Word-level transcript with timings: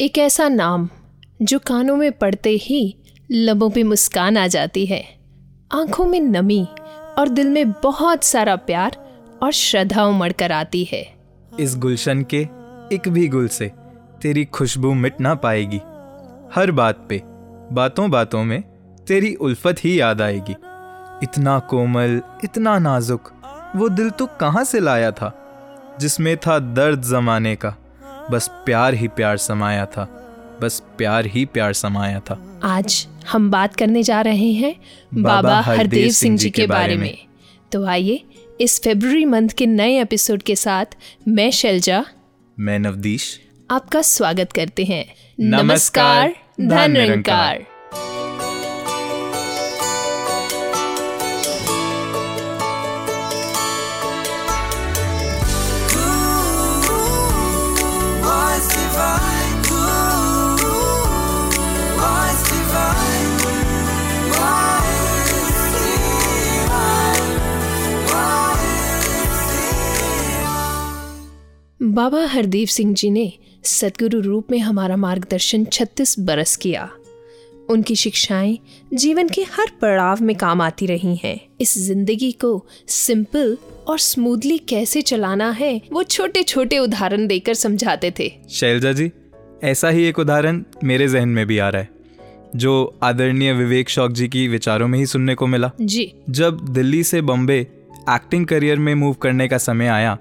एक 0.00 0.18
ऐसा 0.18 0.48
नाम, 0.48 0.88
जो 1.42 1.58
कानों 1.58 1.96
में 1.96 2.12
पड़ते 2.12 2.50
ही 2.50 2.96
लबों 3.30 3.70
पे 3.70 3.82
मुस्कान 3.82 4.36
आ 4.36 4.46
जाती 4.46 4.86
है। 4.86 5.04
आँखों 5.72 6.06
में 6.06 6.20
नमी 6.20 6.68
और 7.18 7.28
दिल 7.28 7.48
में 7.48 7.72
बहुत 7.72 8.24
सारा 8.24 8.56
प्यार 8.56 8.96
और 9.42 9.52
श्रद्धा 9.52 10.04
उमड़ 10.04 10.32
कर 10.32 10.52
आती 10.52 10.84
है। 10.84 11.14
इस 11.60 11.76
गुलशन 11.76 12.22
के 12.22 12.36
एक 12.92 13.02
भी 13.08 13.28
गुल 13.28 13.48
से 13.48 13.72
तेरी 14.22 14.44
खुशबू 14.44 14.92
मिट 14.94 15.20
ना 15.20 15.34
पाएगी। 15.34 15.80
हर 16.54 16.70
बात 16.70 17.06
पे, 17.08 17.22
बातों 17.72 18.10
बातों 18.10 18.44
में 18.44 18.62
तेरी 19.06 19.34
उल्फत 19.34 19.76
ही 19.84 20.00
याद 20.00 20.22
आएगी। 20.22 20.56
इतना 21.22 21.58
कोमल, 21.58 22.22
इतना 22.44 22.78
नाजुक, 22.78 23.32
वो 23.76 23.88
दिल 23.88 24.10
तो 24.10 24.26
कहाँ 24.26 24.64
से 24.64 24.80
लाया 24.80 25.10
था, 25.10 25.32
जिसमें 26.00 26.36
था 26.36 26.58
दर्द 26.58 27.02
जमाने 27.02 27.56
का। 27.56 27.76
बस 28.30 28.48
प्यार 28.66 28.94
ही 28.94 29.08
प्यार 29.08 29.36
समाया 29.36 29.86
था 29.86 30.04
बस 30.62 30.82
प्यार 30.98 31.26
ही 31.26 31.44
प्यार 31.44 31.72
समाया 31.72 32.20
था। 32.20 32.60
आज 32.64 33.06
हम 33.32 33.50
बात 33.50 33.74
करने 33.76 34.02
जा 34.02 34.20
रहे 34.20 34.52
हैं 34.52 34.74
बाबा 35.14 35.60
हरदेव 35.60 36.08
सिंह 36.10 36.36
जी 36.38 36.50
के 36.50 36.66
बारे 36.66 36.96
में। 36.96 37.16
तो 37.72 37.84
आइए 37.86 38.22
इस 38.60 38.80
फेब्रुवरी 38.82 39.24
मंथ 39.24 39.48
के 39.48 39.66
नए 39.66 40.00
एपिसोड 40.00 40.42
के 40.42 40.56
साथ 40.56 40.96
मैं 41.28 41.50
शैलजा 41.50 42.04
मैं 42.58 42.78
नवदीश। 42.78 43.40
आपका 43.70 44.02
स्वागत 44.02 44.52
करते 44.52 44.84
हैं। 44.84 45.04
नमस्कार, 45.40 46.34
धन 46.60 47.72
बाबा 71.84 72.24
हरदेव 72.26 72.66
सिंह 72.66 72.94
जी 72.94 73.10
ने 73.10 73.32
सदगुरु 73.64 74.20
रूप 74.20 74.50
में 74.50 74.58
हमारा 74.58 74.96
मार्गदर्शन 74.96 75.64
36 75.64 76.18
बरस 76.18 76.56
किया। 76.56 76.88
उनकी 77.70 77.96
शिक्षाएँ 77.96 78.58
जीवन 78.94 79.28
के 79.28 79.42
हर 79.42 79.70
पड़ाव 79.82 80.22
में 80.22 80.36
काम 80.36 80.60
आती 80.60 80.86
रही 80.86 81.14
हैं। 81.16 81.40
इस 81.60 81.76
ज़िंदगी 81.78 82.32
को 82.32 82.66
सिंपल 82.88 83.56
और 83.88 83.98
स्मूथली 83.98 84.58
कैसे 84.58 85.02
चलाना 85.02 85.50
है 85.50 85.80
वो 85.92 86.02
छोटे 86.02 86.42
छोटे 86.42 86.78
उदाहरण 86.78 87.26
देकर 87.26 87.54
समझाते 87.54 88.12
थे। 88.18 88.32
शैलजा 88.50 88.92
जी 88.92 89.10
ऐसा 89.64 89.88
ही 89.88 90.04
एक 90.04 90.18
उदाहरण 90.18 90.62
मेरे 90.84 91.08
जहन 91.08 91.28
में 91.28 91.46
भी 91.46 91.58
आ 91.58 91.68
रहा 91.68 91.82
है 91.82 91.88
जो 92.56 92.98
आदरणीय 93.02 93.52
विवेक 93.52 93.88
शौक 93.88 94.12
जी 94.12 94.28
की 94.28 94.48
विचारों 94.48 94.88
में 94.88 94.98
ही 94.98 95.06
सुनने 95.06 95.34
को 95.34 95.46
मिला। 95.46 95.70
जी। 95.80 96.12
जब 96.30 96.68
दिल्ली 96.68 97.04
से 97.04 97.20
बम्बे 97.20 97.60
एक्टिंग 98.10 98.46
करियर 98.46 98.78
में 98.78 98.94
मूव 98.94 99.14
करने 99.14 99.48
का 99.48 99.58
समय 99.58 99.86
आया 99.86 100.18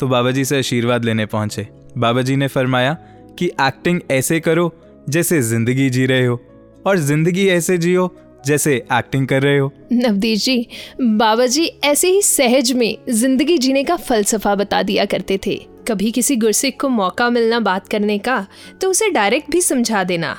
तो 0.00 0.08
बाबा 0.08 0.30
जी 0.30 0.44
से 0.44 0.58
आशीर्वाद 0.58 1.04
लेने 1.04 1.26
पहुँचे। 1.26 1.66
बाबा 1.98 2.22
जी 2.22 2.36
ने 2.36 2.48
फरमाया 2.48 2.96
कि 3.38 3.46
एक्टिंग 3.60 4.00
ऐसे 4.10 4.40
करो 4.40 4.72
जैसे 5.08 5.40
ज़िंदगी 5.42 5.88
जी 5.90 6.06
रहे 6.06 6.26
हो 6.26 6.40
और 6.86 6.98
ज़िंदगी 6.98 7.46
ऐसे 7.48 7.78
जियो 7.78 8.14
जैसे 8.46 8.74
एक्टिंग 8.92 9.26
कर 9.28 9.42
रहे 9.42 9.58
हो। 9.58 9.70
नवदीप 9.92 10.38
जी 10.38 10.66
बाबा 11.00 11.46
जी 11.46 11.64
ऐसे 11.84 12.08
ही 12.08 12.22
सहज 12.22 12.72
में 12.72 12.96
ज़िंदगी 13.10 13.58
जीने 13.58 13.84
का 13.84 13.96
फलसफा 13.98 14.54
बता 14.54 14.82
दिया 14.82 15.04
करते 15.04 15.38
थे। 15.46 15.56
कभी 15.88 16.10
किसी 16.10 16.36
गुरसिख 16.36 16.80
को 16.80 16.88
मौका 16.88 17.28
मिलना 17.30 17.60
बात 17.60 17.88
करने 17.88 18.18
का 18.18 18.46
तो 18.80 18.90
उसे 18.90 19.10
डायरेक्ट 19.10 19.50
भी 19.50 19.60
समझा 19.60 20.04
देना। 20.04 20.36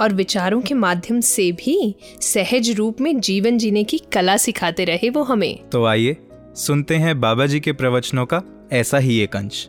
और 0.00 0.12
विचारों 0.12 0.60
के 0.60 0.74
माध्यम 0.74 1.20
से 1.20 1.50
भी 1.54 1.94
सहज 2.22 2.70
रूप 2.70 3.00
में 3.00 3.18
जीवन 3.20 3.58
जीने 3.58 3.84
की 3.84 3.98
कला 4.12 4.36
सिखाते 4.36 4.84
रहे 4.84 5.10
वो 5.10 5.22
हमें। 5.22 5.68
तो 5.70 5.84
आइए 5.84 6.16
सुनते 6.56 6.94
हैं 6.94 7.20
बाबा 7.20 7.46
जी 7.46 7.60
के 7.60 7.72
प्रवचनों 7.72 8.24
का 8.26 8.42
ऐसा 8.74 8.98
ही 8.98 9.18
एक 9.20 9.36
अंश। 9.36 9.66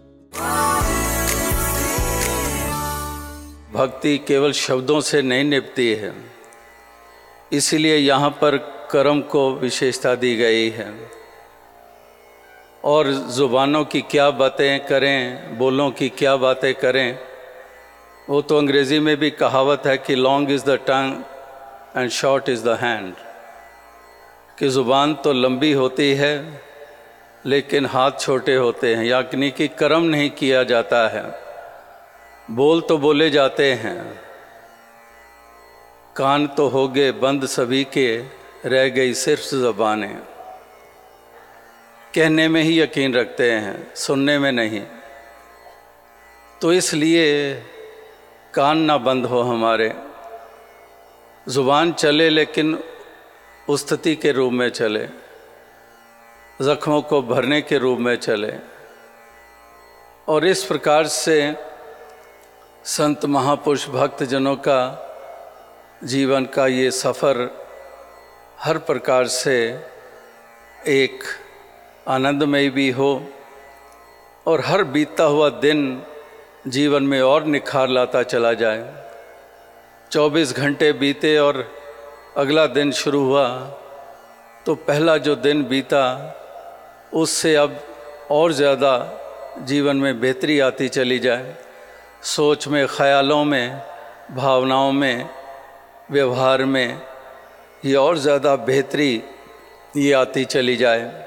भक्ति 3.73 4.17
केवल 4.17 4.51
शब्दों 4.51 4.99
से 5.01 5.21
नहीं 5.21 5.43
निपती 5.43 5.87
है। 5.93 6.13
इसलिए 7.53 7.97
यहाँ 7.97 8.29
पर 8.29 8.57
कर्म 8.91 9.21
को 9.21 9.51
विशेषता 9.55 10.15
दी 10.15 10.35
गई 10.35 10.69
है। 10.69 10.87
और 12.83 13.11
ज़ुबानों 13.31 13.83
की 13.85 14.01
क्या 14.01 14.29
बातें 14.31 14.85
करें, 14.85 15.57
बोलों 15.57 15.91
की 15.91 16.09
क्या 16.09 16.35
बातें 16.35 16.73
करें, 16.75 17.19
वो 18.29 18.41
तो 18.41 18.57
अंग्रेज़ी 18.57 18.99
में 18.99 19.15
भी 19.17 19.29
कहावत 19.29 19.85
है 19.85 19.97
कि 19.97 20.15
long 20.15 20.51
is 20.51 20.65
the 20.65 20.79
tongue 20.87 21.23
and 21.97 22.09
short 22.09 22.49
is 22.49 22.63
the 22.63 22.77
hand 22.81 23.13
कि 24.59 24.69
ज़ुबान 24.69 25.13
तो 25.13 25.33
लंबी 25.33 25.71
होती 25.71 26.13
है 26.13 26.64
लेकिन 27.45 27.85
हाथ 27.85 28.11
छोटे 28.19 28.55
होते 28.55 28.95
हैं 28.95 29.03
यानी 29.05 29.49
कि 29.51 29.67
कर्म 29.67 30.03
नहीं 30.03 30.29
किया 30.29 30.63
जाता 30.63 31.07
है। 31.07 31.23
बोल 32.51 32.81
तो 32.81 32.97
बोले 32.97 33.29
जाते 33.29 33.71
हैं, 33.73 34.19
कान 36.15 36.47
तो 36.47 36.67
हो 36.67 36.87
गए 36.87 37.11
बंद 37.11 37.45
सभी 37.45 37.83
के, 37.83 38.07
रह 38.65 38.87
गई 38.89 39.13
सिर्फ़ 39.13 39.41
जबानें। 39.41 40.15
कहने 42.15 42.47
में 42.47 42.61
ही 42.63 42.79
यकीन 42.81 43.13
रखते 43.13 43.51
हैं, 43.51 43.95
सुनने 43.95 44.37
में 44.39 44.51
नहीं। 44.51 44.81
तो 46.61 46.73
इसलिए 46.73 47.25
कान 48.53 48.77
ना 48.77 48.97
बंद 48.97 49.25
हो 49.25 49.41
हमारे। 49.41 49.93
ज़ुबान 51.49 51.91
चले 51.93 52.29
लेकिन 52.29 52.77
उस्तति 53.69 54.15
के 54.15 54.31
रूप 54.31 54.53
में 54.53 54.69
चले। 54.69 55.24
ज़ख्मों 56.61 57.01
को 57.01 57.21
भरने 57.21 57.61
के 57.61 57.77
रूप 57.77 57.99
में 57.99 58.15
चले। 58.15 58.53
और 60.27 60.45
इस 60.45 60.63
प्रकार 60.63 61.07
से 61.07 61.55
संत 62.85 63.25
महापुरुष 63.25 63.87
भक्तजनों 63.89 64.55
का 64.55 64.81
जीवन 66.03 66.45
का 66.45 66.67
ये 66.67 66.91
सफ़र 66.91 67.65
हर 68.59 68.77
प्रकार 68.77 69.27
से 69.27 69.83
एक 70.87 71.23
आनंदमय 72.07 72.69
भी 72.69 72.91
हो 72.91 73.27
और 74.47 74.61
हर 74.65 74.83
बीतता 74.83 75.23
हुआ 75.23 75.49
दिन 75.49 76.03
जीवन 76.67 77.03
में 77.03 77.21
और 77.21 77.43
निखार 77.43 77.87
लाता 77.87 78.23
चला 78.23 78.53
जाए। 78.53 79.05
24 80.11 80.53
घंटे 80.53 80.93
बीते 80.93 81.37
और 81.37 81.71
अगला 82.37 82.65
दिन 82.67 82.91
शुरू 82.91 83.23
हुआ 83.23 83.47
तो 84.65 84.75
पहला 84.75 85.17
जो 85.17 85.35
दिन 85.35 85.63
बीता 85.63 86.05
उससे 87.15 87.55
अब 87.55 87.79
और 88.31 88.51
ज़्यादा 88.51 88.93
जीवन 89.59 89.97
में 89.97 90.19
बेहतरी 90.19 90.59
आती 90.59 90.87
चली 90.89 91.19
जाए। 91.19 91.55
सोच 92.23 92.67
में, 92.67 92.87
ख्यालों 92.87 93.43
में, 93.43 93.81
भावनाओं 94.31 94.91
में, 94.91 95.29
व्यवहार 96.11 96.65
में 96.65 97.01
ये 97.85 97.95
और 97.95 98.17
ज़्यादा 98.17 98.55
बेहतरी 98.55 99.23
ये 99.97 100.11
आती 100.13 100.45
चली 100.45 100.75
जाए। 100.75 101.25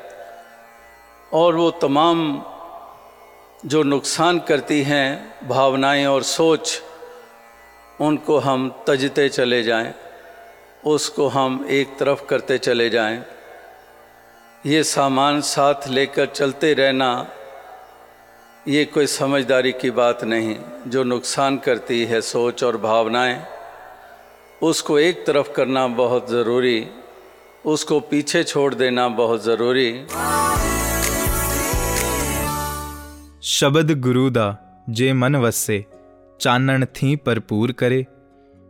और 1.33 1.55
वो 1.55 1.71
तमाम 1.71 2.43
जो 3.67 3.83
नुकसान 3.83 4.39
करती 4.39 4.83
हैं, 4.83 5.49
भावनाएँ 5.49 6.07
और 6.07 6.23
सोच, 6.23 6.83
उनको 8.01 8.39
हम 8.39 8.69
तजते 8.89 9.29
चले 9.29 9.63
जाएँ, 9.63 9.95
उसको 10.87 11.29
हम 11.29 11.65
एक 11.71 11.97
तरफ़ 11.99 12.25
करते 12.27 12.59
चले 12.59 12.91
जाएँ। 12.91 13.23
ये 14.67 14.83
सामान 14.85 15.41
साथ 15.41 15.87
लेकर 15.89 16.27
चलते 16.27 16.73
रहना 16.75 17.11
ये 18.69 18.85
कोई 18.85 19.07
समझदारी 19.07 19.73
की 19.73 19.91
बात 19.91 20.25
नहीं। 20.25 20.57
जो 20.87 21.03
नुकसान 21.05 21.59
करती 21.59 22.05
है 22.05 22.21
सोच 22.21 22.65
और 22.65 22.77
भावनाएँ 22.77 23.37
उसको 24.63 24.99
एक 24.99 25.25
तरफ़ 25.27 25.53
करना 25.53 25.87
बहुत 25.87 26.31
ज़रूरी 26.31 26.87
उसको 27.65 28.01
पीछे 28.01 28.43
छोड़ 28.45 28.75
देना 28.75 29.09
बहुत 29.09 29.45
ज़रूरी। 29.45 29.91
शब्द 33.49 33.99
गुरुदा 34.01 34.49
जे 34.91 35.13
मन 35.13 35.37
वसे 35.37 35.85
चानण 36.41 36.85
थी 36.97 37.15
भरपूर 37.27 37.73
करे। 37.73 38.07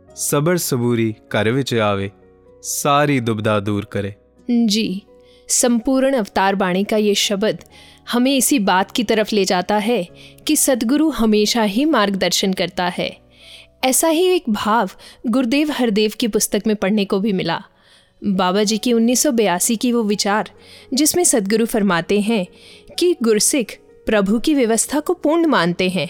सबर 0.09 0.57
सबूरी 0.57 1.15
घर 1.33 1.51
विच 1.51 1.73
आवे 1.73 2.11
सारी 2.63 3.19
दुबदा 3.21 3.59
दूर 3.59 3.85
करे। 3.85 4.15
जी। 4.49 4.87
संपूर्ण 5.49 6.13
अवतार 6.13 6.55
बाणी 6.55 6.83
का 6.83 6.97
ये 6.97 7.15
शब्द 7.15 7.63
हमें 8.11 8.37
इसी 8.37 8.59
बात 8.59 8.91
की 8.91 9.03
तरफ़ 9.03 9.35
ले 9.35 9.45
जाता 9.45 9.77
है 9.77 10.07
कि 10.47 10.55
सदगुरु 10.55 11.09
हमेशा 11.09 11.63
ही 11.63 11.85
मार्गदर्शन 11.85 12.53
करता 12.53 12.87
है। 12.87 13.17
ऐसा 13.83 14.07
ही 14.07 14.27
एक 14.27 14.43
भाव 14.49 14.89
गुरुदेव 15.27 15.71
हरदेव 15.71 16.13
की 16.19 16.27
पुस्तक 16.27 16.63
में 16.67 16.75
पढ़ने 16.75 17.05
को 17.05 17.19
भी 17.19 17.33
मिला। 17.33 17.63
बाबा 18.23 18.63
जी 18.63 18.77
की 18.77 18.93
1982 18.93 19.75
की 19.75 19.91
वो 19.91 20.03
विचार, 20.03 20.49
जिसमें 20.93 21.23
सदगुरु 21.23 21.65
फरमाते 21.65 22.19
हैं 22.19 22.47
कि 22.99 23.15
गुरसिख 23.23 23.79
प्रभु 24.05 24.39
की 24.39 24.53
व्यवस्था 24.53 24.99
को 24.99 25.13
पूर्ण 25.13 25.45
मानते 25.45 25.89
हैं, 25.89 26.09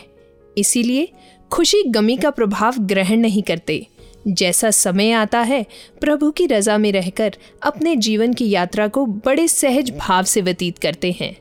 इसीलिए 0.57 1.09
खुशी 1.51 1.83
गमी 1.83 2.17
का 2.17 2.29
प्रभाव 2.29 2.73
ग्रहण 2.79 3.17
नहीं 3.17 3.43
करते। 3.43 3.87
जैसा 4.33 4.71
समय 4.71 5.11
आता 5.11 5.39
है 5.39 5.65
प्रभु 6.01 6.31
की 6.31 6.45
रजा 6.45 6.77
में 6.77 6.91
रहकर 6.91 7.35
अपने 7.63 7.95
जीवन 7.95 8.33
की 8.33 8.49
यात्रा 8.49 8.87
को 8.87 9.05
बड़े 9.05 9.47
सहज 9.47 9.91
भाव 9.97 10.23
से 10.23 10.41
व्यतीत 10.41 10.77
करते 10.77 11.11
हैं। 11.21 11.37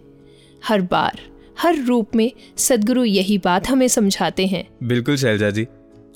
हर 0.64 0.80
बार 0.80 1.20
हर 1.60 1.76
रूप 1.76 2.16
में 2.16 2.32
सदगुरु 2.56 3.04
यही 3.04 3.38
बात 3.38 3.68
हमें 3.68 3.88
समझाते 3.88 4.46
हैं। 4.46 4.68
बिल्कुल 4.82 5.16
शैलजा 5.16 5.50
जी। 5.50 5.66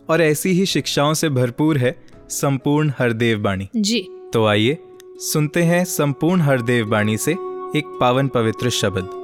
और 0.08 0.22
ऐसी 0.22 0.50
ही 0.50 0.66
शिक्षाओं 0.66 1.14
से 1.14 1.28
भरपूर 1.28 1.78
है 1.78 1.96
संपूर्ण 2.30 2.92
हरदेव 2.98 3.38
बाणी 3.38 3.68
जी। 3.76 4.06
तो 4.32 4.46
आइए 4.46 4.78
सुनते 5.16 5.62
हैं 5.62 5.84
संपूर्ण 5.84 6.40
हरदेव 6.40 6.86
बाणी 6.86 7.16
से 7.16 7.32
एक 7.76 7.98
पावन 8.00 8.28
पवित्र 8.28 8.70
शब्द। 8.70 9.21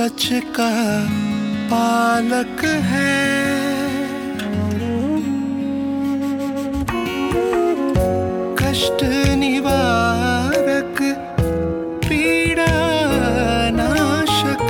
सच 0.00 0.28
का 0.32 0.68
पालक 1.72 2.64
है। 2.64 3.16
कष्ट 8.56 9.04
निवारक 9.38 11.02
पीड़ा 12.04 12.72
नाशक 13.70 14.64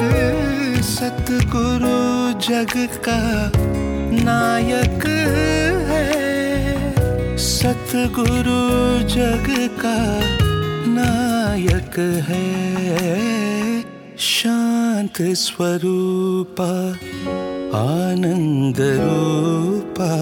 सतगुरु 0.83 2.03
जग 2.41 2.75
का 3.09 3.53
नायक 4.25 5.07
है। 5.07 6.99
सतगुरु 7.39 8.63
जग 9.09 9.79
का 9.87 9.99
नायक 10.91 11.99
है। 12.29 13.70
स्वरूपा, 15.23 16.91
आनंद 17.79 18.77
रूपा, 18.81 20.13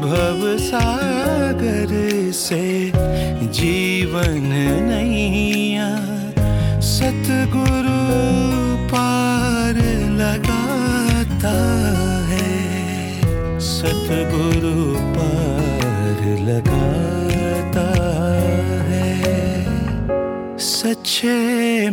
भव 0.00 0.58
सागर 0.58 1.92
से 2.32 2.92
जीवन 3.46 4.40
नैया 4.88 5.15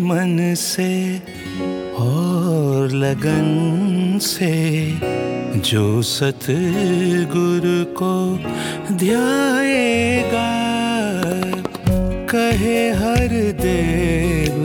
मन 0.03 0.53
से 0.57 1.17
और 1.99 2.91
लगन 2.93 4.19
से 4.21 4.53
जो 5.69 6.01
सतगुरु 6.01 7.83
को 8.01 8.15
ध्याएगा, 8.95 10.49
कहे 12.33 12.79
हर 12.91 13.27
देव, 13.61 14.59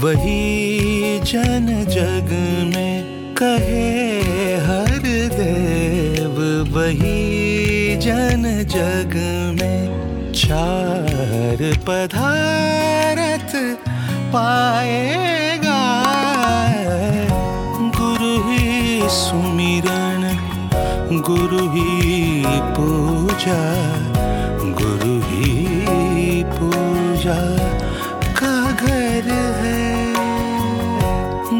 वही 0.00 1.20
जन 1.24 1.66
जग 1.88 2.32
में 2.74 3.34
कहे 3.34 4.56
हर 4.66 4.98
देव, 5.34 6.40
वही 6.76 7.96
जन 7.96 8.42
जग 8.74 9.14
में 9.60 10.32
चार 10.32 11.58
पधारत 11.88 13.52
पाएगा। 14.32 15.80
गुरु 17.80 18.48
ही 18.48 19.00
सुमिरन, 19.04 20.22
गुरु 21.26 21.70
ही 21.70 22.44
पूजा, 22.46 23.60
गुरु 24.80 25.20
ही 25.20 26.44
पूजा। 26.44 27.38
का 28.40 28.72
घर 28.72 29.28
है। 29.56 30.14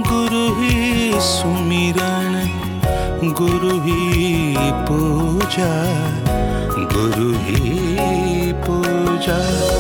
गुरु 0.03 0.61
ही 0.61 1.13
सुमिरन, 1.15 2.35
गुरु 3.25 3.81
ही 3.81 4.57
पूजा, 4.59 5.73
गुरु 6.95 7.33
ही 7.39 8.53
पूजा। 8.53 9.78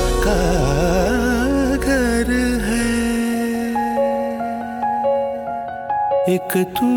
एक 6.28 6.56
तू 6.78 6.88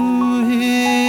ही 0.48 1.01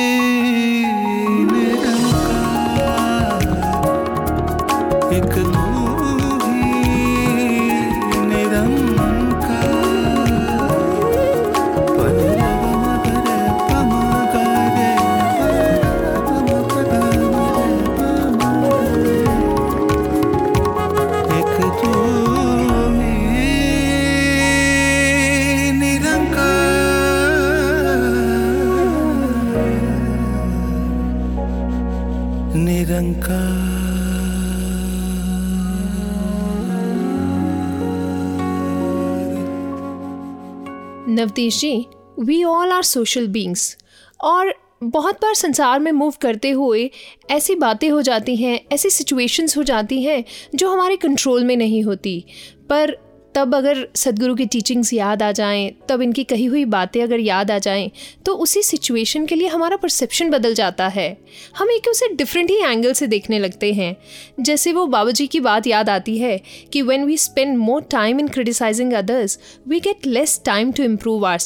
नवदेश 41.23 41.61
जी 41.61 41.87
we 42.21 42.45
all 42.45 42.71
are 42.71 42.83
social 42.83 43.27
beings 43.27 43.77
और 44.21 44.55
बहुत 44.83 45.15
बार 45.15 45.35
संसार 45.35 45.81
में 45.81 45.93
मूव 45.93 46.15
करते 46.21 46.51
हुए 46.51 46.91
ऐसी 47.31 47.55
बातें 47.55 47.91
हो 47.91 48.03
जाती 48.03 48.37
हैं, 48.37 48.61
ऐसी 48.73 48.91
सिचुएशंस 48.91 49.57
हो 49.57 49.63
जाती 49.63 50.03
हैं 50.03 50.25
जो 50.55 50.71
हमारे 50.71 50.97
कंट्रोल 50.97 51.45
में 51.45 51.57
नहीं 51.57 51.83
होती। 51.83 52.25
पर 52.71 52.97
तब 53.35 53.55
अगर 53.55 53.87
सदगुरु 53.97 54.35
की 54.35 54.47
टीचिंग्स 54.47 54.93
याद 54.93 55.23
आ 55.23 55.31
जाएँ, 55.33 55.71
तब 55.89 56.03
इनकी 56.03 56.25
कही 56.25 56.45
हुई 56.45 56.65
बातें 56.67 57.03
अगर 57.03 57.21
याद 57.21 57.51
आ 57.51 57.59
जाएँ 57.59 57.91
तो 58.27 58.35
उसी 58.35 58.63
सिचुएशन 58.63 59.27
के 59.27 59.35
लिए 59.35 59.49
हमारा 59.49 59.77
परसेप्शन 59.77 60.31
बदल 60.31 60.55
जाता 60.55 60.89
है। 60.89 61.17
हम 61.59 61.71
एक 61.71 61.89
उसे 61.89 62.09
डिफरेंट 62.09 62.51
ही 62.51 62.57
एंगल 62.57 62.93
से 62.93 63.07
देखने 63.07 63.39
लगते 63.39 63.73
हैं। 63.73 63.97
जैसे 64.41 64.73
वो 64.73 64.87
बाबा 64.87 65.11
जी 65.11 65.27
की 65.27 65.41
बात 65.41 65.67
याद 65.67 65.89
आती 65.89 66.19
है 66.19 66.41
कि 66.73 66.83
when 66.83 67.05
we 67.05 67.17
spend 67.17 67.57
more 67.59 67.83
time 67.83 68.21
in 68.21 68.29
criticizing 68.29 68.93
others 68.93 69.39
we 69.69 69.81
get 69.81 70.07
less 70.07 70.41
time 70.45 70.73
to 70.73 70.83
improve 70.83 71.27
our 71.27 71.41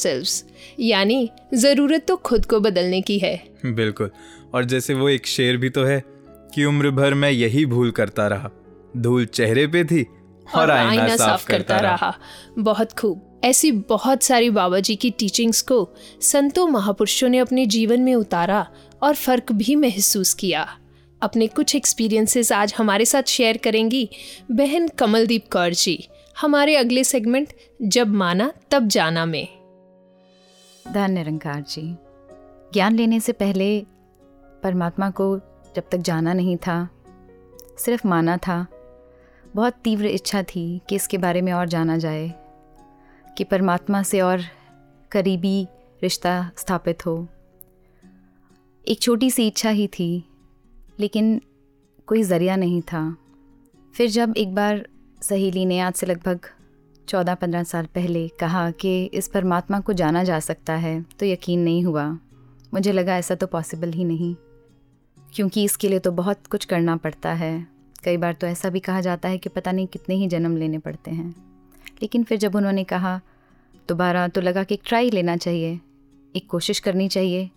यानी, 0.79 1.29
ज़रूरत 1.53 2.05
तो 2.07 2.15
खुद 2.15 2.45
को 2.45 2.59
बदलने 2.59 3.01
की 3.01 3.17
है। 3.19 3.35
बिल्कुल। 3.65 4.09
और 4.53 4.65
जैसे 4.65 4.93
वो 4.93 5.09
एक 5.09 5.27
शेर 5.27 5.57
भी 5.57 5.69
तो 5.69 5.83
है 5.83 6.03
कि 6.55 6.65
उम्र 6.65 6.89
भर 6.91 7.13
मैं 7.13 7.31
यही 7.31 7.65
भूल 7.65 7.91
करता 7.91 8.27
रहा। 8.27 8.49
धूल 8.97 9.25
चेहरे 9.25 9.65
पे 9.67 9.83
थी 9.83 10.05
और 10.55 10.71
आईना 10.71 11.15
साफ़ 11.15 11.47
करता 11.47 11.77
रहा। 11.77 12.17
बहुत 12.59 12.93
खूब। 12.93 13.41
ऐसी 13.43 13.71
बहुत 13.71 14.23
सारी 14.23 14.49
बाबा 14.49 14.79
जी 14.79 14.95
की 14.95 15.09
टीचिंग्स 15.09 15.61
को 15.61 15.89
संतों 16.21 16.67
महापुरुषों 16.67 17.29
ने 17.29 17.37
अपने 17.37 17.65
जीवन 17.65 18.01
में 18.01 18.15
उतारा 18.15 18.67
और 19.03 19.13
फ़र्क 19.13 19.51
भी 19.51 19.75
महसूस 19.75 20.33
किया। 20.33 20.77
अपने 21.21 21.47
कुछ 21.47 21.75
एक्सपीरियंसेस 21.75 22.51
आज 22.51 22.73
हमारे 22.77 23.05
साथ 23.05 23.23
शेयर 23.23 23.57
करेंगी 23.57 24.09
बहन 24.51 24.87
कमलदीप 24.87 25.45
कौर 25.51 25.73
जी। 25.73 26.07
हमारे 26.41 26.75
अगले 26.75 27.03
सेगमेंट 27.03 27.53
जब 27.81 28.07
माना 28.07 28.53
तब 28.71 28.87
जाना 28.87 29.25
में। 29.25 29.47
धन 30.93 31.11
निरंकार 31.11 31.61
जी। 31.61 31.95
ज्ञान 32.73 32.95
लेने 32.95 33.19
से 33.19 33.31
पहले 33.31 33.85
परमात्मा 34.63 35.09
को 35.09 35.37
जब 35.75 35.83
तक 35.91 35.97
जाना 35.97 36.33
नहीं 36.33 36.57
था 36.57 36.89
सिर्फ़ 37.79 38.07
माना 38.07 38.37
था 38.37 38.67
बहुत 39.57 39.73
तीव्र 39.83 40.05
इच्छा 40.05 40.41
थी 40.45 40.81
कि 40.89 40.95
इसके 40.95 41.17
बारे 41.17 41.41
में 41.41 41.51
और 41.53 41.67
जाना 41.67 41.97
जाए, 41.97 42.27
कि 43.27 43.43
परमात्मा 43.43 44.01
से 44.03 44.19
और 44.21 44.41
करीबी 45.11 45.67
रिश्ता 46.01 46.51
स्थापित 46.57 47.05
हो। 47.05 47.27
एक 48.87 49.01
छोटी 49.01 49.29
सी 49.31 49.47
इच्छा 49.47 49.69
ही 49.69 49.87
थी, 49.89 50.23
लेकिन 50.99 51.41
कोई 52.07 52.21
ज़रिया 52.23 52.55
नहीं 52.55 52.81
था। 52.81 53.01
फिर 53.95 54.09
जब 54.09 54.33
एक 54.37 54.53
बार 54.55 54.85
सहेली 55.21 55.65
ने 55.65 55.79
आज 55.79 55.93
से 55.93 56.05
लगभग 56.05 56.49
चौदह 57.07 57.35
पंद्रह 57.35 57.63
साल 57.63 57.85
पहले 57.85 58.27
कहा 58.39 58.69
कि 58.71 59.03
इस 59.05 59.27
परमात्मा 59.27 59.79
को 59.79 59.93
जाना 59.93 60.23
जा 60.23 60.39
सकता 60.39 60.73
है 60.75 61.01
तो 61.19 61.25
यकीन 61.25 61.59
नहीं 61.59 61.83
हुआ। 61.83 62.05
मुझे 62.73 62.91
लगा 62.91 63.17
ऐसा 63.17 63.35
तो 63.35 63.47
पॉसिबल 63.47 63.91
ही 63.91 64.03
नहीं, 64.03 64.33
क्योंकि 65.33 65.63
इसके 65.63 65.89
लिए 65.89 65.99
तो 65.99 66.11
बहुत 66.13 66.47
कुछ 66.47 66.65
करना 66.65 66.95
पड़ता 66.97 67.33
है। 67.33 67.76
कई 68.03 68.17
बार 68.17 68.33
तो 68.33 68.47
ऐसा 68.47 68.69
भी 68.69 68.79
कहा 68.79 69.01
जाता 69.01 69.29
है 69.29 69.37
कि 69.37 69.49
पता 69.49 69.71
नहीं 69.71 69.87
कितने 69.87 70.15
ही 70.15 70.27
जन्म 70.27 70.57
लेने 70.57 70.77
पड़ते 70.77 71.11
हैं। 71.11 71.35
लेकिन 72.01 72.23
फिर 72.23 72.37
जब 72.37 72.55
उन्होंने 72.55 72.83
कहा, 72.83 73.21
दोबारा 73.89 74.27
तो 74.27 74.41
लगा 74.41 74.63
कि 74.63 74.73
एक 74.73 74.81
ट्राई 74.85 75.09
लेना 75.09 75.37
चाहिए, 75.37 75.79
एक 76.35 76.47
कोशिश 76.47 76.79
करनी 76.79 77.07
चाहिए। 77.07 77.49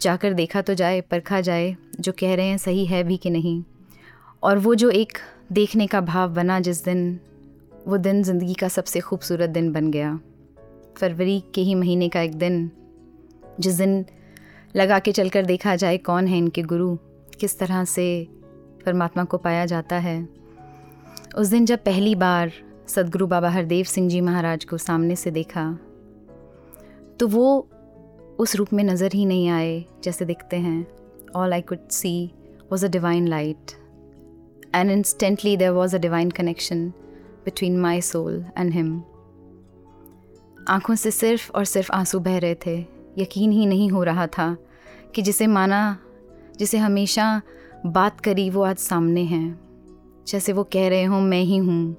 जाकर 0.00 0.32
देखा 0.32 0.62
तो 0.62 0.74
जाए, 0.74 1.00
परखा 1.00 1.40
जाए, 1.40 1.76
जो 2.00 2.12
कह 2.12 2.34
रहे 2.34 2.46
हैं 2.46 2.58
सही 2.58 2.86
है 2.86 3.04
भी 3.04 3.16
कि 3.16 3.30
नहीं। 3.30 3.62
और 4.42 4.58
वो 4.58 4.74
जो 4.74 4.90
एक 4.90 5.18
देखने 5.52 5.86
का 5.86 6.00
भाव 6.00 6.34
बना 6.34 6.60
जिस 6.60 6.84
दिन, 6.84 7.20
वो 7.86 7.96
दिन 7.96 8.22
ज़िंदगी 8.22 8.54
का 8.54 8.68
सबसे 8.68 9.00
खूबसूरत 9.00 9.50
दिन 9.50 9.72
बन 9.72 9.90
गया। 9.90 10.20
फरवरी 10.96 11.42
के 11.54 11.60
ही 11.60 11.74
महीने 11.74 12.08
का 12.08 12.20
एक 12.20 12.34
दिन, 12.34 12.70
जिस 13.60 13.74
दिन 13.74 14.04
लगा 14.76 14.98
के 14.98 15.12
चलकर 15.12 15.44
देखा 15.44 15.76
जाए 15.76 15.98
कौन 15.98 16.26
है 16.26 16.38
इनके 16.38 16.62
गुरु, 16.62 16.96
किस 17.40 17.58
तरह 17.58 17.84
से 17.84 18.28
परमात्मा 18.88 19.24
को 19.24 19.38
पाया 19.38 19.64
जाता 19.66 19.96
है। 19.98 20.28
उस 21.36 21.48
दिन 21.48 21.66
जब 21.66 21.84
पहली 21.84 22.14
बार 22.14 22.52
सदगुरु 22.88 23.26
बाबा 23.26 23.48
हरदेव 23.50 23.84
सिंह 23.86 24.08
जी 24.08 24.20
महाराज 24.20 24.64
को 24.64 24.78
सामने 24.78 25.16
से 25.16 25.30
देखा 25.30 25.70
तो 27.20 27.26
वो 27.28 27.68
उस 28.38 28.54
रूप 28.56 28.72
में 28.72 28.82
नज़र 28.84 29.12
ही 29.14 29.24
नहीं 29.26 29.48
आए 29.48 29.84
जैसे 30.04 30.24
दिखते 30.24 30.56
हैं। 30.56 30.86
All 31.36 31.52
I 31.52 31.60
could 31.60 31.88
see 31.90 32.12
was 32.72 32.86
a 32.86 32.88
divine 32.88 33.26
light 33.28 33.72
and 34.74 34.90
instantly 34.90 35.56
there 35.56 35.70
was 35.70 35.96
a 35.96 35.98
divine 35.98 36.30
connection 36.30 36.88
between 37.44 37.78
my 37.78 38.00
soul 38.00 38.44
and 38.58 38.72
him 38.72 39.02
आँखों 40.68 40.94
से 40.94 41.10
सिर्फ़ 41.10 41.50
और 41.52 41.64
सिर्फ़ 41.64 41.92
आँसू 41.92 42.20
बह 42.20 42.38
रहे 42.38 42.54
थे। 42.66 42.78
यकीन 43.18 43.52
ही 43.52 43.66
नहीं 43.66 43.90
हो 43.90 44.02
रहा 44.04 44.26
था 44.28 44.56
कि 45.14 45.22
जिसे 45.22 45.46
माना, 45.46 45.98
जिसे 46.58 46.78
हमेशा 46.78 47.40
बात 47.86 48.20
करी 48.20 48.50
वो 48.50 48.62
आज 48.62 48.76
सामने 48.76 49.22
हैं। 49.22 49.60
जैसे 50.26 50.52
वो 50.52 50.64
कह 50.64 50.88
रहे 50.88 51.04
हों, 51.04 51.20
मैं 51.20 51.42
ही 51.42 51.56
हूँ। 51.56 51.96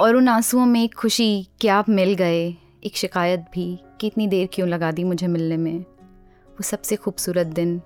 और 0.00 0.16
उन 0.16 0.28
आंसुओं 0.28 0.66
में 0.66 0.84
एक 0.84 0.94
खुशी 0.94 1.48
कि 1.60 1.68
आप 1.68 1.88
मिल 1.88 2.14
गए, 2.14 2.56
एक 2.84 2.96
शिकायत 2.96 3.40
भी 3.40 3.78
कि 4.00 4.06
इतनी 4.06 4.26
देर 4.26 4.48
क्यों 4.52 4.68
लगा 4.68 4.90
दी 4.90 5.04
मुझे 5.04 5.26
मिलने 5.26 5.56
में। 5.56 5.78
वो 5.78 6.62
सबसे 6.62 6.96
खूबसूरत 6.96 7.46
दिन 7.46 7.80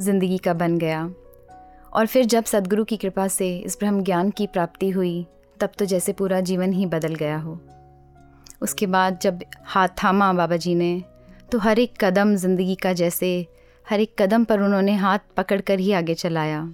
ज़िंदगी 0.00 0.38
का 0.38 0.54
बन 0.54 0.78
गया। 0.78 1.10
और 1.92 2.06
फिर 2.06 2.24
जब 2.24 2.44
सदगुरु 2.44 2.84
की 2.84 2.96
कृपा 2.96 3.28
से 3.28 3.56
इस 3.58 3.78
ब्रह्म 3.78 4.02
ज्ञान 4.02 4.30
की 4.30 4.46
प्राप्ति 4.46 4.90
हुई, 4.90 5.26
तब 5.60 5.70
तो 5.78 5.84
जैसे 5.84 6.12
पूरा 6.12 6.40
जीवन 6.40 6.72
ही 6.72 6.86
बदल 6.86 7.14
गया 7.14 7.38
हो। 7.38 7.60
उसके 8.62 8.86
बाद 8.86 9.18
जब 9.22 9.40
हाथ 9.64 9.88
थामा 9.88 10.32
बाबा 10.32 10.56
जी 10.56 10.74
ने 10.74 11.02
तो 11.52 11.58
हर 11.58 11.78
एक 11.78 12.04
कदम 12.04 12.34
ज़िंदगी 12.36 12.74
का 12.74 12.92
जैसे 12.92 13.46
हर 13.86 14.00
एक 14.00 14.14
कदम 14.18 14.44
पर 14.44 14.60
उन्होंने 14.60 14.94
हाथ 14.94 15.18
पकड़कर 15.36 15.78
ही 15.78 15.92
आगे 15.92 16.14
चलाया। 16.14 16.68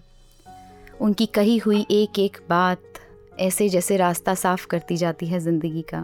उनकी 1.00 1.26
कही 1.26 1.56
हुई 1.58 1.86
एक 1.90 2.18
एक 2.18 2.36
बात 2.48 2.82
ऐसे 3.40 3.68
जैसे 3.68 3.96
रास्ता 3.96 4.34
साफ़ 4.34 4.66
करती 4.66 4.96
जाती 4.96 5.26
है 5.26 5.40
ज़िंदगी 5.40 5.82
का। 5.94 6.00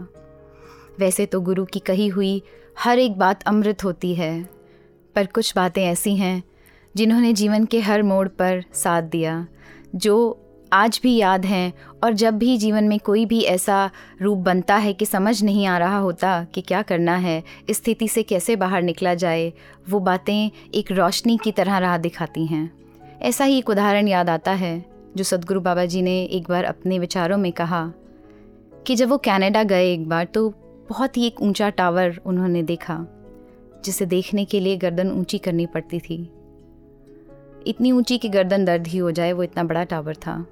वैसे 0.99 1.25
तो 1.25 1.41
गुरु 1.41 1.65
की 1.65 1.79
कही 1.79 2.07
हुई 2.07 2.41
हर 2.79 2.99
एक 2.99 3.17
बात 3.17 3.43
अमृत 3.43 3.83
होती 3.83 4.13
है, 4.15 4.43
पर 5.15 5.25
कुछ 5.25 5.53
बातें 5.55 5.83
ऐसी 5.83 6.15
हैं 6.15 6.43
जिन्होंने 6.95 7.33
जीवन 7.33 7.65
के 7.65 7.79
हर 7.79 8.03
मोड़ 8.03 8.27
पर 8.27 8.63
साथ 8.73 9.01
दिया, 9.03 9.47
जो 9.95 10.39
आज 10.73 10.99
भी 11.03 11.15
याद 11.15 11.45
हैं 11.45 11.73
और 12.03 12.13
जब 12.13 12.37
भी 12.37 12.57
जीवन 12.57 12.83
में 12.83 12.97
कोई 12.99 13.25
भी 13.25 13.41
ऐसा 13.41 13.89
रूप 14.21 14.37
बनता 14.37 14.75
है 14.75 14.93
कि 14.93 15.05
समझ 15.05 15.43
नहीं 15.43 15.65
आ 15.67 15.77
रहा 15.77 15.97
होता 15.97 16.43
कि 16.53 16.61
क्या 16.61 16.81
करना 16.81 17.15
है 17.15 17.43
स्थिति 17.71 18.07
से 18.07 18.23
कैसे 18.23 18.55
बाहर 18.55 18.81
निकला 18.81 19.13
जाए, 19.13 19.53
वो 19.89 19.99
बातें 19.99 20.51
एक 20.75 20.91
रोशनी 20.91 21.37
की 21.37 21.51
तरह 21.51 21.77
राह 21.77 21.97
दिखाती 21.97 22.45
हैं। 22.45 22.69
ऐसा 23.21 23.45
ही 23.45 23.57
एक 23.57 23.69
उदाहरण 23.69 24.07
याद 24.07 24.29
आता 24.29 24.51
है, 24.51 24.85
जो 25.17 25.23
सदगुरु 25.23 25.61
बाबा 25.61 25.85
जी 25.85 26.01
ने 26.01 26.21
एक 26.23 26.49
बार 26.49 26.63
अपने 26.63 26.99
विचारों 26.99 27.37
में 27.37 27.51
कहा 27.51 27.85
कि 28.87 28.95
जब 28.95 29.09
वो 29.09 29.17
कनाडा 29.17 29.63
गए 29.63 29.93
एक 29.93 30.07
बार 30.09 30.25
तो 30.25 30.49
बहुत 30.89 31.17
ही 31.17 31.25
एक 31.27 31.41
ऊँचा 31.41 31.69
टावर 31.69 32.19
उन्होंने 32.25 32.63
देखा, 32.63 33.05
जिसे 33.85 34.05
देखने 34.05 34.45
के 34.45 34.59
लिए 34.59 34.77
गर्दन 34.77 35.11
ऊँची 35.11 35.37
करनी 35.37 35.65
पड़ती 35.65 35.99
थी। 35.99 36.21
इतनी 37.67 37.91
ऊँची 37.91 38.17
कि 38.17 38.29
गर्दन 38.29 38.65
दर्द 38.65 38.87
ही 38.87 38.97
हो 38.97 39.11
जाए, 39.11 39.31
वो 39.31 39.43
इतना 39.43 39.63
बड़ा 39.63 39.83
टावर 39.83 40.15
था। 40.15 40.45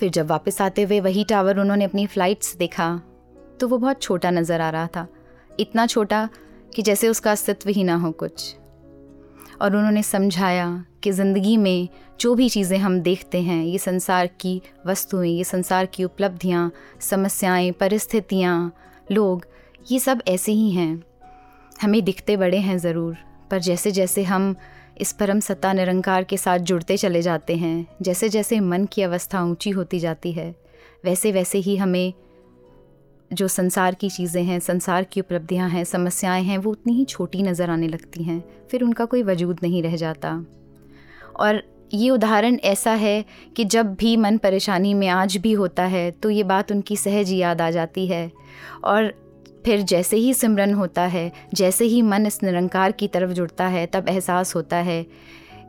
फिर 0.00 0.10
जब 0.10 0.26
वापस 0.26 0.60
आते 0.62 0.82
हुए 0.82 1.00
वही 1.00 1.24
टावर 1.24 1.58
उन्होंने 1.58 1.84
अपनी 1.84 2.06
फ़्लाइट्स 2.06 2.56
देखा 2.56 2.90
तो 3.60 3.68
वो 3.68 3.78
बहुत 3.78 4.02
छोटा 4.02 4.30
नज़र 4.30 4.60
आ 4.60 4.70
रहा 4.70 4.86
था। 4.86 5.06
इतना 5.60 5.86
छोटा 5.86 6.28
कि 6.74 6.82
जैसे 6.82 7.08
उसका 7.08 7.32
अस्तित्व 7.32 7.70
ही 7.70 7.84
ना 7.84 7.94
हो 7.96 8.10
कुछ। 8.12 8.54
और 9.60 9.76
उन्होंने 9.76 10.02
समझाया 10.02 10.84
कि 11.02 11.12
ज़िंदगी 11.12 11.56
में 11.56 11.88
जो 12.20 12.34
भी 12.34 12.48
चीज़ें 12.48 12.76
हम 12.78 13.00
देखते 13.00 13.42
हैं, 13.42 13.62
ये 13.64 13.78
संसार 13.78 14.26
की 14.40 14.60
वस्तुएँ, 14.86 15.30
ये 15.30 15.44
संसार 15.44 15.86
की 15.86 16.04
उपलब्धियाँ, 16.04 16.70
समस्याएँ, 17.00 17.70
परिस्थितियाँ, 17.72 18.72
लोग, 19.12 19.46
ये 19.90 19.98
सब 19.98 20.22
ऐसे 20.28 20.52
ही 20.52 20.70
हैं। 20.70 21.02
हमें 21.82 22.02
दिखते 22.04 22.36
बड़े 22.36 22.58
हैं 22.58 22.78
ज़रूर, 22.78 23.16
पर 23.50 23.58
जैसे 23.60 23.90
जैसे 23.90 24.22
हम 24.22 24.54
इस 25.00 25.12
परम 25.12 25.40
सत्ता 25.40 25.72
निरंकार 25.72 26.24
के 26.24 26.36
साथ 26.36 26.58
जुड़ते 26.58 26.96
चले 26.96 27.22
जाते 27.22 27.56
हैं। 27.56 27.86
जैसे 28.02 28.28
जैसे 28.28 28.60
मन 28.60 28.84
की 28.84 29.02
अवस्था 29.02 29.42
ऊँची 29.42 29.70
होती 29.70 29.98
जाती 29.98 30.32
है 30.32 30.54
वैसे 31.04 31.32
वैसे 31.32 31.58
ही 31.58 31.76
हमें 31.76 32.12
जो 33.30 33.48
संसार 33.48 33.94
की 33.94 34.08
चीज़ें 34.10 34.42
हैं, 34.42 34.58
संसार 34.60 35.04
की 35.04 35.20
उपलब्धियाँ 35.20 35.68
हैं, 35.70 35.84
समस्याएँ 35.84 36.42
हैं, 36.44 36.58
वो 36.58 36.70
उतनी 36.70 36.92
ही 36.92 37.04
छोटी 37.04 37.42
नज़र 37.42 37.70
आने 37.70 37.88
लगती 37.88 38.22
हैं। 38.22 38.42
फिर 38.70 38.82
उनका 38.82 39.04
कोई 39.04 39.22
वजूद 39.22 39.58
नहीं 39.62 39.82
रह 39.82 39.96
जाता। 39.96 40.32
और 41.36 41.62
ये 41.94 42.10
उदाहरण 42.10 42.56
ऐसा 42.64 42.92
है 42.92 43.24
कि 43.56 43.64
जब 43.64 43.94
भी 43.94 44.16
मन 44.16 44.36
परेशानी 44.38 44.94
में 44.94 45.06
आज 45.08 45.36
भी 45.36 45.52
होता 45.52 45.84
है 45.84 46.10
तो 46.10 46.30
ये 46.30 46.42
बात 46.42 46.72
उनकी 46.72 46.96
सहज 46.96 47.32
याद 47.32 47.60
आ 47.60 47.70
जाती 47.70 48.06
है। 48.06 48.30
और 48.84 49.12
फिर 49.68 49.80
जैसे 49.82 50.16
ही 50.16 50.32
सिमरन 50.34 50.72
होता 50.74 51.02
है, 51.02 51.30
जैसे 51.54 51.84
ही 51.84 52.00
मन 52.02 52.26
इस 52.26 52.42
निरंकार 52.42 52.92
की 52.92 53.06
तरफ़ 53.08 53.30
जुड़ता 53.30 53.66
है, 53.66 53.84
तब 53.86 54.08
एहसास 54.08 54.54
होता 54.54 54.76
है 54.76 55.06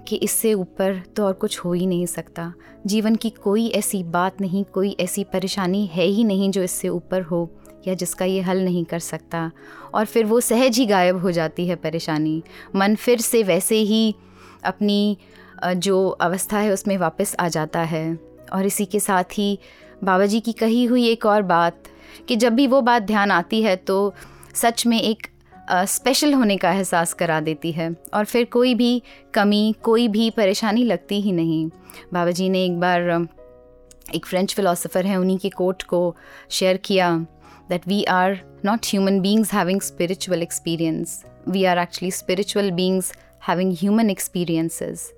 कि 0.07 0.15
इससे 0.15 0.53
ऊपर 0.53 1.01
तो 1.15 1.25
और 1.25 1.33
कुछ 1.33 1.59
हो 1.59 1.73
ही 1.73 1.87
नहीं 1.87 2.05
सकता। 2.05 2.53
जीवन 2.85 3.15
की 3.15 3.29
कोई 3.29 3.67
ऐसी 3.69 4.01
बात 4.03 4.39
नहीं, 4.41 4.63
कोई 4.63 4.95
ऐसी 4.99 5.23
परेशानी 5.23 5.85
है 5.85 6.05
ही 6.05 6.23
नहीं 6.23 6.49
जो 6.51 6.63
इससे 6.63 6.89
ऊपर 6.89 7.21
हो 7.21 7.49
या 7.87 7.93
जिसका 7.93 8.25
ये 8.25 8.41
हल 8.41 8.63
नहीं 8.63 8.85
कर 8.85 8.99
सकता। 8.99 9.51
और 9.93 10.05
फिर 10.05 10.25
वो 10.25 10.39
सहज 10.41 10.77
ही 10.77 10.85
गायब 10.85 11.21
हो 11.21 11.31
जाती 11.31 11.67
है 11.67 11.75
परेशानी। 11.75 12.41
मन 12.75 12.95
फिर 12.95 13.19
से 13.19 13.43
वैसे 13.43 13.75
ही 13.75 14.15
अपनी 14.63 15.17
जो 15.65 16.07
अवस्था 16.09 16.57
है 16.57 16.73
उसमें 16.73 16.97
वापस 16.97 17.35
आ 17.39 17.47
जाता 17.49 17.81
है। 17.81 18.19
और 18.53 18.65
इसी 18.65 18.85
के 18.85 18.99
साथ 18.99 19.37
ही 19.37 19.57
बाबा 20.03 20.25
जी 20.25 20.39
की 20.39 20.53
कही 20.53 20.85
हुई 20.85 21.07
एक 21.07 21.25
और 21.25 21.41
बात 21.41 21.83
कि 22.27 22.35
जब 22.35 22.53
भी 22.53 22.67
वो 22.67 22.81
बात 22.81 23.03
ध्यान 23.03 23.31
आती 23.31 23.61
है 23.61 23.75
तो 23.75 24.13
सच 24.55 24.85
में 24.85 25.01
एक 25.01 25.27
स्पेशल 25.71 26.33
होने 26.33 26.57
का 26.57 26.71
एहसास 26.71 27.13
करा 27.13 27.39
देती 27.39 27.71
है। 27.71 27.95
और 28.13 28.25
फिर 28.25 28.45
कोई 28.45 28.73
भी 28.75 29.01
कमी 29.33 29.75
कोई 29.83 30.07
भी 30.07 30.29
परेशानी 30.29 30.83
लगती 30.83 31.21
ही 31.21 31.31
नहीं। 31.31 31.69
बाबा 32.13 32.31
जी 32.31 32.49
ने 32.49 32.63
एक 32.65 32.79
बार 32.79 33.27
एक 34.15 34.25
फ्रेंच 34.25 34.55
फिलोसोफर 34.55 35.05
हैं 35.05 35.17
उन्हीं 35.17 35.37
के 35.37 35.49
कोट 35.49 35.83
को 35.83 36.15
शेयर 36.49 36.77
किया 36.77 37.11
that 37.69 37.87
we 37.87 38.03
are 38.03 38.39
not 38.65 38.85
human 38.85 39.19
beings 39.19 39.53
having 39.53 39.81
spiritual 39.81 40.41
experience 40.41 41.23
we 41.49 41.63
are 41.65 41.79
actually 41.79 42.11
spiritual 42.11 42.71
beings 42.71 43.13
having 43.47 43.73
human 43.73 44.09
experiences 44.09 45.11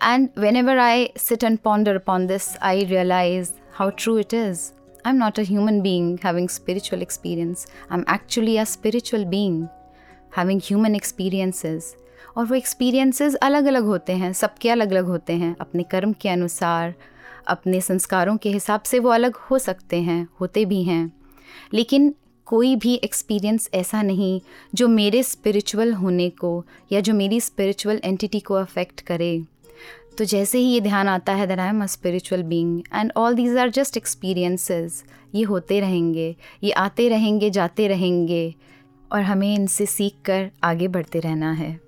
And 0.00 0.28
whenever 0.42 0.74
I 0.78 1.10
sit 1.20 1.44
and 1.46 1.60
ponder 1.60 1.92
upon 1.96 2.26
this, 2.26 2.44
I 2.62 2.74
realize 2.90 3.48
how 3.78 3.90
true 4.02 4.18
it 4.18 4.34
is. 4.40 4.60
I'm 5.08 5.18
not 5.18 5.38
a 5.38 5.42
human 5.42 5.82
being 5.82 6.18
having 6.18 6.48
spiritual 6.48 7.02
experience. 7.02 7.66
I'm 7.90 8.04
actually 8.06 8.58
a 8.58 8.66
spiritual 8.66 9.24
being 9.24 9.68
having 10.30 10.60
human 10.60 10.94
experiences. 10.94 11.82
और 12.36 12.46
वो 12.46 12.54
experiences 12.54 13.34
अलग 13.34 13.64
अलग 13.64 13.84
होते 13.84 14.12
हैं, 14.12 14.32
सबके 14.32 14.70
अलग 14.70 14.90
अलग 14.90 15.04
होते 15.04 15.32
हैं 15.32 15.56
अपने 15.60 15.82
कर्म 15.82 16.12
के 16.12 16.28
अनुसार, 16.28 16.94
अपने 17.48 17.80
संस्कारों 17.80 18.36
के 18.36 18.50
हिसाब 18.50 18.82
से 18.82 18.98
वो 18.98 19.10
अलग 19.10 19.36
हो 19.36 19.58
सकते 19.58 20.00
हैं, 20.02 20.28
होते 20.40 20.64
भी 20.64 20.82
हैं 20.82 21.12
लेकिन 21.74 22.14
कोई 22.46 22.76
भी 22.76 22.94
एक्सपीरियंस 22.94 23.70
ऐसा 23.74 24.02
नहीं 24.02 24.40
जो 24.74 24.88
मेरे 24.88 25.22
स्पिरिचुअल 25.22 25.92
होने 25.92 26.30
को 26.30 26.64
या 26.92 27.00
जो 27.00 27.14
मेरी 27.14 27.40
स्पिरिचुअल 27.40 28.00
एंटिटी 28.04 28.40
को 28.40 28.54
अफेक्ट 28.54 29.00
करे 29.00 29.44
तो 30.18 30.24
जैसे 30.24 30.58
ही 30.58 30.64
ये 30.64 30.80
ध्यान 30.80 31.08
आता 31.08 31.32
है 31.32 31.46
that 31.46 31.58
I 31.58 31.68
am 31.68 31.82
a 31.82 31.86
spiritual 31.86 32.42
being 32.42 32.78
and 32.94 33.12
all 33.16 33.34
these 33.34 33.56
are 33.56 33.70
just 33.70 33.96
experiences 33.96 35.02
ये 35.34 35.42
होते 35.42 35.80
रहेंगे, 35.80 36.34
ये 36.64 36.70
आते 36.70 37.08
रहेंगे, 37.08 37.50
जाते 37.50 37.86
रहेंगे 37.88 38.54
और 39.10 39.20
हमें 39.22 39.54
इनसे 39.54 39.86
सीख 39.86 40.14
कर 40.24 40.50
आगे 40.64 40.88
बढ़ते 40.88 41.20
रहना 41.20 41.52
है। 41.52 41.78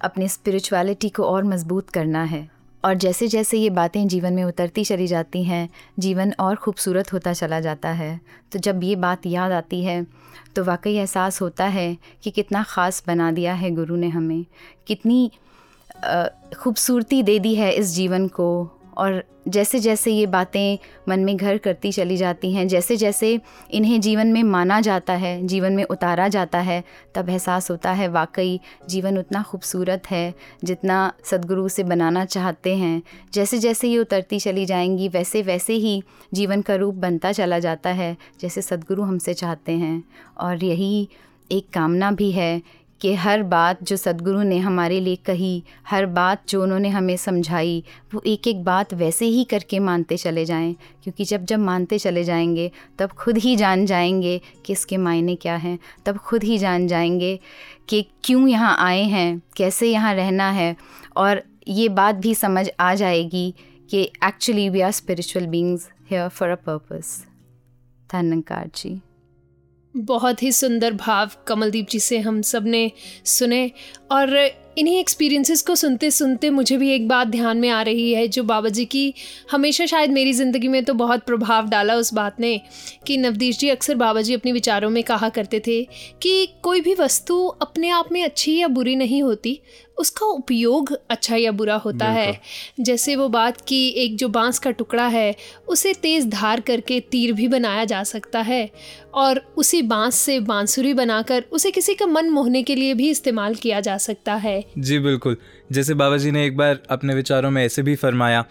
अपने 0.00 0.28
स्पिरिचुअलिटी 0.28 1.08
को 1.08 1.22
और 1.22 1.44
मज़बूत 1.44 1.90
करना 1.90 2.22
है। 2.24 2.48
और 2.84 2.94
जैसे 2.94 3.28
जैसे 3.28 3.58
ये 3.58 3.70
बातें 3.70 4.06
जीवन 4.08 4.32
में 4.32 4.42
उतरती 4.44 4.84
चली 4.84 5.06
जाती 5.06 5.42
हैं, 5.44 5.68
जीवन 5.98 6.32
और 6.40 6.56
खूबसूरत 6.56 7.12
होता 7.12 7.32
चला 7.32 7.60
जाता 7.60 7.88
है। 7.90 8.20
तो 8.52 8.58
जब 8.58 8.84
ये 8.84 8.96
बात 8.96 9.26
याद 9.26 9.52
आती 9.52 9.82
है 9.84 10.06
तो 10.56 10.64
वाकई 10.64 10.94
एहसास 10.94 11.40
होता 11.40 11.64
है 11.66 11.96
कि 12.22 12.30
कितना 12.30 12.62
ख़ास 12.62 13.02
बना 13.06 13.30
दिया 13.32 13.54
है 13.54 13.70
गुरु 13.70 13.96
ने 13.96 14.08
हमें। 14.08 14.44
कितनी 14.86 15.30
खूबसूरती 16.56 17.22
दे 17.22 17.38
दी 17.38 17.54
है 17.54 17.72
इस 17.72 17.94
जीवन 17.94 18.28
को। 18.28 18.72
और 18.96 19.22
जैसे 19.48 19.78
जैसे 19.78 20.10
ये 20.10 20.26
बातें 20.26 20.78
मन 21.08 21.20
में 21.20 21.36
घर 21.36 21.58
करती 21.58 21.90
चली 21.92 22.16
जाती 22.16 22.52
हैं 22.52 22.68
जैसे 22.68 22.96
जैसे 22.96 23.40
इन्हें 23.70 24.00
जीवन 24.00 24.26
में 24.26 24.42
माना 24.42 24.80
जाता 24.80 25.12
है, 25.12 25.46
जीवन 25.46 25.72
में 25.72 25.84
उतारा 25.84 26.28
जाता 26.28 26.58
है, 26.58 26.84
तब 27.14 27.28
एहसास 27.28 27.70
होता 27.70 27.92
है, 27.92 28.08
वाकई 28.08 28.60
जीवन 28.88 29.18
उतना 29.18 29.42
खूबसूरत 29.42 30.10
है 30.10 30.34
जितना 30.64 31.12
सदगुरु 31.24 31.68
से 31.68 31.84
बनाना 31.84 32.24
चाहते 32.24 32.76
हैं। 32.76 33.02
जैसे 33.34 33.58
जैसे 33.58 33.88
ये 33.88 33.98
उतरती 33.98 34.38
चली 34.38 34.66
जाएँगी 34.66 35.08
वैसे 35.08 35.42
वैसे 35.42 35.72
ही 35.72 36.02
जीवन 36.34 36.62
का 36.62 36.74
रूप 36.74 36.94
बनता 36.94 37.32
चला 37.32 37.58
जाता 37.58 37.90
है, 37.90 38.16
जैसे 38.40 38.62
सदगुरु 38.62 39.02
हमसे 39.02 39.34
चाहते 39.34 39.72
हैं। 39.72 40.04
और 40.38 40.64
यही 40.64 41.08
एक 41.52 41.68
कामना 41.74 42.10
भी 42.10 42.30
है 42.32 42.62
कि 43.00 43.14
हर 43.14 43.42
बात 43.42 43.82
जो 43.82 43.96
सदगुरु 43.96 44.42
ने 44.42 44.58
हमारे 44.58 45.00
लिए 45.00 45.16
कही, 45.16 45.64
हर 45.88 46.06
बात 46.06 46.42
जो 46.48 46.62
उन्होंने 46.62 46.88
हमें 46.88 47.16
समझाई, 47.16 47.84
वो 48.14 48.22
एक 48.26 48.48
एक 48.48 48.64
बात 48.64 48.94
वैसे 48.94 49.26
ही 49.26 49.44
करके 49.44 49.78
मानते 49.78 50.16
चले 50.16 50.44
जाएँ। 50.44 50.72
क्योंकि 50.72 51.24
जब 51.24 51.44
जब 51.44 51.58
मानते 51.58 51.98
चले 51.98 52.24
जाएँगे, 52.24 52.70
तब 52.98 53.10
खुद 53.10 53.38
ही 53.38 53.56
जान 53.56 53.86
जाएँगे 53.86 54.40
कि 54.66 54.72
इसके 54.72 54.96
मायने 54.96 55.34
क्या 55.34 55.56
हैं। 55.56 55.78
तब 56.06 56.16
खुद 56.16 56.42
ही 56.42 56.58
जान 56.58 56.86
जाएँगे 56.86 57.40
कि 57.88 58.06
क्यों 58.24 58.48
यहाँ 58.48 58.76
आए 58.78 59.02
हैं, 59.02 59.42
कैसे 59.56 59.90
यहाँ 59.92 60.14
रहना 60.14 60.50
है। 60.50 60.76
और 61.16 61.42
ये 61.68 61.88
बात 61.88 62.14
भी 62.14 62.34
समझ 62.34 62.68
आ 62.80 62.94
जाएगी 62.94 63.54
कि 63.90 64.12
actually 64.24 64.68
we 64.68 64.80
are 64.80 64.90
spiritual 64.90 65.46
beings 65.46 65.90
here 66.10 66.28
for 66.28 66.48
a 66.48 66.54
purpose 66.54 67.22
धन्यकार 68.12 68.70
जी। 68.76 69.00
बहुत 69.96 70.42
ही 70.42 70.50
सुंदर 70.52 70.92
भाव 70.92 71.30
कमलदीप 71.46 71.88
जी 71.88 71.98
से 72.00 72.18
हम 72.18 72.40
सबने 72.42 72.90
सुने 73.24 73.70
और 74.10 74.36
इन्हीं 74.78 74.98
एक्सपीरियंसेस 75.00 75.62
को 75.62 75.74
सुनते 75.74 76.10
सुनते 76.10 76.48
मुझे 76.50 76.76
भी 76.76 76.90
एक 76.90 77.06
बात 77.08 77.26
ध्यान 77.26 77.58
में 77.58 77.68
आ 77.68 77.80
रही 77.82 78.12
है 78.12 78.26
जो 78.28 78.42
बाबा 78.42 78.68
जी 78.68 78.84
की 78.84 79.12
हमेशा 79.50 79.86
शायद 79.86 80.10
मेरी 80.10 80.32
ज़िंदगी 80.32 80.68
में 80.68 80.84
तो 80.84 80.94
बहुत 80.94 81.24
प्रभाव 81.26 81.68
डाला 81.68 81.94
उस 81.94 82.12
बात 82.14 82.40
ने 82.40 82.60
कि 83.06 83.16
नवदीश 83.16 83.58
जी 83.58 83.68
अक्सर 83.68 83.94
बाबा 83.94 84.20
जी 84.20 84.34
अपने 84.34 84.52
विचारों 84.52 84.90
में 84.90 85.02
कहा 85.02 85.28
करते 85.28 85.60
थे 85.66 85.82
कि 86.22 86.46
कोई 86.62 86.80
भी 86.80 86.94
वस्तु 86.94 87.46
अपने 87.62 87.90
आप 87.90 88.12
में 88.12 88.22
अच्छी 88.24 88.56
या 88.56 88.68
बुरी 88.68 88.96
नहीं 88.96 89.22
होती 89.22 89.60
उसका 89.98 90.26
उपयोग 90.26 90.92
अच्छा 91.10 91.36
या 91.36 91.52
बुरा 91.52 91.74
होता 91.76 92.06
है। 92.06 92.40
जैसे 92.80 93.16
वो 93.16 93.28
बात 93.28 93.60
कि 93.60 93.78
एक 93.96 94.16
जो 94.16 94.28
बाँस 94.28 94.58
का 94.58 94.70
टुकड़ा 94.70 95.06
है 95.06 95.34
उसे 95.68 95.92
तेज़ 95.94 96.26
धार 96.28 96.60
करके 96.60 97.00
तीर 97.00 97.32
भी 97.32 97.48
बनाया 97.48 97.84
जा 97.84 98.02
सकता 98.04 98.40
है 98.40 98.70
और 99.14 99.40
उसी 99.56 99.82
बाँस 99.82 100.14
से 100.14 100.38
बांसुरी 100.40 100.94
बनाकर 100.94 101.44
उसे 101.52 101.70
किसी 101.70 101.94
का 101.94 102.06
मन 102.06 102.30
मोहने 102.30 102.62
के 102.62 102.74
लिए 102.74 102.94
भी 102.94 103.10
इस्तेमाल 103.10 103.54
किया 103.54 103.80
जा 103.80 103.96
सकता 103.98 104.34
है। 104.34 104.64
जी 104.78 104.98
बिल्कुल। 104.98 105.36
जैसे 105.72 105.94
बाबा 105.94 106.16
जी 106.16 106.30
ने 106.30 106.44
एक 106.46 106.56
बार 106.56 106.80
अपने 106.90 107.14
विचारों 107.14 107.50
में 107.50 107.64
ऐसे 107.64 107.82
भी 107.82 107.94
फरमाया 107.96 108.42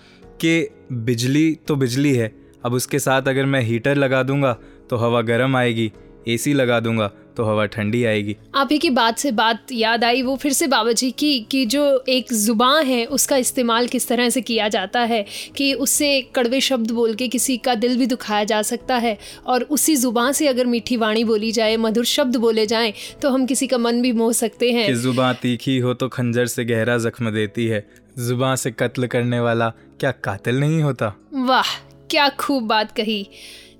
कि 0.42 0.70
बिजली 0.92 1.52
तो 1.68 1.76
बिजली 1.76 2.14
है 2.16 2.32
अब 2.66 2.74
उसके 2.74 3.00
साथ 3.00 3.28
अगर 3.28 3.46
मैं 3.46 3.62
हीटर 3.62 3.96
लगा 3.96 4.24
दूँगा 4.24 4.58
तो 4.90 4.96
हवा 4.96 5.22
गर्म 5.22 5.56
आएगी 5.56 5.92
एसी 6.28 6.54
लगा 6.54 6.80
दूँगा 6.80 7.12
तो 7.38 7.44
हवा 7.44 7.66
ठंडी 7.66 8.04
आएगी। 8.06 8.36
आप 8.56 8.70
ही 8.72 8.78
की 8.78 8.90
बात 8.90 9.18
से 9.18 9.32
बात 9.34 9.72
याद 9.72 10.04
आई 10.04 10.22
वो 10.22 10.36
फिर 10.36 10.54
से 10.54 10.68
बाबा 10.68 10.92
जी 10.92 11.10
की 11.12 11.40
कि 11.52 11.66
जो 11.66 11.84
एक 12.10 12.34
ज़ुबान 12.34 12.86
है 12.86 13.04
उसका 13.08 13.38
इस्तेमाल 13.38 13.88
किस 13.88 14.08
तरह 14.08 14.30
से 14.30 14.42
किया 14.42 14.68
जाता 14.68 15.00
है 15.04 15.26
कि 15.58 15.74
उससे 15.76 16.10
कड़वे 16.36 16.62
शब्द 16.62 16.92
बोल 16.92 17.14
के 17.16 17.28
किसी 17.28 17.58
का 17.58 17.76
दिल 17.76 17.98
भी 17.98 18.06
दुखाया 18.06 18.44
जा 18.44 18.62
सकता 18.62 18.96
है 18.98 19.18
और 19.46 19.64
उसी 19.70 19.96
ज़ुबान 19.96 20.32
से 20.32 20.48
अगर 20.48 20.66
मीठी 20.66 20.98
वाणी 20.98 21.24
बोली 21.24 21.52
जाए 21.52 21.78
मधुर 21.78 22.06
शब्द 22.06 22.36
बोले 22.38 22.66
जाएँ 22.66 22.94
तो 23.22 23.30
हम 23.30 23.46
किसी 23.46 23.68
का 23.68 23.78
मन 23.78 24.02
भी 24.02 24.12
मोह 24.12 24.32
सकते 24.34 24.72
हैं। 24.72 24.86
कि 24.88 24.94
ज़ुबान 24.94 25.36
तीखी 25.42 25.78
हो 25.78 25.94
तो 25.94 26.08
खंजर 26.10 26.46
से 26.46 26.66
गहरा 26.66 26.98
जख्म 26.98 27.32
देती 27.32 27.66
है। 27.68 27.86
ज़ुबान 28.20 28.56
से 28.56 28.72
कत्ल 28.72 29.08
करने 29.08 29.40
वाला 29.40 29.70
क्या 30.00 30.12
कातिल 30.24 30.60
नहीं 30.60 30.82
होता? 30.82 31.14
वाह 31.34 31.76
क्या 32.10 32.28
खूब 32.30 32.64
बात 32.64 32.92
कही। 32.92 33.28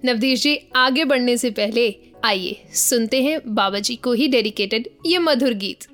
नवदीश 0.06 0.42
जी, 0.42 0.58
आगे 0.76 1.04
बढ़ने 1.06 1.36
से 1.38 1.50
पहले 1.52 1.84
आइए, 2.26 2.56
सुनते 2.74 3.22
हैं 3.24 3.40
बाबा 3.56 3.80
जी 3.80 3.96
को 3.96 4.12
ही 4.14 4.28
डेडिकेटेड 4.28 4.88
ये 5.06 5.18
मधुर 5.20 5.54
गीत। 5.54 5.88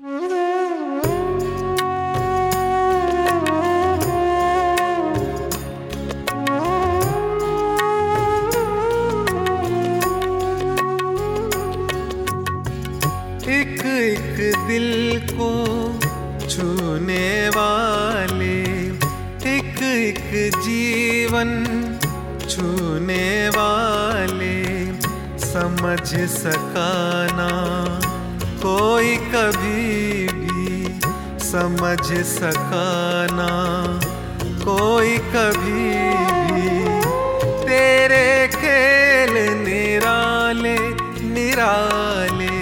एक 13.50 13.80
एक 13.86 14.36
दिल 14.68 15.20
को 15.32 15.50
छूने 16.48 17.48
वाले, 17.48 18.54
एक 19.56 19.82
एक 19.84 20.20
जीवन 20.58 21.50
छूने 22.48 23.48
वाले। 23.48 23.91
समझ 25.52 26.08
सकाना। 26.30 27.48
कोई 28.62 29.16
कभी 29.16 30.28
भी 30.28 31.00
समझ 31.40 32.24
सकाना। 32.26 33.48
कोई 34.64 35.18
कभी 35.18 35.90
भी 36.52 36.70
तेरे 37.66 38.48
खेल 38.54 39.34
निराले 39.58 40.78
निराले। 41.34 42.56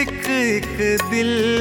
एक 0.00 0.24
एक 0.30 0.98
दिल 1.10 1.57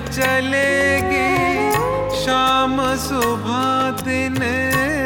चलेगी। 0.00 1.32
शाम, 2.24 2.76
सुबह, 2.96 4.04
दिन, 4.04 4.38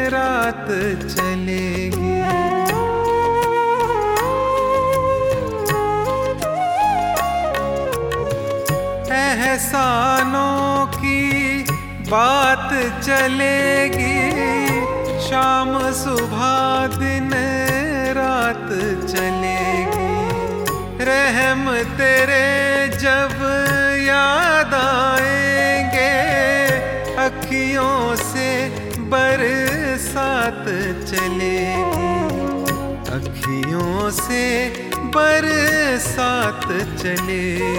रात 0.09 0.67
चलेगी। 1.15 2.07
एहसानों 9.15 10.85
की 10.87 11.63
बात 12.09 13.01
चलेगी। 13.03 14.27
शाम, 15.19 15.91
सुबह, 15.91 16.97
दिन, 16.97 17.31
रात 18.17 18.69
चलेगी। 19.09 20.07
रहम 21.05 21.83
तेरे 21.97 22.47
जब 22.97 23.66
याद 24.07 24.73
आएँगे, 24.73 26.15
अखियों 27.15 28.15
से 28.15 28.49
बरसात 28.99 30.63
चलेगी। 31.09 32.17
अखियों 33.17 34.09
से 34.11 34.43
बरसात 35.15 36.65
चलेगी। 37.01 37.77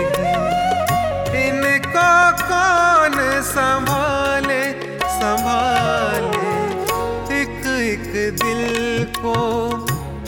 इनको 1.49 2.11
कौन 2.51 3.17
संभाले 3.43 4.65
संभाले? 5.03 6.49
एक 7.41 7.67
एक 7.93 8.13
दिल 8.43 9.05
को 9.19 9.37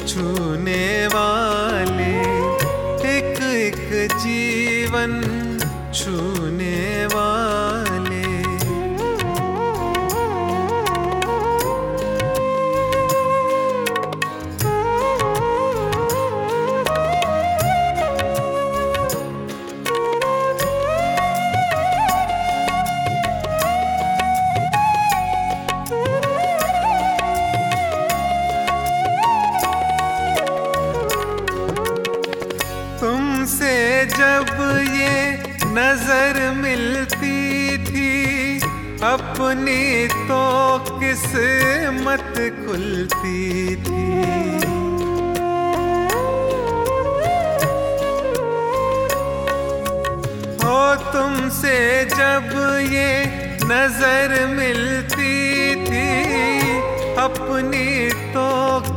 छूने 0.09 1.07
वाले 1.07 1.50
किस्मत 41.11 42.37
खुलती 42.57 43.77
थी। 43.77 44.03
हो 50.63 50.83
तुमसे 51.07 51.75
जब 52.15 52.47
ये 52.93 53.11
नज़र 53.65 54.37
मिलती 54.55 55.35
थी, 55.87 56.07
अपनी 57.19 57.91
तो 58.31 58.49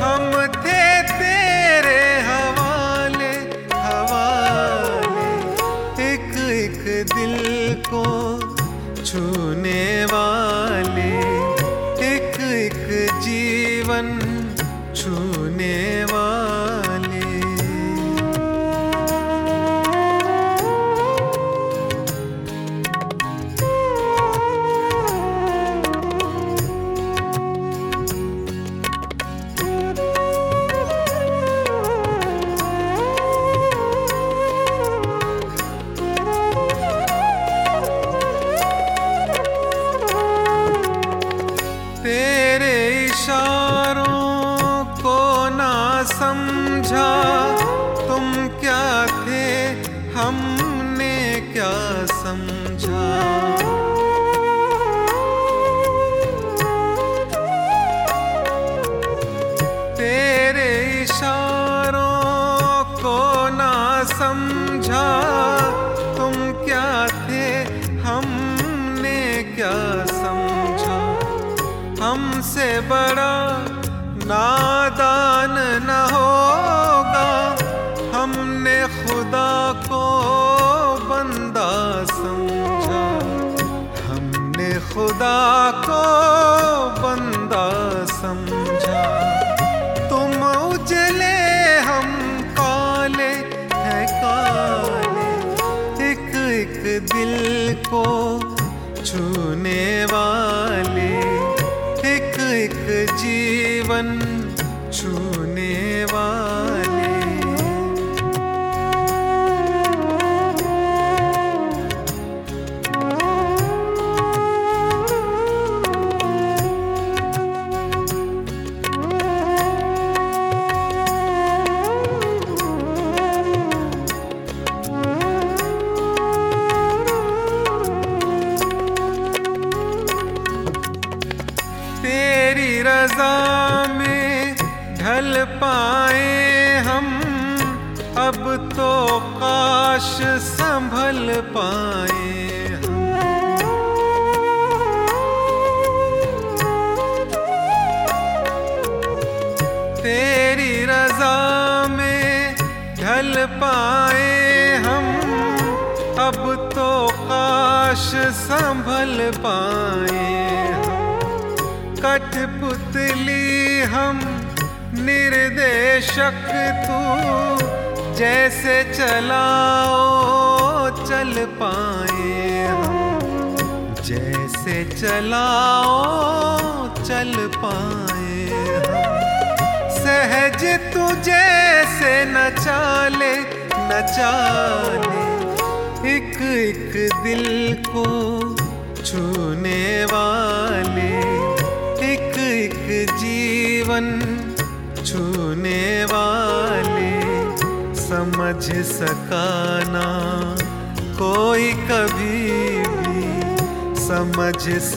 हम 0.00 0.46
थे 0.46 1.02
तेरे 1.02 2.20
हवाले 2.20 3.32
हवाले। 3.74 5.30
एक 6.12 6.36
एक 6.50 7.06
दिल 7.14 7.74
को 7.74 8.38
छूने 9.04 10.04
वाले। 10.04 11.18
एक 12.06 12.40
एक 12.40 13.08
जीवन 13.22 14.37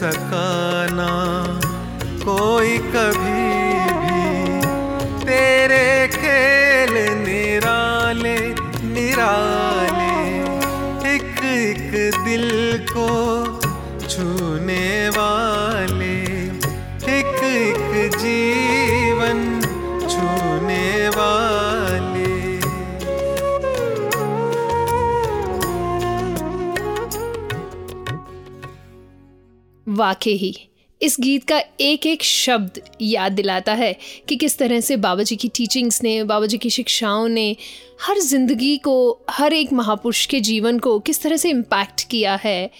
समझ 0.02 0.41
वाकई 30.12 30.36
ही। 30.36 30.54
इस 31.00 31.16
गीत 31.20 31.44
का 31.44 31.60
एक 31.80 32.06
एक 32.06 32.22
शब्द 32.22 32.80
याद 33.02 33.32
दिलाता 33.32 33.72
है 33.72 33.92
कि 34.28 34.36
किस 34.36 34.58
तरह 34.58 34.80
से 34.80 34.96
बाबा 34.96 35.22
जी 35.22 35.36
की 35.36 35.48
टीचिंग्स 35.48 36.02
ने 36.02 36.22
बाबा 36.24 36.46
जी 36.46 36.58
की 36.58 36.70
शिक्षाओं 36.70 37.28
ने 37.28 37.56
हर 38.02 38.18
ज़िंदगी 38.18 38.76
को, 38.76 39.24
हर 39.30 39.52
एक 39.52 39.72
महापुरुष 39.72 40.24
के 40.26 40.40
जीवन 40.40 40.78
को 40.78 40.98
किस 40.98 41.22
तरह 41.22 41.36
से 41.36 41.50
इम्पैक्ट 41.50 42.08
किया 42.08 42.34
है। 42.44 42.70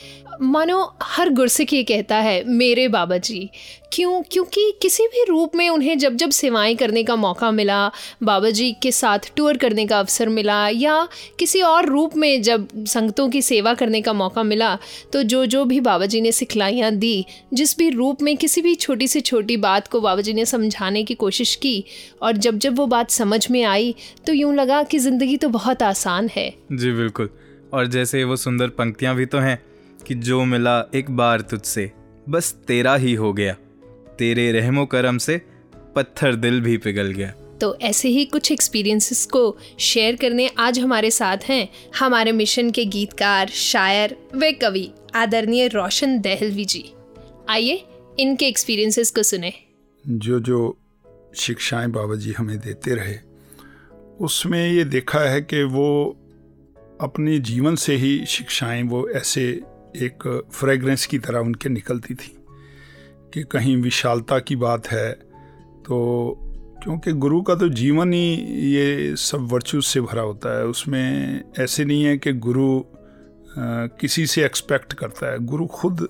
मानो 0.43 0.79
हर 1.03 1.29
गुरसिक 1.31 1.73
ये 1.73 1.83
कहता 1.83 2.17
है, 2.17 2.43
मेरे 2.45 2.87
बाबा 2.89 3.17
जी 3.17 3.49
क्यों? 3.93 4.23
क्योंकि 4.23 4.73
किसी 4.83 5.07
भी 5.07 5.25
रूप 5.25 5.55
में 5.57 5.69
उन्हें 5.69 5.99
जब 5.99 6.15
जब 6.17 6.31
सेवाएँ 6.31 6.75
करने 6.77 7.03
का 7.05 7.17
मौका 7.17 7.51
मिला 7.51 7.91
बाबा 8.23 8.51
जी 8.51 8.71
के 8.73 8.93
साथ 8.93 9.31
टूर 9.37 9.57
करने 9.57 9.87
का 9.87 9.99
अवसर 9.99 10.29
मिला, 10.29 10.69
या 10.69 11.09
किसी 11.39 11.63
और 11.63 11.87
रूप 11.87 12.17
में 12.17 12.43
जब 12.43 12.69
संगतों 12.87 13.29
की 13.31 13.43
सेवा 13.43 13.75
करने 13.75 14.01
का 14.03 14.13
मौका 14.13 14.43
मिला 14.43 14.77
तो 15.13 15.23
जो 15.23 15.45
जो 15.47 15.65
भी 15.65 15.81
बाबा 15.81 16.07
जी 16.07 16.21
ने 16.21 16.33
सिखलाइयाँ 16.33 16.91
दी, 16.93 17.25
जिस 17.55 17.77
भी 17.79 17.91
रूप 17.91 18.23
में 18.23 18.37
किसी 18.37 18.63
भी 18.63 18.75
छोटी 18.75 19.09
से 19.09 19.21
छोटी 19.23 19.57
बात 19.59 19.89
को 19.89 20.01
बाबा 20.01 20.21
जी 20.21 20.33
ने 20.33 20.45
समझाने 20.47 21.05
की 21.05 21.15
कोशिश 21.17 21.55
की, 21.57 21.85
और 22.23 22.37
जब 22.37 22.59
जब 22.59 22.79
वो 22.79 22.87
बात 22.87 23.11
समझ 23.11 23.51
में 23.51 23.63
आई 23.65 23.95
तो 24.27 24.33
यूँ 24.33 24.55
लगा 24.55 24.83
कि 24.83 24.99
ज़िंदगी 24.99 25.37
तो 25.37 25.49
बहुत 25.51 25.83
आसान 25.83 26.31
है। 26.37 26.53
जी 26.73 26.93
बिल्कुल, 26.93 27.29
और 27.75 27.87
जैसे 27.87 28.25
वो 28.25 28.37
सुंदर 28.37 28.69
पंक्तियाँ 28.69 29.15
भी 29.17 29.27
तो 29.27 29.39
हैं 29.39 29.63
कि 30.13 30.19
जो 30.19 30.45
मिला 30.45 30.91
एक 30.95 31.11
बार 31.11 31.41
तुझसे 31.41 31.93
बस 32.29 32.53
तेरा 32.53 32.95
ही 32.95 33.15
हो 33.15 33.33
गया। 33.33 33.53
तेरे 34.19 34.53
रहमो 34.53 34.87
करम 34.87 35.19
से 35.19 35.41
पत्थर 35.97 36.35
दिल 36.35 36.61
भी 36.61 36.77
पिघल 36.77 37.07
गया। 37.07 37.31
तो 37.61 37.79
ऐसे 37.83 38.09
ही 38.09 38.25
कुछ 38.25 38.53
एक्सपीरियंसेस 38.53 39.27
को 39.27 39.59
शेयर 39.79 40.17
करने 40.17 40.49
आज 40.59 40.79
हमारे 40.79 41.11
साथ 41.11 41.39
हैं। 41.49 41.69
हमारे 41.99 42.33
मिशन 42.33 42.71
के 42.71 42.85
गीतकार 42.85 43.49
शायर 43.49 44.17
व 44.37 44.53
कवि 44.63 44.93
आदरणीय 45.15 45.69
रोशन 45.69 46.21
दहलवी 46.21 46.65
जी। 46.65 46.85
आइए 47.49 47.85
इनके 48.19 48.47
एक्सपीरियंसेस 48.47 49.11
को 49.11 49.23
सुने। 49.23 49.53
जो 50.07 50.41
जो 50.41 50.79
शिक्षाएँ 51.37 51.89
बाबा 51.89 52.15
जी 52.15 52.33
हमें 52.33 52.59
देते 52.59 52.95
रहे 52.95 53.17
उसमें 54.21 54.73
ये 54.73 54.85
देखा 54.85 55.21
है 55.21 55.41
कि 55.41 55.63
वो 55.63 56.19
अपने 57.01 57.39
जीवन 57.39 57.77
से 57.77 57.97
ही 57.97 58.27
शिक्षाएँ 58.27 58.83
वो 58.83 59.09
ऐसे 59.09 59.61
एक 59.97 60.49
फ्रेग्रेंस 60.53 61.07
की 61.07 61.19
तरह 61.19 61.39
उनके 61.39 61.69
निकलती 61.69 62.15
थी 62.15 62.45
कि 63.35 63.43
कहीं 63.43 63.77
विशालता 63.77 64.39
की 64.39 64.57
बात 64.57 64.87
है। 64.87 65.13
तो 65.87 66.39
क्योंकि 66.83 67.13
गुरु 67.13 67.43
का 67.43 67.55
तो 67.55 67.69
जीवन 67.69 68.13
ही 68.13 68.35
ये 68.75 69.17
सब 69.17 69.39
वर्चूज 69.41 69.85
से 69.85 70.01
भरा 70.01 70.23
होता 70.23 70.59
है। 70.59 70.65
उसमें 70.65 71.43
ऐसे 71.59 71.85
नहीं 71.85 72.05
है 72.05 72.19
कि 72.19 72.33
गुरु 72.33 72.85
अ, 73.53 73.87
किसी 74.01 74.27
से 74.27 74.45
एक्सपेक्ट 74.45 74.93
करता 74.93 75.33
है। 75.33 75.39
गुरु 75.39 75.67
खुद 75.67 76.09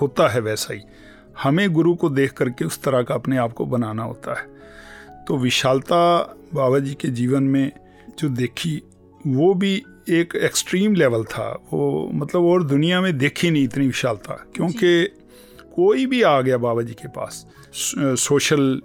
होता 0.00 0.28
है 0.28 0.40
वैसा 0.40 0.74
ही। 0.74 0.80
हमें 1.42 1.72
गुरु 1.72 1.94
को 1.94 2.08
देख 2.08 2.32
करके 2.32 2.64
उस 2.64 2.82
तरह 2.82 3.02
का 3.02 3.14
अपने 3.14 3.36
आप 3.36 3.52
को 3.52 3.66
बनाना 3.66 4.02
होता 4.02 4.40
है। 4.40 4.46
तो 5.24 5.38
विशालता 5.38 6.18
बाबा 6.54 6.78
जी 6.78 6.94
के 6.94 7.08
जीवन 7.08 7.42
में 7.42 7.72
जो 8.18 8.28
देखी 8.28 8.82
वो 9.26 9.54
भी 9.54 9.82
एक 10.06 10.34
एक्सट्रीम 10.36 10.94
लेवल 10.94 11.24
था। 11.24 11.48
वो 11.72 12.10
मतलब 12.14 12.44
और 12.44 12.62
दुनिया 12.64 13.00
में 13.00 13.16
देखी 13.18 13.50
नहीं 13.50 13.64
इतनी 13.64 13.86
विशालता। 13.86 14.34
क्योंकि 14.54 15.04
कोई 15.76 16.06
भी 16.06 16.22
आ 16.22 16.40
गया 16.40 16.58
बाबा 16.58 16.82
जी 16.82 16.94
के 16.94 17.08
पास 17.08 17.44
सोशल 18.18 18.80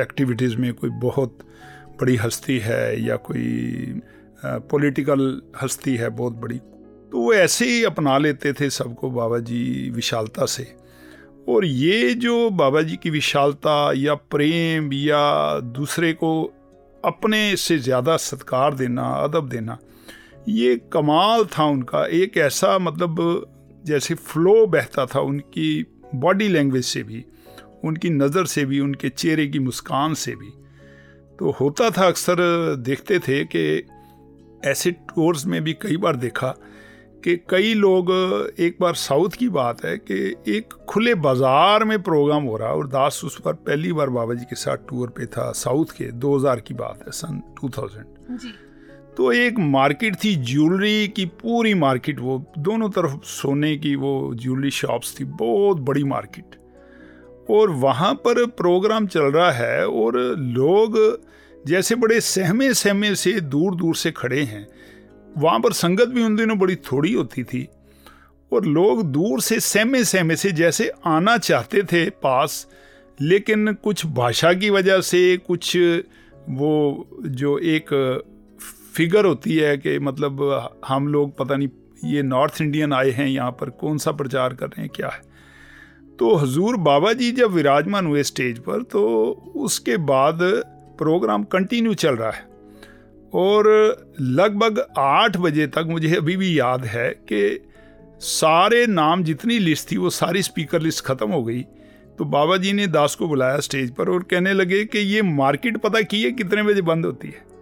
एक्टिविटीज़ 0.00 0.56
में 0.56 0.72
कोई 0.74 0.90
बहुत 1.02 1.38
बड़ी 2.00 2.16
हस्ती 2.16 2.58
है 2.58 3.04
या 3.04 3.16
कोई 3.16 4.00
पॉलिटिकल 4.44 5.42
हस्ती 5.62 5.94
है 5.96 6.08
बहुत 6.10 6.32
बड़ी 6.32 6.58
तो 6.58 7.18
वो 7.18 7.32
ऐसे 7.34 7.64
ही 7.64 7.84
अपना 7.84 8.16
लेते 8.18 8.52
थे 8.52 8.70
सबको 8.70 9.10
बाबा 9.10 9.38
जी 9.38 9.90
विशालता 9.90 10.46
से। 10.46 10.64
और 11.48 11.64
ये 11.64 12.14
जो 12.14 12.50
बाबा 12.50 12.82
जी 12.82 12.96
की 12.96 13.10
विशालता 13.10 13.92
या 13.96 14.14
प्रेम 14.14 14.92
या 14.92 15.60
दूसरे 15.60 16.12
को 16.12 16.30
अपने 17.04 17.56
से 17.56 17.78
ज़्यादा 17.78 18.16
सत्कार 18.16 18.74
देना 18.74 19.08
अदब 19.14 19.48
देना 19.48 19.78
ये 20.48 20.76
कमाल 20.92 21.44
था 21.58 21.64
उनका। 21.64 22.06
एक 22.06 22.36
ऐसा 22.36 22.78
मतलब 22.78 23.46
जैसे 23.84 24.14
फ्लो 24.14 24.66
बहता 24.66 25.06
था 25.06 25.20
उनकी 25.20 25.84
बॉडी 26.14 26.48
लैंग्वेज 26.48 26.84
से 26.84 27.02
भी, 27.02 27.24
उनकी 27.84 28.10
नज़र 28.10 28.46
से 28.46 28.64
भी, 28.64 28.80
उनके 28.80 29.08
चेहरे 29.08 29.46
की 29.46 29.58
मुस्कान 29.58 30.14
से 30.14 30.34
भी। 30.36 30.50
तो 31.38 31.50
होता 31.50 31.90
था 31.90 32.06
अक्सर, 32.06 32.36
देखते 32.76 33.18
थे 33.18 33.44
कि 33.44 33.86
ऐसे 34.68 34.90
टूर्स 34.90 35.46
में 35.46 35.62
भी 35.64 35.72
कई 35.72 35.96
बार 35.96 36.16
देखा 36.16 36.54
कि 37.24 37.36
कई 37.48 37.74
लोग, 37.74 38.10
एक 38.58 38.76
बार 38.80 38.94
साउथ 38.94 39.30
की 39.30 39.48
बात 39.48 39.84
है 39.84 39.96
कि 39.98 40.16
एक 40.48 40.72
खुले 40.88 41.14
बाज़ार 41.14 41.84
में 41.84 42.02
प्रोग्राम 42.02 42.44
हो 42.44 42.56
रहा 42.56 42.68
और 42.68 42.88
दास 42.88 43.20
उस 43.24 43.40
पर 43.40 43.52
पहली 43.52 43.92
बार 43.92 44.10
बाबा 44.10 44.34
जी 44.34 44.44
के 44.44 44.56
साथ 44.56 44.88
टूर 44.88 45.08
पे 45.08 45.26
था, 45.26 45.50
साउथ 45.52 45.96
के 45.98 46.10
2000 46.12 46.60
की 46.60 46.74
बात 46.74 47.04
है, 47.06 47.12
सन 47.12 47.42
2000 47.60 48.36
जी। 48.36 48.52
तो 49.16 49.32
एक 49.32 49.58
मार्केट 49.58 50.16
थी 50.24 50.36
ज्वेलरी 50.36 51.08
की, 51.08 51.24
पूरी 51.24 51.74
मार्केट 51.74 52.20
वो, 52.20 52.52
दोनों 52.58 52.90
तरफ़ 52.90 53.16
सोने 53.24 53.76
की 53.76 53.96
वो 53.96 54.34
ज्वेलरी 54.34 54.70
शॉप्स 54.70 55.20
थी, 55.20 55.24
बहुत 55.24 55.76
बड़ी 55.76 56.04
मार्केट। 56.04 56.44
और 57.50 57.70
वहाँ 57.70 58.14
पर 58.14 58.46
प्रोग्राम 58.46 59.06
चल 59.06 59.22
रहा 59.22 59.52
है 59.52 59.88
और 59.88 60.16
लोग 60.38 61.20
जैसे 61.66 61.94
बड़े 61.94 62.20
सहमे 62.20 62.74
सहमे 62.74 63.14
से 63.14 63.40
दूर 63.40 63.76
दूर 63.76 63.96
से 63.96 64.10
खड़े 64.10 64.42
हैं। 64.42 64.68
वहाँ 65.38 65.60
पर 65.60 65.72
संगत 65.72 66.08
भी 66.08 66.22
उन 66.22 66.36
दिनों 66.36 66.58
बड़ी 66.58 66.76
थोड़ी 66.76 67.12
होती 67.12 67.44
थी। 67.44 67.68
और 68.52 68.64
लोग 68.64 69.02
दूर 69.02 69.40
से 69.40 69.60
सहमे 69.60 70.04
सहमे 70.04 70.36
से 70.36 70.52
जैसे 70.52 70.92
आना 71.04 71.38
चाहते 71.38 71.82
थे 71.82 72.10
पास, 72.10 72.66
लेकिन 73.20 73.72
कुछ 73.72 74.06
भाषा 74.06 74.52
की 74.52 74.70
वजह 74.70 75.00
से 75.00 75.36
कुछ 75.36 75.76
वो 76.48 77.06
जो 77.26 77.58
एक 77.58 78.22
फिगर 78.94 79.24
होती 79.24 79.56
है 79.56 79.76
कि 79.78 79.98
मतलब 79.98 80.80
हम 80.86 81.08
लोग 81.08 81.36
पता 81.36 81.56
नहीं, 81.56 81.68
ये 82.04 82.22
नॉर्थ 82.22 82.60
इंडियन 82.62 82.92
आए 82.92 83.10
हैं, 83.10 83.26
यहाँ 83.26 83.50
पर 83.50 83.70
कौन 83.70 83.98
सा 83.98 84.12
प्रचार 84.12 84.54
कर 84.54 84.66
रहे 84.66 84.80
हैं, 84.80 84.90
क्या 84.96 85.08
है? 85.08 85.20
तो 86.18 86.34
हजूर 86.34 86.76
बाबा 86.78 87.12
जी 87.12 87.30
जब 87.32 87.50
विराजमान 87.50 88.06
हुए 88.06 88.22
स्टेज 88.22 88.58
पर 88.58 88.82
तो 88.82 89.02
उसके 89.56 89.96
बाद 90.06 90.38
प्रोग्राम 90.98 91.44
कंटिन्यू 91.44 91.94
चल 91.94 92.16
रहा 92.16 92.30
है। 92.30 92.46
और 93.32 93.66
लगभग 94.20 94.84
आठ 94.98 95.36
बजे 95.36 95.66
तक 95.66 95.86
मुझे 95.88 96.14
अभी 96.16 96.36
भी 96.36 96.58
याद 96.58 96.84
है 96.84 97.08
कि 97.32 97.70
सारे 98.20 98.86
नाम 98.86 99.22
जितनी 99.24 99.58
लिस्ट 99.58 99.90
थी, 99.92 99.96
वो 99.96 100.10
सारी 100.10 100.42
स्पीकर 100.42 100.82
लिस्ट 100.82 101.04
ख़त्म 101.04 101.30
हो 101.30 101.42
गई। 101.44 101.62
तो 102.18 102.24
बाबा 102.26 102.56
जी 102.56 102.72
ने 102.72 102.86
दास 102.86 103.14
को 103.14 103.28
बुलाया 103.28 103.58
स्टेज 103.60 103.90
पर 103.94 104.08
और 104.08 104.22
कहने 104.22 104.52
लगे 104.52 104.84
कि 104.84 104.98
ये 104.98 105.22
मार्केट 105.22 105.76
पता 105.78 106.00
की 106.02 106.22
है 106.22 106.30
कितने 106.32 106.62
बजे 106.62 106.82
बंद 106.82 107.06
होती 107.06 107.28
है? 107.28 107.53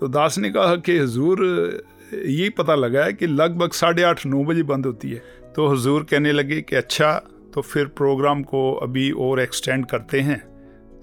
तो 0.00 0.08
दास 0.08 0.38
ने 0.38 0.50
कहा 0.50 0.76
कि 0.76 0.98
हजूर 0.98 1.44
यही 2.14 2.48
पता 2.48 2.74
लगा 2.74 3.04
है 3.04 3.12
कि 3.12 3.26
लगभग 3.26 3.70
साढ़े 3.70 4.02
आठ 4.02 4.26
नौ 4.26 4.44
बजे 4.44 4.62
बंद 4.62 4.86
होती 4.86 5.10
है। 5.10 5.22
तो 5.56 5.68
हजूर 5.68 6.02
कहने 6.02 6.32
लगे 6.32 6.60
कि 6.60 6.76
अच्छा 6.76 7.12
तो 7.54 7.60
फिर 7.60 7.84
प्रोग्राम 7.84 8.42
को 8.42 8.74
अभी 8.74 9.10
और 9.10 9.40
एक्सटेंड 9.40 9.86
करते 9.86 10.20
हैं। 10.20 10.38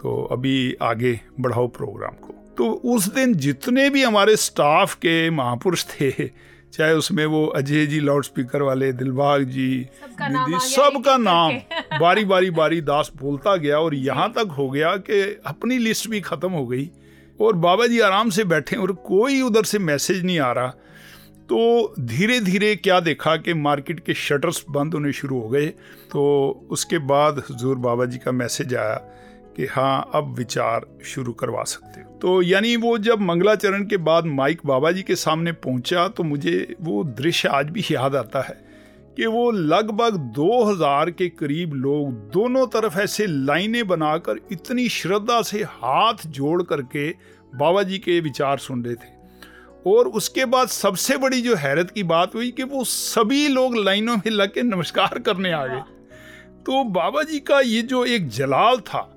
तो 0.02 0.24
अभी 0.32 0.76
आगे 0.82 1.20
बढ़ाओ 1.40 1.68
प्रोग्राम 1.68 2.12
को। 2.12 2.56
तो 2.58 2.72
उस 2.72 3.14
दिन 3.14 3.34
जितने 3.34 3.90
भी 3.90 4.04
हमारे 4.04 4.36
स्टाफ 4.36 4.96
के 4.96 5.30
महापुरुष 5.30 5.86
थे 5.86 6.12
चाहे 6.74 6.94
उसमें 6.94 7.26
वो 7.26 7.46
अजय 7.46 7.86
जी 7.86 8.00
लाउड 8.00 8.24
स्पीकर 8.24 8.62
वाले 8.62 8.94
दिलबाग 8.94 9.44
जी 9.44 9.88
सबका 10.12 11.18
नाम 11.18 11.48
आ 11.48 11.50
गया 11.50 11.62
नाम 11.62 12.00
बारी 12.00 12.26
बारी 12.26 12.50
बारी 12.50 12.82
दास 12.82 13.12
बोलता 13.22 13.56
गया 13.56 13.80
और 13.80 13.96
यहाँ 14.08 14.32
तक 14.32 14.48
हो 14.58 14.70
गया 14.70 14.96
कि 14.96 15.42
अपनी 15.46 15.78
लिस्ट 15.78 16.10
भी 16.10 16.22
खत्म 16.22 16.52
हो 16.52 16.68
गई। 16.68 16.90
और 17.39 17.56
बाबा 17.56 17.88
जी 17.88 18.00
आराम 18.00 18.30
से 18.30 18.43
बैठे 18.43 18.76
और 18.76 18.91
कोई 19.06 19.41
उधर 19.41 19.63
से 19.63 19.80
मैसेज 19.80 20.23
नहीं 20.26 20.39
आ 20.39 20.52
रहा। 20.52 20.67
तो 21.50 21.93
धीरे 22.00 22.39
धीरे 22.39 22.76
क्या 22.76 23.00
देखा 23.00 23.36
कि 23.38 23.54
मार्केट 23.54 24.00
के 24.00 24.13
शटर्स 24.13 24.63
बंद 24.69 24.93
होने 24.93 25.12
शुरू 25.13 25.39
हो 25.39 25.50
गए। 25.50 25.67
तो 26.12 26.67
उसके 26.69 26.97
बाद 26.97 27.43
हजूर 27.52 27.76
बाबा 27.76 28.06
जी 28.06 28.17
का 28.17 28.32
मैसेज 28.32 28.76
आया 28.76 28.95
कि 29.56 29.65
हाँ 29.65 30.10
अब 30.15 30.34
विचार 30.34 30.86
शुरू 31.06 31.34
करवा 31.34 31.63
सकते 31.63 32.02
हो। 32.02 32.17
तो 32.21 32.41
यानी 32.41 32.76
वो 32.76 32.97
जब 32.97 33.21
मंगलाचरण 33.21 33.86
के 33.86 33.97
बाद 33.97 34.26
माइक 34.26 34.62
बाबा 34.65 34.91
जी 34.91 35.04
के 35.04 35.15
सामने 35.15 35.52
पहुँचा 35.52 36.08
तो 36.08 36.23
मुझे 36.23 36.76
वो 36.82 37.04
दृश्य 37.04 37.50
आज 37.50 37.69
भी 37.69 37.84
याद 37.91 38.15
आता 38.15 38.41
है। 38.41 38.66
कि 39.17 39.25
वो 39.25 39.51
लगभग 39.51 40.17
2000 40.17 41.12
के 41.12 41.30
करीब 41.30 41.73
लोग 41.73 42.12
दोनों 42.12 42.67
तरफ़ 42.67 42.99
ऐसे 42.99 43.25
लाइनें 43.27 43.88
बनाकर 43.88 44.47
इतनी 44.51 44.89
श्रद्धा 44.89 45.41
से 45.41 45.63
हाथ 45.63 46.13
जोड़ 46.27 46.63
करके 46.63 47.10
बाबा 47.56 47.84
जी 47.84 47.97
के 47.97 48.19
विचार 48.19 48.58
सुन 48.58 48.86
रहे 48.86 48.95
थे। 48.95 49.17
और 49.88 50.08
उसके 50.08 50.45
बाद 50.45 50.67
सबसे 50.67 51.17
बड़ी 51.17 51.41
जो 51.41 51.56
हैरत 51.56 51.91
की 51.91 52.03
बात 52.03 52.36
हुई 52.36 52.51
कि 52.51 52.63
वो 52.63 52.84
सभी 52.84 53.47
लोग 53.47 53.75
लाइनों 53.75 54.17
में 54.17 54.32
लग 54.32 54.53
के 54.53 54.63
नमस्कार 54.63 55.19
करने 55.19 55.51
आ 55.51 55.67
गए। 55.67 55.82
तो 56.65 56.84
बाबा 56.84 57.23
जी 57.23 57.39
का 57.39 57.60
ये 57.60 57.82
जो 57.82 58.06
एक 58.06 58.27
जलाल 58.27 58.77
था, 58.77 59.13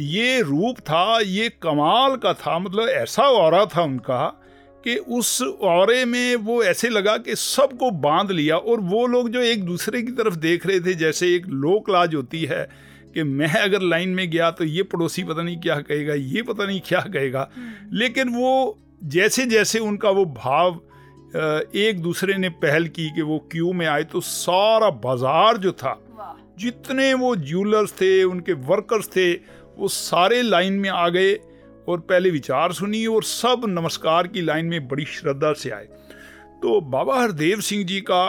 ये 0.00 0.42
रूप 0.42 0.78
था, 0.78 1.20
ये 1.20 1.48
कमाल 1.48 2.16
का 2.16 2.32
था 2.32 2.58
मतलब 2.58 2.88
ऐसा 2.88 3.22
और 3.22 3.66
था 3.66 3.82
उनका 3.82 4.39
कि 4.84 4.96
उस 4.96 5.42
औरे 5.42 6.04
में 6.04 6.36
वो 6.36 6.62
ऐसे 6.62 6.88
लगा 6.88 7.16
कि 7.16 7.34
सबको 7.36 7.90
बाँध 7.90 8.30
लिया 8.30 8.56
और 8.56 8.80
वो 8.80 9.06
लोग 9.06 9.28
जो 9.30 9.40
एक 9.40 9.64
दूसरे 9.64 10.02
की 10.02 10.12
तरफ़ 10.12 10.34
देख 10.34 10.66
रहे 10.66 10.80
थे 10.80 10.94
जैसे 10.94 11.34
एक 11.34 11.46
लोक 11.46 11.90
लाज 11.90 12.14
होती 12.14 12.42
है 12.44 12.68
कि 13.14 13.22
मैं 13.22 13.52
अगर 13.54 13.82
लाइन 13.82 14.08
में 14.08 14.30
गया 14.30 14.50
तो 14.50 14.64
ये 14.64 14.82
पड़ोसी 14.82 15.24
पता 15.24 15.42
नहीं 15.42 15.56
क्या 15.56 15.76
कहेगा 15.80 16.14
ये 16.14 16.42
पता 16.42 16.66
नहीं 16.66 16.80
क्या 16.80 17.00
कहेगा। 17.00 17.48
लेकिन 17.92 18.28
वो 18.28 18.78
जैसे 19.04 19.46
जैसे 19.46 19.78
उनका 19.78 20.10
वो 20.10 20.24
भाव 20.24 20.80
एक 21.76 22.00
दूसरे 22.02 22.36
ने 22.38 22.48
पहल 22.48 22.86
की 22.88 23.10
कि 23.10 23.22
वो 23.22 23.38
क्यू 23.52 23.72
में 23.72 23.86
आए 23.86 24.04
तो 24.04 24.20
सारा 24.20 24.90
बाज़ार 24.90 25.56
जो 25.56 25.72
था 25.72 25.98
जितने 26.58 27.12
वो 27.14 27.36
ज्वेलर्स 27.36 27.92
थे 27.92 28.22
उनके 28.24 28.52
वर्कर्स 28.52 29.08
थे 29.08 29.32
वो 29.78 29.88
सारे 29.88 30.42
लाइन 30.42 30.72
में 30.72 30.90
आ 30.90 31.08
गए। 31.08 31.34
और 31.88 32.00
पहले 32.00 32.30
विचार 32.30 32.72
सुनी 32.72 33.06
और 33.06 33.22
सब 33.22 33.62
नमस्कार 33.68 34.26
की 34.26 34.40
लाइन 34.40 34.66
में 34.66 34.88
बड़ी 34.88 35.04
श्रद्धा 35.04 35.52
से 35.52 35.70
आए। 35.70 35.84
तो 36.62 36.80
बाबा 36.80 37.20
हरदेव 37.22 37.60
सिंह 37.60 37.84
जी 37.84 38.00
का 38.00 38.24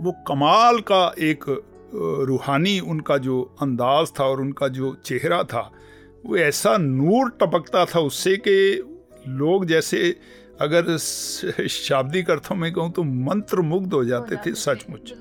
वो 0.00 0.12
कमाल 0.12 0.78
का 0.80 1.14
एक 1.18 1.44
रूहानी 2.28 2.80
उनका 2.80 3.16
जो 3.18 3.56
अंदाज 3.62 4.12
था 4.20 4.24
और 4.24 4.40
उनका 4.40 4.68
जो 4.68 4.94
चेहरा 5.04 5.42
था 5.42 5.72
वो 6.26 6.36
ऐसा 6.36 6.76
नूर 6.76 7.30
टपकता 7.30 7.84
था 7.84 8.00
उससे 8.00 8.36
कि 8.36 8.82
लोग 9.28 9.64
जैसे 9.64 10.16
अगर 10.60 10.96
शाब्दिक 11.68 12.30
अर्थों 12.30 12.56
में 12.56 12.72
कहूँ 12.72 12.92
तो 12.92 13.02
मंत्र 13.02 13.60
मुग्ध 13.60 13.92
हो 13.92 14.04
जाते 14.04 14.36
थे 14.36 14.54
सचमुच। 14.54 15.12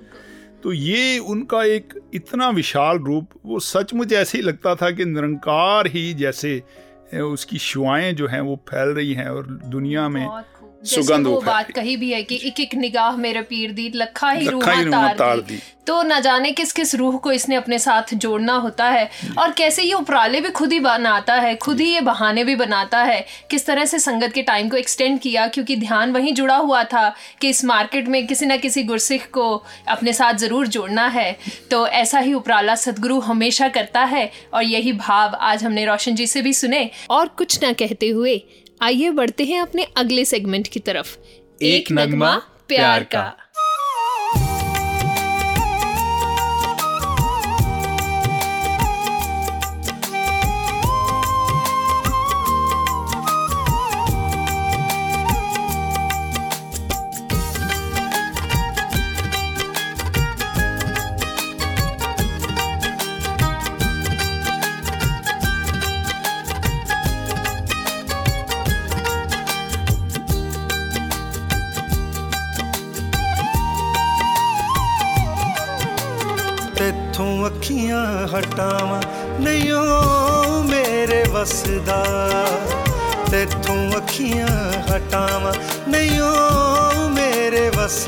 तो 0.63 0.73
ये 0.73 1.17
उनका 1.19 1.63
एक 1.63 1.93
इतना 2.13 2.49
विशाल 2.49 2.97
रूप 2.97 3.29
वो 3.45 3.59
सचमुच 3.59 4.13
ऐसे 4.13 4.37
ही 4.37 4.43
लगता 4.43 4.75
था 4.75 4.91
कि 4.91 5.05
निरंकार 5.05 5.87
ही 5.87 6.13
जैसे 6.13 6.63
उसकी 7.19 7.57
शुआएँ 7.57 8.13
जो 8.13 8.27
हैं 8.27 8.41
वो 8.41 8.55
फैल 8.69 8.89
रही 8.89 9.13
हैं 9.13 9.27
और 9.29 9.47
दुनिया 9.47 10.07
में 10.09 10.25
सुगंध 10.85 11.27
वो 11.27 11.39
बात 11.41 11.71
कही 11.71 11.95
भी 11.97 12.11
है 12.11 12.23
कि 12.23 12.39
एक 12.45 12.59
एक 12.59 12.75
निगाह 12.77 13.15
मेरे 13.17 13.41
पीर 13.43 13.71
दी 13.71 13.91
लखा 13.95 14.31
ही 14.31 14.47
रूहां 14.47 15.13
तार 15.13 15.39
दी। 15.41 15.61
तो 15.87 16.01
न 16.03 16.19
जाने 16.19 16.51
किस 16.51 16.71
किस 16.73 16.93
रूह 16.95 17.17
को 17.17 17.31
इसने 17.31 17.55
अपने 17.55 17.77
साथ 17.79 18.13
जोड़ना 18.15 18.53
होता 18.55 18.85
है 18.85 19.09
और 19.37 19.51
कैसे 19.51 19.83
ये 19.83 19.93
उपराले 19.93 20.41
भी 20.41 20.49
खुद 20.49 20.71
ही 20.73 20.79
बनाता 20.79 21.33
है 21.35 21.55
खुद 21.57 21.81
ही 21.81 21.89
ये 21.89 22.01
बहाने 22.01 22.43
भी 22.43 22.55
बनाता 22.55 23.01
है। 23.03 23.19
किस 23.51 23.65
तरह 23.65 23.85
से 23.85 23.99
संगत 23.99 24.33
के 24.33 24.41
टाइम 24.43 24.69
को 24.69 24.77
एक्सटेंड 24.77 25.19
किया 25.19 25.47
क्योंकि 25.47 25.75
ध्यान 25.77 26.11
वहीं 26.11 26.33
जुड़ा 26.33 26.55
हुआ 26.57 26.83
था 26.85 27.07
कि 27.41 27.49
इस 27.49 27.63
मार्केट 27.65 28.07
में 28.07 28.25
किसी 28.27 28.45
न 28.45 28.57
किसी 28.57 28.83
गुरसिख 28.83 29.29
को 29.33 29.45
अपने 29.87 30.13
साथ 30.13 30.33
ज़रूर 30.35 30.67
जोड़ना 30.67 31.07
है। 31.09 31.31
तो 31.71 31.85
ऐसा 31.87 32.19
ही 32.19 32.33
उपराला 32.33 32.75
सदगुरु 32.77 33.19
हमेशा 33.21 33.67
करता 33.69 34.03
है 34.05 34.29
और 34.53 34.63
यही 34.63 34.93
भाव 34.95 35.37
आज 35.43 35.63
हमने 35.63 35.85
रोशन 35.85 36.15
जी 36.15 36.27
से 36.27 36.41
भी 36.41 36.53
सुने। 36.55 36.89
और 37.09 37.27
कुछ 37.37 37.61
ना 37.63 37.71
कहते 37.73 38.09
हुए 38.09 38.41
आइए 38.81 39.09
बढ़ते 39.09 39.43
हैं 39.43 39.61
अपने 39.61 39.83
अगले 39.97 40.25
सेगमेंट 40.25 40.67
की 40.67 40.79
तरफ़ 40.79 41.17
एक 41.61 41.73
एक 41.73 41.91
नगमा 41.91 42.37
प्यार 42.67 43.03
का। 43.03 43.21
ਤੇਥੋਂ 43.21 43.44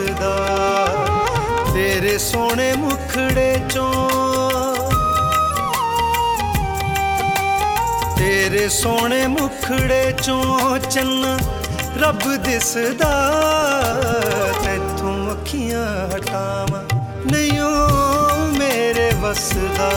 ਮੇਰੇ 0.08 0.16
ਵਸਦਾ 0.16 1.74
ਤੇਰੇ 1.74 2.18
ਸੋਹਣੇ 2.18 2.74
ਮੁਖੜੇ 2.74 3.62
ਚੋਂ। 3.70 4.10
ਤੇਰੇ 8.18 8.70
ਸੋਹਣੇ 8.70 9.28
ਮੁਖੜੇ 9.28 10.14
ਚੋਂ 10.24 10.80
ਚੰਨਾ 10.80 11.38
ਰੱਬ 11.98 12.36
ਦਿਸਦਾ। 12.36 13.12
ਤੈਥੋਂ 14.66 15.32
ਅੱਖੀਆਂ 15.32 16.16
ਹਟਾਵਾਂ 16.16 16.84
ਨਹੀਂ 17.32 17.62
ਓ 17.62 17.90
ਮੇਰੇ 18.58 19.12
ਵਸਦਾ। 19.22 19.92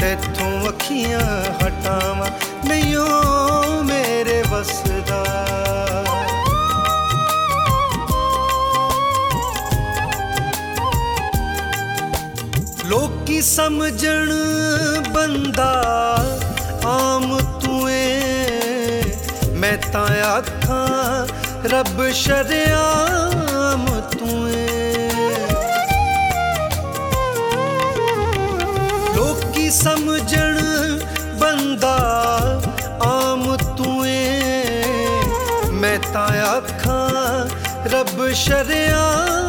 ਤੈਥੋਂ 0.00 0.68
ਅੱਖੀਆਂ 0.68 1.20
ਹਟਾਵਾਂ 1.66 2.26
ਸਮਝਣ 13.51 14.31
ਬੰਦਾ 15.13 15.71
ਆਮ 16.87 17.37
ਤੂੰ 17.63 17.89
ਏ 17.91 19.03
ਮੈਂ 19.53 19.77
ਤਾਂ 19.91 20.07
ਆਖਾਂ 20.25 21.27
ਰੱਬ 21.71 22.01
ਸ਼ਰਿਆਮ 22.13 23.85
ਤੂੰ 24.11 24.49
ਏ 24.49 24.67
ਲੋਕੀ 29.15 29.69
ਸਮਝਣ 29.71 30.59
ਬੰਦਾ 31.39 31.95
ਆਮ 33.07 33.55
ਤੂੰ 33.77 34.07
ਏ 34.07 34.41
ਮੈਂ 35.81 35.97
ਤਾਂ 36.13 36.27
ਆਖਾਂ 36.45 37.45
ਰੱਬ 37.93 38.27
ਸ਼ਰਿਆਮ 38.35 39.40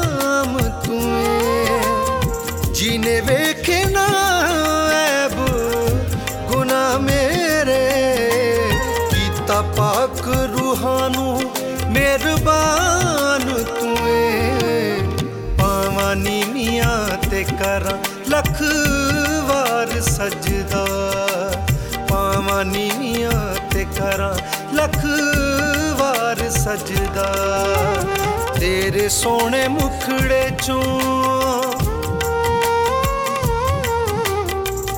ਨੂੰ 11.09 11.41
ਮਿਹਰਬਾਨ 11.89 13.63
ਤੂੰ 13.79 14.09
ਏ। 14.09 14.99
ਪਾਵਾਂ 15.59 16.15
ਨੀਵੀਆਂ 16.15 17.07
ਤੇ 17.29 17.43
ਕਰਾਂ 17.43 17.97
ਲੱਖ 18.29 18.61
ਵਾਰ 19.43 20.01
ਸਜਦਾ। 20.01 20.85
ਪਾਵਾਂ 22.09 22.65
ਨੀਵੀਆਂ 22.65 23.69
ਤੇ 23.71 23.85
ਕਰਾਂ 23.97 24.33
ਲੱਖ 24.75 24.97
ਵਾਰ 25.99 26.49
ਸਜਦਾ। 26.49 27.33
ਤੇਰੇ 28.59 29.09
ਸੋਹਣੇ 29.09 29.67
ਮੁਖੜੇ 29.67 30.49
ਚੋਂ, 30.63 30.83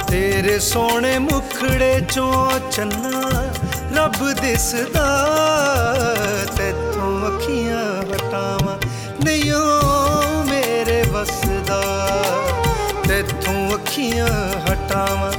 ਤੇਰੇ 0.07 0.59
ਸੋਹਣੇ 0.59 1.17
ਮੁਖੜੇ 1.19 2.01
ਚੋਂ 2.11 2.59
ਚੰਨਾ 2.71 3.21
ਰੱਬ 3.95 4.31
ਦਿਸਦਾ 4.41 5.05
ਤੈਥੋਂ 6.57 7.27
ਅੱਖੀਆਂ 7.27 8.01
ਹਟਾਵਾਂ। 8.01 8.77
ਨਹੀਂ 9.23 9.53
ਓ 9.53 10.43
ਮੇਰੇ 10.43 11.03
ਵਸਦਾ 11.11 11.81
ਤੈਥੋਂ 13.07 13.73
ਅੱਖੀਆਂ 13.73 14.27
ਹਟਾਵਾਂ। 14.71 15.31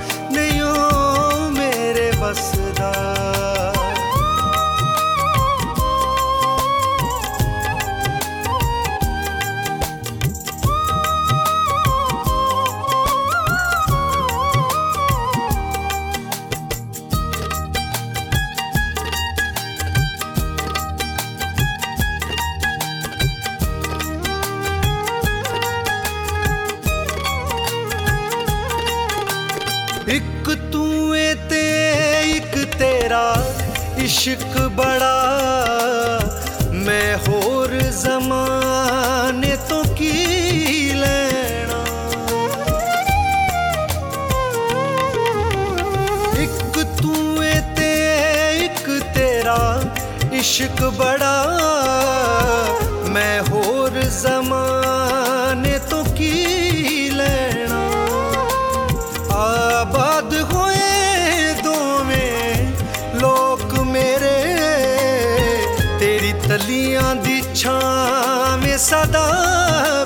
ਤਲੀਆਂ 66.48 67.14
ਦੀ 67.14 67.42
ਛਾਵੇਂ 67.54 68.78
ਸਦਾ 68.78 69.26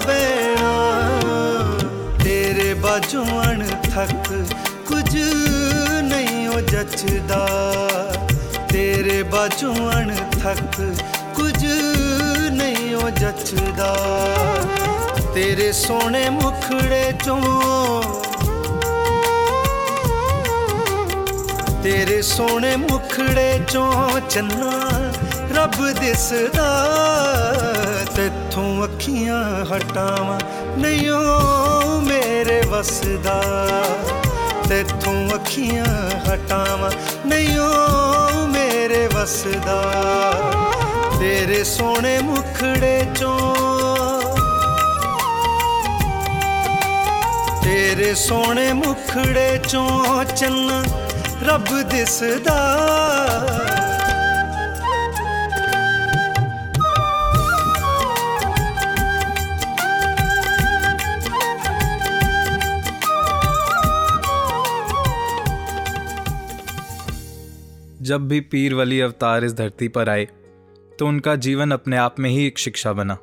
ਬੈਣਾ 0.06 0.72
ਤੇਰੇ 2.24 2.74
ਬਾਝੋਂ 2.74 3.24
ਅਣ 3.42 3.64
ਥੱਕ 3.94 4.28
ਕੁਝ 4.88 5.16
ਨਹੀਂ 6.02 6.48
ਉਹ 6.48 6.60
ਜੱਚਦਾ। 6.60 7.46
ਤੇਰੇ 8.72 9.22
ਬਾਝੋਂ 9.22 9.74
ਅਣ 9.92 10.14
ਥੱਕ 10.42 10.80
ਕੁਝ 11.36 11.64
ਨਹੀਂ 12.52 12.94
ਉਹ 12.96 13.10
ਜੱਚਦਾ। 13.10 13.94
ਤੇਰੇ 15.34 15.72
ਸੋਹਣੇ 15.72 16.28
ਮੁਖੜੇ 16.30 17.12
ਚੋਂ 17.24 17.40
ਤੇਰੇ 21.82 22.22
ਸੋਹਣੇ 22.22 22.76
ਮੁਖੜੇ 22.76 23.60
ਚੋਂ 23.68 24.20
ਚੰਨਾ 24.30 24.72
ਰੱਬ 25.56 25.76
ਦਿਸਦਾ, 26.00 26.68
ਤੇਥੋਂ 28.16 28.84
ਅੱਖੀਆਂ 28.84 29.42
ਹਟਾਵਾਂ, 29.66 30.38
ਨਹੀਂ 30.78 31.10
ਓ 31.10 32.00
ਮੇਰੇ 32.00 32.60
ਵਸਦਾ। 32.68 33.40
ਤੇਥੋਂ 34.68 35.14
ਅੱਖੀਆਂ 35.34 35.84
ਹਟਾਵਾਂ, 36.26 36.90
ਨਹੀਂ 37.26 37.58
ਓ 37.58 38.46
ਮੇਰੇ 38.46 39.06
ਵਸਦਾ। 39.14 39.80
ਤੇਰੇ 41.20 41.62
ਸੋਹਣੇ 41.64 42.18
ਮੁਖੜੇ 42.18 43.04
ਚੋਂ, 43.16 43.54
ਤੇਰੇ 47.62 48.14
ਸੋਹਣੇ 48.14 48.72
ਮੁਖੜੇ 48.72 49.58
ਚੋਂ 49.68 50.24
ਚੰਨਾ 50.24 50.82
ਰੱਬ 51.42 51.80
ਦਿਸਦਾ। 51.82 52.58
जब 68.10 68.28
भी 68.28 68.40
पीर 68.42 68.74
वली 68.74 69.00
अवतार 69.00 69.44
इस 69.44 69.52
धरती 69.54 69.88
पर 69.88 70.08
आए 70.08 70.28
तो 70.98 71.06
उनका 71.06 71.34
जीवन 71.36 71.70
अपने 71.70 71.96
आप 71.96 72.18
में 72.18 72.30
ही 72.30 72.46
एक 72.46 72.58
शिक्षा 72.58 72.92
बना। 72.92 73.16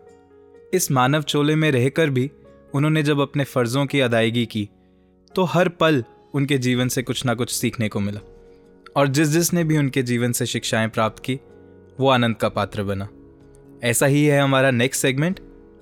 इस 0.74 0.92
मानव 0.92 1.22
चोले 1.24 1.56
में 1.56 1.70
रहकर 1.72 2.10
भी 2.10 2.30
उन्होंने 2.74 3.04
जब 3.04 3.20
अपने 3.20 3.44
फ़र्ज़ों 3.44 3.86
की 3.86 4.00
अदायगी 4.00 4.46
की 4.46 4.68
तो 5.36 5.44
हर 5.46 5.70
पल 5.70 6.04
उनके 6.34 6.58
जीवन 6.58 6.88
से 6.88 7.02
कुछ 7.04 7.26
ना 7.26 7.34
कुछ 7.34 7.52
सीखने 7.52 7.90
को 7.90 8.00
मिला, 8.00 8.20
और 8.96 9.08
जिस 9.08 9.28
जिसने 9.28 9.64
भी 9.64 9.78
उनके 9.78 10.02
जीवन 10.04 10.32
से 10.32 10.46
शिक्षाएँ 10.46 10.88
प्राप्त 10.88 11.24
की, 11.24 11.40
वो 12.00 12.10
आनंद 12.10 12.36
का 12.36 12.50
पात्र 12.50 12.84
बना। 12.84 13.08
ऐसा 13.84 14.06
ही 14.06 14.26
है 14.26 14.40
हमारा 14.42 14.72
नेक्स्ट 14.72 15.02
सेगमेंट 15.02 15.40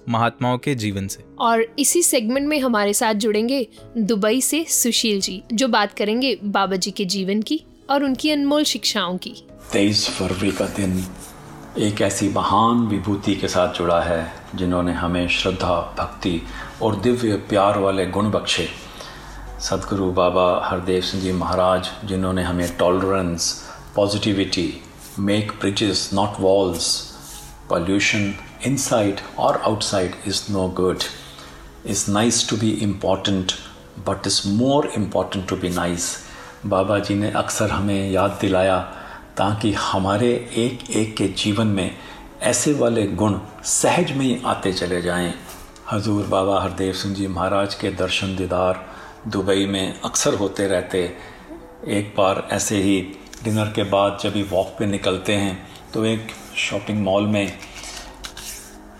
महात्माओं 0.09 0.57
के 0.57 0.75
जीवन 0.75 1.07
से। 1.07 1.23
और 1.39 1.65
इसी 1.79 2.01
सेगमेंट 2.03 2.47
में 2.47 2.59
हमारे 2.59 2.93
साथ 2.93 3.13
जुड़ेंगे 3.15 3.67
दुबई 3.97 4.41
से 4.41 4.63
सुशील 4.71 5.21
जी, 5.21 5.41
जो 5.53 5.67
बात 5.67 5.93
करेंगे 5.93 6.37
बाबा 6.43 6.75
जी 6.75 6.91
के 6.91 7.05
जीवन 7.07 7.41
की। 7.41 7.63
और 7.89 8.03
उनकी 8.03 8.31
अनमोल 8.31 8.63
शिक्षाओं 8.63 9.17
की। 9.17 9.47
तेईस 9.71 10.09
फरवरी 10.09 10.51
का 10.51 10.65
दिन 10.65 11.07
एक 11.77 12.01
ऐसी 12.01 12.29
महान 12.29 12.77
विभूति 12.77 13.35
के 13.35 13.47
साथ 13.47 13.73
जुड़ा 13.73 14.01
है, 14.01 14.33
जिन्होंने 14.55 14.93
हमें 14.93 15.27
श्रद्धा, 15.27 15.95
भक्ति 15.97 16.41
और 16.81 16.95
दिव्य 16.95 17.33
प्यार 17.33 17.79
वाले 17.79 18.05
गुण 18.05 18.31
बख्शे। 18.31 18.69
सदगुरु 19.59 20.11
बाबा 20.11 20.67
हरदेव 20.67 21.01
सिंह 21.01 21.23
जी 21.23 21.31
महाराज, 21.31 21.91
जिन्होंने 22.05 22.43
हमें 22.43 22.77
tolerance 22.77 23.63
positivity 23.95 24.81
make 25.19 25.51
bridges 25.51 26.09
not 26.13 26.33
walls 26.39 27.15
pollution, 27.71 28.31
inside 28.67 29.19
और 29.37 29.61
outside 29.61 30.15
is 30.27 30.43
no 30.51 30.67
good 30.67 30.99
is 31.85 32.11
nice 32.11 32.49
to 32.49 32.57
be 32.57 32.69
important 32.69 33.51
but 33.99 34.27
is 34.27 34.41
more 34.47 34.91
important 34.97 35.47
to 35.47 35.55
be 35.55 35.69
nice. 35.69 36.24
Baba 36.65 36.99
ji 36.99 37.15
ने 37.15 37.29
अक्सर 37.31 37.71
हमें 37.71 38.11
याद 38.11 38.37
दिलाया 38.41 38.79
ताकि 39.37 39.71
हमारे 39.73 40.29
एक 40.57 40.89
एक 40.91 41.15
के 41.17 41.27
जीवन 41.27 41.67
में 41.67 41.95
ऐसे 42.41 42.73
वाले 42.73 43.03
गुण 43.07 43.39
सहज 43.63 44.11
में 44.11 44.25
ही 44.25 44.41
आते 44.45 44.73
चले 44.73 45.01
जाएँ। 45.01 45.33
हजूर 45.91 46.25
बाबा 46.25 46.61
हरदेव 46.61 46.93
सिंह 46.93 47.15
जी 47.15 47.27
महाराज 47.27 47.75
के 47.75 47.91
दर्शन 47.91 48.35
दीदार 48.35 48.85
दुबई 49.27 49.65
में 49.65 49.99
अक्सर 50.01 50.33
होते 50.33 50.67
रहते। 50.67 51.03
एक 51.87 52.13
बार 52.17 52.47
ऐसे 52.51 52.81
ही 52.81 52.99
डिनर 53.43 53.65
के 53.65 53.83
बाद 53.83 54.17
जब 54.23 54.33
भी 54.33 54.43
वॉक 54.43 54.75
पे 54.79 54.85
निकलते 54.85 55.33
हैं 55.33 55.67
तो 55.93 56.05
एक 56.05 56.27
शॉपिंग 56.57 57.03
मॉल 57.03 57.27
में 57.27 57.47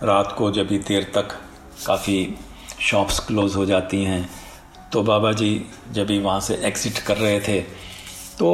रात 0.04 0.36
को 0.38 0.52
जब 0.52 0.68
भी 0.68 0.78
देर 0.78 1.12
तक 1.16 1.38
काफ़ी 1.88 2.36
शॉप्स 2.82 3.20
क्लोज़ 3.20 3.58
हो 3.58 3.66
जाती 3.66 4.04
हैं 4.04 4.30
तो 4.96 5.02
बाबा 5.04 5.32
जी 5.32 5.50
जब 5.92 6.06
भी 6.08 6.18
वहाँ 6.20 6.40
से 6.40 6.56
एग्ज़िट 6.64 6.98
कर 6.98 7.18
रहे 7.18 7.40
थे 7.40 7.60
तो 8.40 8.50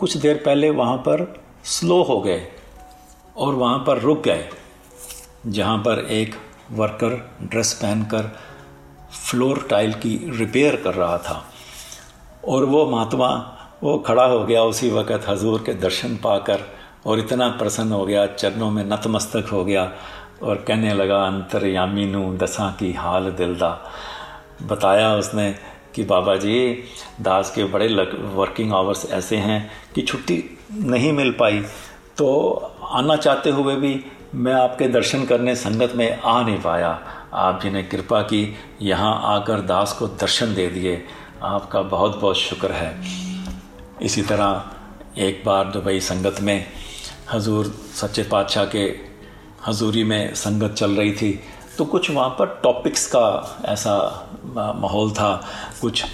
कुछ 0.00 0.16
देर 0.16 0.36
पहले 0.44 0.68
वहाँ 0.70 0.96
पर 0.96 1.24
स्लो 1.64 2.02
हो 2.02 2.20
गए 2.20 2.46
और 3.36 3.54
वहाँ 3.54 3.78
पर 3.78 3.98
रुक 3.98 4.22
गए, 4.24 4.44
जहाँ 5.46 5.78
पर 5.78 6.04
एक 6.10 6.34
वर्कर 6.72 7.16
ड्रेस 7.42 7.72
पहनकर 7.72 8.30
फ्लोर 9.12 9.66
टाइल 9.70 9.92
की 9.94 10.14
रिपेयर 10.38 10.76
कर 10.76 10.94
रहा 10.94 11.18
था। 11.18 11.42
और 12.44 12.64
वो 12.64 12.84
महात्मा, 12.86 13.28
वो 13.82 13.98
खड़ा 13.98 14.24
हो 14.24 14.44
गया 14.44 14.62
उसी 14.62 14.90
वक़्त 14.90 15.28
हजूर 15.28 15.62
के 15.66 15.74
दर्शन 15.74 16.16
पाकर 16.16 16.64
और 17.06 17.18
इतना 17.18 17.48
प्रसन्न 17.48 17.92
हो 17.92 18.04
गया, 18.06 18.26
चरणों 18.26 18.70
में 18.70 18.84
नतमस्तक 18.84 19.48
हो 19.52 19.64
गया 19.64 19.90
और 20.42 20.64
कहने 20.68 20.94
लगा 20.94 21.22
अंतरयामी 21.26 22.06
नू 22.06 22.36
दसा 22.36 22.70
की 22.80 22.92
हाल 22.92 23.30
दिलदा। 23.32 23.78
बताया 24.62 25.14
उसने 25.16 25.71
कि 25.94 26.04
बाबा 26.04 26.36
जी, 26.36 26.84
दास 27.20 27.52
के 27.54 27.64
बड़े 27.64 27.88
वर्किंग 28.34 28.72
आवर्स 28.72 29.10
ऐसे 29.10 29.36
हैं 29.36 29.70
कि 29.94 30.02
छुट्टी 30.02 30.42
नहीं 30.72 31.12
मिल 31.12 31.30
पाई। 31.30 31.58
तो 32.18 32.54
आना 32.82 33.16
चाहते 33.16 33.50
हुए 33.50 33.76
भी 33.76 34.04
मैं 34.34 34.52
आपके 34.52 34.88
दर्शन 34.88 35.24
करने 35.24 35.54
संगत 35.56 35.92
में 35.96 36.20
आ 36.20 36.42
नहीं 36.42 36.60
पाया। 36.60 36.88
आप 37.32 37.60
जी 37.62 37.70
ने 37.70 37.82
कृपा 37.82 38.20
की, 38.22 38.56
यहाँ 38.82 39.20
आकर 39.24 39.60
दास 39.60 39.92
को 39.92 40.06
दर्शन 40.06 40.54
दे 40.54 40.66
दिए। 40.66 41.04
आपका 41.42 41.82
बहुत 41.82 42.18
बहुत 42.20 42.36
शुक्र 42.36 42.72
है। 42.72 42.94
इसी 44.02 44.22
तरह 44.22 44.70
एक 45.18 45.42
बार 45.46 45.64
दुबई 45.64 46.00
संगत 46.00 46.40
में, 46.40 46.66
हजूर 47.32 47.66
सच्चे 47.94 48.22
पातशाह 48.22 48.64
के 48.64 48.84
हजूरी 49.66 50.04
में 50.04 50.34
संगत 50.34 50.74
चल 50.74 50.90
रही 50.90 51.12
थी। 51.12 51.40
तो 51.78 51.84
कुछ 51.84 52.10
वहाँ 52.10 52.28
पर 52.28 52.60
टॉपिक्स 52.62 53.06
का 53.06 53.56
ऐसा 53.64 53.94
माहौल 54.76 55.10
था। 55.10 55.48
कुछ 55.80 56.04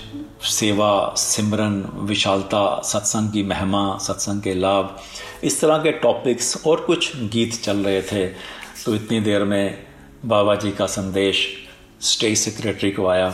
सेवा, 0.43 1.15
सिमरन, 1.17 1.91
विशालता, 1.95 2.81
सत्संग 2.85 3.33
की 3.33 3.43
महिमा, 3.43 3.99
सत्संग 3.99 4.43
के 4.43 4.55
लाभ, 4.55 4.97
इस 5.45 5.61
तरह 5.61 5.79
के 5.79 5.93
टॉपिक्स 5.93 6.67
और 6.67 6.81
कुछ 6.81 7.17
गीत 7.17 7.55
चल 7.55 7.77
रहे 7.77 8.03
थे। 8.03 8.27
तो 8.85 8.95
इतनी 8.95 9.21
देर 9.21 9.45
में 9.45 9.87
बाबा 10.25 10.55
जी 10.55 10.71
का 10.71 10.87
संदेश 10.87 11.49
स्टेट 12.01 12.37
सेक्रेटरी 12.37 12.91
को 12.91 13.07
आया। 13.07 13.31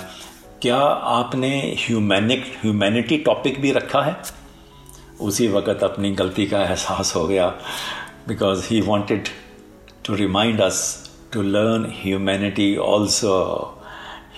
क्या 0.63 0.77
आपने 1.19 1.77
ह्यूमैनिक 1.87 2.57
ह्यूमैनिटी 2.63 3.17
टॉपिक 3.17 3.61
भी 3.61 3.73
रखा 3.73 4.03
है? 4.03 4.17
उसी 5.21 5.49
वक्त 5.49 5.85
अपनी 5.85 6.11
गलती 6.11 6.47
का 6.47 6.63
एहसास 6.63 7.17
हो 7.17 7.27
गया। 7.27 7.49
Because 8.29 8.69
he 8.71 8.81
wanted 8.81 9.29
to 10.07 10.15
remind 10.15 10.61
us 10.61 11.11
to 11.35 11.43
learn 11.43 11.85
humanity 11.93 12.77
also 12.79 13.37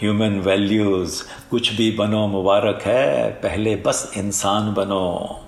human 0.00 0.38
values 0.44 1.22
कुछ 1.50 1.72
भी 1.76 1.90
बनो 1.98 2.26
मुबारक 2.28 2.82
है, 2.86 3.30
पहले 3.42 3.74
बस 3.86 4.12
इंसान 4.16 4.72
बनो। 4.74 5.40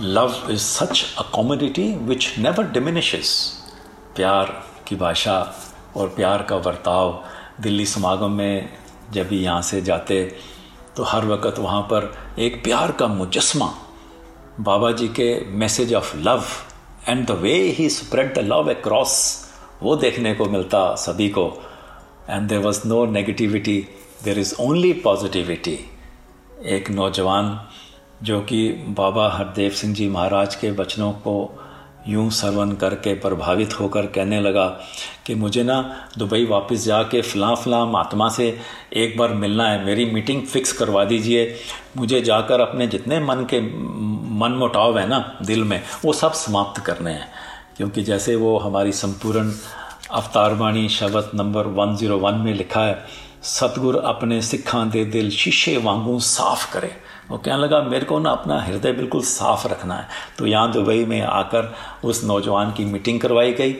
Love 0.00 0.34
is 0.50 0.60
such 0.60 1.04
a 1.18 1.22
commodity 1.34 1.86
which 2.08 2.28
never 2.38 2.70
diminishes 2.72 3.30
प्यार 4.16 4.52
की 4.88 4.96
भाषा 4.96 5.38
और 5.96 6.08
प्यार 6.16 6.42
का 6.50 6.58
बर्ताव 6.66 7.22
दिल्ली 7.62 7.86
समागम 7.86 8.32
में 8.32 8.68
जब 9.12 9.28
भी 9.28 9.42
यहाँ 9.44 9.62
से 9.62 9.82
जाते 9.82 10.22
तो 10.96 11.02
हर 11.04 11.26
वक्त 11.26 11.58
वहाँ 11.58 11.82
पर 11.92 12.12
एक 12.38 12.62
प्यार 12.64 12.92
का 12.92 13.06
मुजस्मा। 13.16 13.74
बाबा 14.60 14.92
जी 14.92 15.08
के 15.20 15.34
message 15.58 15.94
of 15.94 16.16
love 16.18 16.44
and 17.08 17.26
the 17.26 17.42
way 17.42 17.58
he 17.78 17.90
spread 17.90 18.34
the 18.34 18.50
love 18.52 18.70
across 18.70 19.14
वो 19.82 19.96
देखने 19.96 20.34
को 20.34 20.44
मिलता 20.44 20.94
सभी 20.94 21.28
को। 21.28 21.46
And 22.30 22.48
there 22.48 22.58
was 22.58 22.80
no 22.88 23.04
negativity 23.06 23.78
there 24.24 24.38
is 24.38 24.54
only 24.60 24.92
positivity 25.04 25.78
एक 26.66 26.90
नौजवान 26.90 27.58
जो 28.22 28.40
कि 28.40 28.68
बाबा 28.98 29.28
हरदेव 29.32 29.70
सिंह 29.70 29.94
जी 29.94 30.08
महाराज 30.08 30.54
के 30.54 30.70
वचनों 30.70 31.12
को 31.12 31.34
यूँ 32.08 32.30
सरवन 32.30 32.72
करके 32.72 33.14
प्रभावित 33.14 33.78
होकर 33.80 34.06
कहने 34.06 34.40
लगा 34.40 34.66
कि 35.26 35.34
मुझे 35.34 35.62
ना 35.62 35.80
दुबई 36.18 36.44
वापस 36.44 36.84
जाके 36.84 37.20
फ़लाँ 37.22 37.54
फ़लाँ 37.56 37.84
महात्मा 37.86 38.28
से 38.28 38.58
एक 38.92 39.16
बार 39.18 39.34
मिलना 39.34 39.68
है, 39.70 39.84
मेरी 39.84 40.04
मीटिंग 40.04 40.42
फ़िक्स 40.42 40.72
करवा 40.72 41.04
दीजिए। 41.04 41.54
मुझे 41.96 42.20
जाकर 42.20 42.60
अपने 42.60 42.86
जितने 42.86 43.18
मन 43.20 43.46
के, 43.50 43.60
मन 44.38 44.56
मुटाव 44.58 44.98
है 44.98 45.06
ना, 45.08 45.18
दिल 45.42 45.64
में, 45.64 45.82
वो 46.04 46.12
सब 46.12 46.32
समाप्त 46.32 46.80
करने 46.84 47.12
हैं। 47.12 47.28
क्योंकि 47.78 48.02
जैसे 48.02 48.36
वो 48.36 48.56
हमारी 48.58 48.92
संपूर्ण 48.92 49.52
अवतारवाणी 50.10 50.88
शब्द 50.88 51.30
नंबर 51.34 51.66
101 51.74 52.44
में 52.44 52.52
लिखा 52.54 52.80
है, 52.80 53.04
सतगुर 53.42 53.96
अपने 53.96 54.40
सिखा 54.42 54.84
दे 54.84 55.04
दिल 55.04 55.30
शीशे 55.30 55.76
वांगू 55.76 56.18
साफ़ 56.20 56.72
करे। 56.72 56.90
वो 57.30 57.38
कहने 57.38 57.56
लगा, 57.56 57.80
मेरे 57.82 58.04
को 58.04 58.18
ना 58.18 58.30
अपना 58.30 58.60
हृदय 58.60 58.92
बिल्कुल 58.92 59.22
साफ़ 59.22 59.66
रखना 59.68 59.94
है। 59.94 60.08
तो 60.38 60.46
यहाँ 60.46 60.72
दुबई 60.72 61.04
में 61.04 61.20
आकर 61.22 61.72
उस 62.04 62.24
नौजवान 62.24 62.72
की 62.72 62.84
मीटिंग 62.84 63.20
करवाई 63.20 63.52
गई 63.52 63.74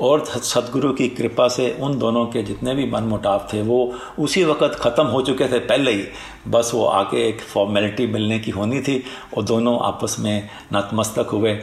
और 0.00 0.24
सदगुरु 0.24 0.92
की 0.92 1.08
कृपा 1.08 1.48
से 1.48 1.70
उन 1.80 1.98
दोनों 1.98 2.26
के 2.26 2.42
जितने 2.42 2.74
भी 2.74 2.90
मन 2.90 3.02
मुटाव 3.04 3.48
थे, 3.52 3.62
वो 3.62 3.94
उसी 4.18 4.44
वक्त 4.44 4.78
ख़त्म 4.80 5.06
हो 5.06 5.22
चुके 5.22 5.48
थे। 5.48 5.58
पहले 5.60 5.92
ही 5.92 6.04
बस 6.48 6.70
वो 6.74 6.84
आके 6.86 7.28
एक 7.28 7.40
फॉर्मेलिटी 7.44 8.06
मिलने 8.06 8.38
की 8.38 8.50
होनी 8.50 8.80
थी 8.80 9.02
और 9.36 9.42
दोनों 9.44 9.78
आपस 9.86 10.16
में 10.18 10.48
नतमस्तक 10.72 11.28
हुए। 11.32 11.58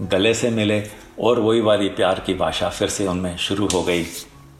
गले 0.00 0.34
से 0.34 0.50
मिले 0.50 0.82
और 1.20 1.40
वही 1.40 1.60
वाली 1.60 1.88
प्यार 1.88 2.22
की 2.26 2.34
भाषा 2.34 2.68
फिर 2.68 2.88
से 2.88 3.06
उनमें 3.06 3.36
शुरू 3.36 3.68
हो 3.74 3.82
गई। 3.82 4.04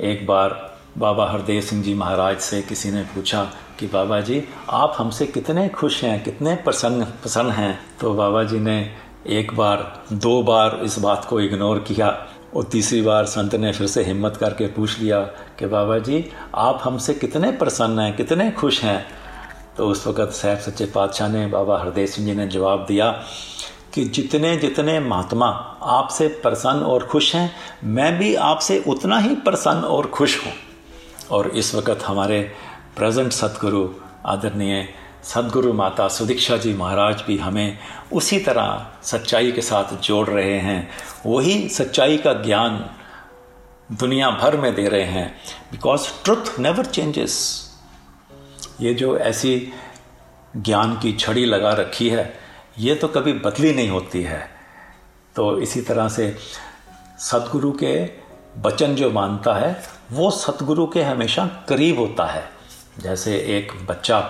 एक 0.01 0.27
बार 0.27 0.77
बाबा 0.99 1.31
हरदेव 1.31 1.61
सिंह 1.61 1.83
जी 1.83 1.95
महाराज 1.95 2.39
से 2.39 2.63
किसी 2.63 2.91
ने 2.91 3.03
पूछा 3.03 3.45
कि 3.79 3.87
बाबा 3.87 4.21
जी, 4.21 4.45
आप 4.71 4.95
हमसे 4.99 5.27
कितने 5.27 5.69
खुश 5.69 6.05
हैं, 6.05 6.25
कितने 6.25 6.55
प्रसन्न 6.55 7.05
प्रसन्न 7.05 7.51
हैं? 7.51 7.79
तो 8.01 8.15
बाबा 8.15 8.45
जी 8.45 8.59
ने 8.59 8.95
एक 9.27 9.55
बार, 9.57 10.05
दो 10.13 10.43
बार 10.43 10.81
इस 10.83 10.99
बात 10.99 11.25
को 11.25 11.41
इग्नोर 11.41 11.79
किया 11.79 12.29
और 12.57 12.65
तीसरी 12.65 13.03
बार 13.03 13.25
संत 13.25 13.55
ने 13.55 13.73
फिर 13.73 13.87
से 13.87 14.05
हिम्मत 14.05 14.37
करके 14.37 14.67
पूछ 14.67 14.99
लिया 15.01 15.21
कि 15.59 15.67
बाबा 15.67 15.99
जी, 15.99 16.25
आप 16.55 16.81
हमसे 16.85 17.15
कितने 17.15 17.53
प्रसन्न 17.53 17.99
हैं, 17.99 18.17
कितने 18.17 18.51
खुश 18.51 18.83
हैं? 18.85 19.07
तो 19.77 19.89
उस 19.89 20.07
वक़्त 20.07 20.33
साहब 20.33 20.59
सच्चे 20.59 20.87
पातशाह 20.87 21.29
ने 21.29 21.47
बाबा 21.47 21.79
हरदेव 21.79 22.07
सिंह 22.07 22.29
जी 22.29 22.35
ने 22.35 22.47
जवाब 22.47 22.85
दिया 22.89 23.23
कि 23.99 24.05
जितने 24.05 24.57
जितने 24.57 25.01
महात्मा 25.01 25.47
आपसे 25.83 26.29
प्रसन्न 26.29 26.81
और 26.81 27.07
खुश 27.07 27.35
हैं, 27.35 27.57
मैं 27.85 28.19
भी 28.19 28.35
आपसे 28.35 28.85
उतना 28.87 29.19
ही 29.19 29.35
प्रसन्न 29.35 29.79
और 29.79 30.07
खुश 30.07 30.47
हूँ। 30.47 30.53
और 31.31 31.49
इस 31.49 31.75
वक्त 31.75 32.03
हमारे 32.03 32.53
प्रेजेंट 32.97 33.33
सदगुरु 33.33 33.89
आदरणीय 34.27 34.89
सदगुरु 35.23 35.73
माता 35.73 36.09
सुदीक्षा 36.09 36.57
जी 36.57 36.75
महाराज 36.75 37.23
भी 37.27 37.39
हमें 37.39 37.79
उसी 38.13 38.39
तरह 38.39 38.87
सच्चाई 39.03 39.53
के 39.53 39.61
साथ 39.61 40.01
जोड़ 40.01 40.29
रहे 40.29 40.59
हैं। 40.59 40.91
वही 41.27 41.69
सच्चाई 41.69 42.19
का 42.19 42.33
ज्ञान 42.33 42.91
दुनिया 43.93 44.31
भर 44.31 44.57
में 44.57 44.75
दे 44.75 44.89
रहे 44.89 45.05
हैं। 45.05 45.37
बिकॉज़ 45.73 46.25
ट्रुथ 46.25 46.59
नेवर 46.59 46.85
चेंजेस 46.85 47.65
ये 48.81 48.95
जो 48.95 49.19
ऐसी 49.19 49.73
ज्ञान 50.57 50.95
की 50.95 51.13
छड़ी 51.13 51.45
लगा 51.45 51.71
रखी 51.71 52.09
है 52.09 52.48
ये 52.79 52.95
तो 52.95 53.09
कभी 53.09 53.33
बदली 53.35 53.73
नहीं 53.75 53.89
होती 53.89 54.23
है। 54.23 54.41
तो 55.37 55.59
इसी 55.61 55.81
तरह 55.81 56.09
से 56.09 56.37
सदगुरु 57.21 57.71
के 57.73 57.95
वचन 58.63 58.95
जो 58.95 59.11
मानता 59.11 59.55
है, 59.55 59.83
वो 60.13 60.31
सतगुरु 60.31 60.87
के 60.87 61.03
हमेशा 61.03 61.47
करीब 61.69 61.99
होता 61.99 62.27
है। 62.27 62.45
जैसे 63.01 63.37
एक 63.57 63.73
बच्चा 63.87 64.21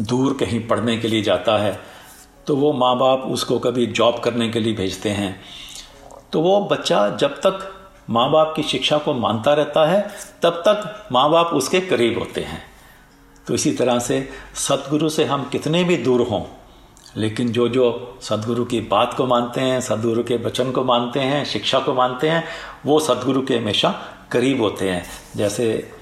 दूर 0.00 0.34
कहीं 0.34 0.66
पढ़ने 0.68 0.96
के 0.96 1.08
लिए 1.08 1.22
जाता 1.22 1.56
है 1.58 1.78
तो 2.46 2.56
वो 2.56 2.72
माँ 2.72 2.96
बाप 2.98 3.22
उसको 3.26 3.58
कभी 3.58 3.86
जॉब 3.88 4.18
करने 4.20 4.48
के 4.48 4.60
लिए 4.60 4.74
भेजते 4.74 5.10
हैं। 5.10 5.40
तो 6.32 6.40
वो 6.40 6.60
बच्चा 6.60 7.08
जब 7.10 7.34
तक 7.36 7.72
माँ 8.10 8.30
बाप 8.30 8.52
की 8.56 8.62
शिक्षा 8.62 8.98
को 8.98 9.14
मानता 9.14 9.54
रहता 9.54 9.86
है, 9.86 10.00
तब 10.42 10.62
तक 10.68 11.08
माँ 11.12 11.30
बाप 11.30 11.46
उसके 11.54 11.80
करीब 11.80 12.18
होते 12.18 12.40
हैं। 12.40 12.62
तो 13.46 13.54
इसी 13.54 13.72
तरह 13.72 13.98
से 13.98 14.28
सतगुरु 14.58 15.08
से 15.08 15.24
हम 15.24 15.48
कितने 15.52 15.82
भी 15.84 15.96
दूर 15.96 16.20
हों 16.20 16.40
लेकिन 17.16 17.52
जो 17.52 17.68
जो 17.68 18.18
सदगुरु 18.22 18.64
की 18.64 18.80
बात 18.80 19.14
को 19.14 19.26
मानते 19.26 19.60
हैं, 19.60 19.80
सदगुरु 19.80 20.22
के 20.22 20.36
वचन 20.36 20.70
को 20.70 20.84
मानते 20.84 21.20
हैं, 21.20 21.44
शिक्षा 21.44 21.78
को 21.78 21.94
मानते 21.94 22.28
हैं, 22.28 22.44
वो 22.86 23.00
सदगुरु 23.00 23.42
के 23.42 23.56
हमेशा 23.56 23.94
करीब 24.32 24.60
होते 24.60 24.90
हैं। 24.90 25.04
जैसे 25.36 25.92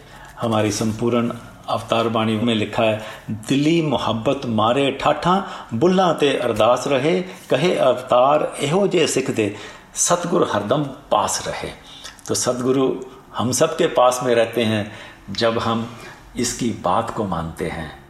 हमारी 0.40 0.70
संपूर्ण 0.70 1.32
अवतार 1.68 2.08
बाणी 2.08 2.36
में 2.36 2.54
लिखा 2.54 2.82
है, 2.82 3.02
दिली 3.30 3.82
मोहब्बत 3.82 4.40
मारे 4.46 4.90
ठाठा 4.92 5.46
बुल्ला 5.74 6.12
ते 6.12 6.36
अरदास 6.38 6.84
रहे, 6.88 7.20
कहे 7.20 7.74
अवतार 7.74 8.56
एहो 8.60 8.88
जे 8.88 9.06
सिख 9.06 9.30
दे 9.30 9.56
सतगुरु 9.94 10.44
हरदम 10.44 10.84
पास 10.84 11.44
रहे। 11.46 11.70
तो 12.28 12.34
सतगुरु 12.34 13.00
हम 13.36 13.52
सब 13.52 13.76
के 13.76 13.86
पास 13.86 14.20
में 14.22 14.34
रहते 14.34 14.64
हैं 14.64 14.92
जब 15.30 15.58
हम 15.58 15.96
इसकी 16.36 16.70
बात 16.70 17.10
को 17.10 17.24
मानते 17.24 17.68
हैं। 17.68 18.03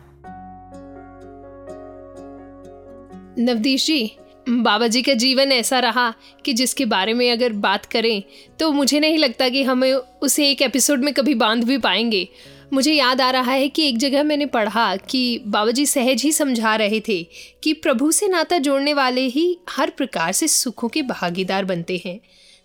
नवदीश 3.39 3.87
जी 3.87 4.13
बाबा 4.49 4.87
जी 4.87 5.03
का 5.03 5.15
जीवन 5.15 5.53
ऐसा 5.53 5.79
रहा 5.79 6.15
कि 6.45 6.53
जिसके 6.53 6.85
बारे 6.85 7.15
में 7.15 7.33
अगर 7.33 7.53
बात 7.53 7.87
करें 7.87 8.23
तो 8.59 8.73
मुझे 8.73 9.01
नहीं 9.01 9.19
लगता 9.19 9.49
कि 9.49 9.63
हमें 9.63 9.93
उसे 9.95 10.51
एक 10.51 10.63
एपिसोड 10.63 11.05
में 11.05 11.15
कभी 11.15 11.35
बाँध 11.35 11.65
भी 11.65 11.79
पाएँगे। 11.79 12.29
मुझे 12.73 12.93
याद 12.93 13.21
आ 13.21 13.31
रहा 13.31 13.53
है 13.53 13.69
कि 13.69 13.89
एक 13.89 13.99
जगह 13.99 14.23
मैंने 14.23 14.47
पढ़ा 14.47 14.97
कि 14.97 15.43
बाबा 15.47 15.71
जी 15.71 15.87
सहज 15.87 16.23
ही 16.23 16.33
समझा 16.33 16.77
रहे 16.77 17.01
थे 17.01 17.27
कि 17.63 17.73
प्रभु 17.73 18.13
से 18.13 18.29
नाता 18.29 18.59
जोड़ने 18.59 18.95
वाले 18.95 19.21
ही 19.21 19.59
हर 19.71 19.91
प्रकार 19.91 20.33
से 20.33 20.49
सुखों 20.49 20.89
के 20.89 21.03
भागीदार 21.03 21.65
बनते 21.65 22.03
हैं। 22.07 22.21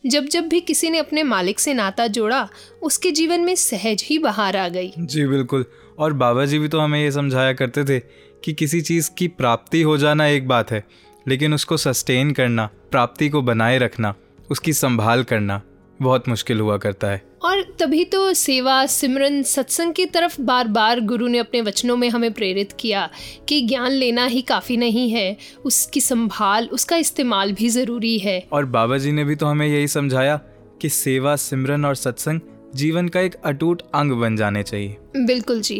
जब 0.06 0.26
जब 0.26 0.48
भी 0.48 0.60
किसी 0.60 0.90
ने 0.90 0.98
अपने 0.98 1.24
मालिक 1.24 1.60
से 1.60 1.74
नाता 1.74 2.08
जोड़ा, 2.08 2.50
उसके 2.82 3.12
जीवन 3.12 3.40
में 3.40 3.56
सहज 3.56 4.04
ही 4.10 4.20
बाहर 4.20 4.58
आ 4.58 4.68
गई। 4.68 4.94
जी, 5.00 5.26
बिल्कुल। 5.26 5.66
और 6.00 6.14
बाबा 6.14 6.46
जी 6.46 6.60
भी 6.60 6.68
तो 6.68 6.80
हमें 6.80 7.02
ये 7.02 7.12
समझाया 7.12 7.54
करते 7.54 7.84
थे 7.84 8.29
कि 8.44 8.54
किसी 8.54 8.82
चीज़ 8.82 9.10
की 9.18 9.28
प्राप्ति 9.28 9.82
हो 9.82 9.98
जाना 9.98 10.28
एक 10.28 10.48
बात 10.48 10.72
है 10.72 10.84
लेकिन 11.28 11.54
उसको 11.54 11.78
सस्टेन 11.78 12.32
करना 12.32 12.70
प्राप्ति 12.92 13.30
को 13.30 13.42
बनाए 13.42 13.78
रखना 13.78 14.14
उसकी 14.52 14.74
संभाल 14.74 15.24
करना 15.24 15.62
बहुत 16.02 16.28
मुश्किल 16.30 16.60
हुआ 16.60 16.78
करता 16.78 17.08
है। 17.08 17.22
और 17.44 17.62
तभी 17.80 18.04
तो 18.06 18.34
सेवा 18.34 18.86
सिमरन 18.86 19.42
सत्संग 19.44 19.94
की 19.94 20.06
तरफ़ 20.06 20.42
बार 20.42 20.68
बार 20.68 21.00
गुरु 21.00 21.28
ने 21.28 21.38
अपने 21.38 21.62
वचनों 21.62 21.98
में 21.98 22.10
हमें 22.10 22.32
प्रेरित 22.34 22.72
किया 22.80 23.10
कि 23.48 23.62
ज्ञान 23.62 23.92
लेना 23.92 24.26
ही 24.26 24.42
काफ़ी 24.42 24.78
नहीं 24.78 25.10
है 25.10 25.38
उसकी 25.66 26.02
संभाल 26.02 26.70
उसका 26.72 26.98
इस्तेमाल 26.98 27.54
भी 27.54 27.70
ज़रूरी 27.70 28.18
है। 28.20 28.44
और 28.54 28.66
बाबा 28.66 28.98
जी 28.98 29.12
ने 29.12 29.24
भी 29.24 29.36
तो 29.36 29.46
हमें 29.46 29.68
यही 29.68 29.88
समझाया 29.88 30.40
कि 30.82 30.90
सेवा 30.90 31.36
सिमरन 31.36 31.86
और 31.86 31.96
सत्संग 31.96 32.40
जीवन 32.76 33.08
का 33.08 33.20
एक 33.20 33.36
अटूट 33.36 33.82
अंग 33.96 34.12
बन 34.12 34.36
जाने 34.36 34.64
चाहिए। 34.64 34.98
बिल्कुल 35.18 35.62
जी। 35.62 35.80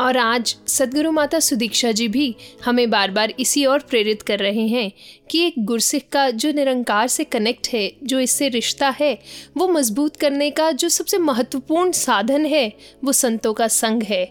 और 0.00 0.16
आज 0.16 0.56
सदगुरु 0.66 1.12
माता 1.12 1.40
सुदीक्षा 1.40 1.92
जी 1.92 2.08
भी 2.08 2.36
हमें 2.64 2.90
बार 2.90 3.10
बार 3.10 3.32
इसी 3.40 3.64
और 3.64 3.78
प्रेरित 3.78 4.22
कर 4.22 4.38
रहे 4.38 4.66
हैं 4.66 4.92
कि 5.30 5.46
एक 5.46 5.54
गुरसिख 5.58 6.08
का 6.12 6.30
जो 6.30 6.52
निरंकार 6.52 7.08
से 7.08 7.24
कनेक्ट 7.24 7.68
है, 7.68 7.92
जो 8.02 8.20
इससे 8.20 8.48
रिश्ता 8.48 8.88
है, 8.88 9.18
वो 9.56 9.68
मज़बूत 9.68 10.16
करने 10.16 10.50
का 10.50 10.70
जो 10.72 10.88
सबसे 10.88 11.18
महत्वपूर्ण 11.18 11.92
साधन 11.92 12.46
है, 12.46 12.72
वो 13.04 13.12
संतों 13.12 13.54
का 13.54 13.68
संग 13.68 14.02
है। 14.02 14.24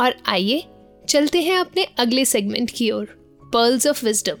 और 0.00 0.14
आइए, 0.26 0.64
चलते 1.08 1.42
हैं 1.42 1.58
अपने 1.58 1.86
अगले 1.98 2.24
सेगमेंट 2.24 2.70
की 2.70 2.90
ओर 2.90 3.04
पर्ल्स 3.54 3.86
ऑफ़ 3.86 4.04
विजडम 4.04 4.36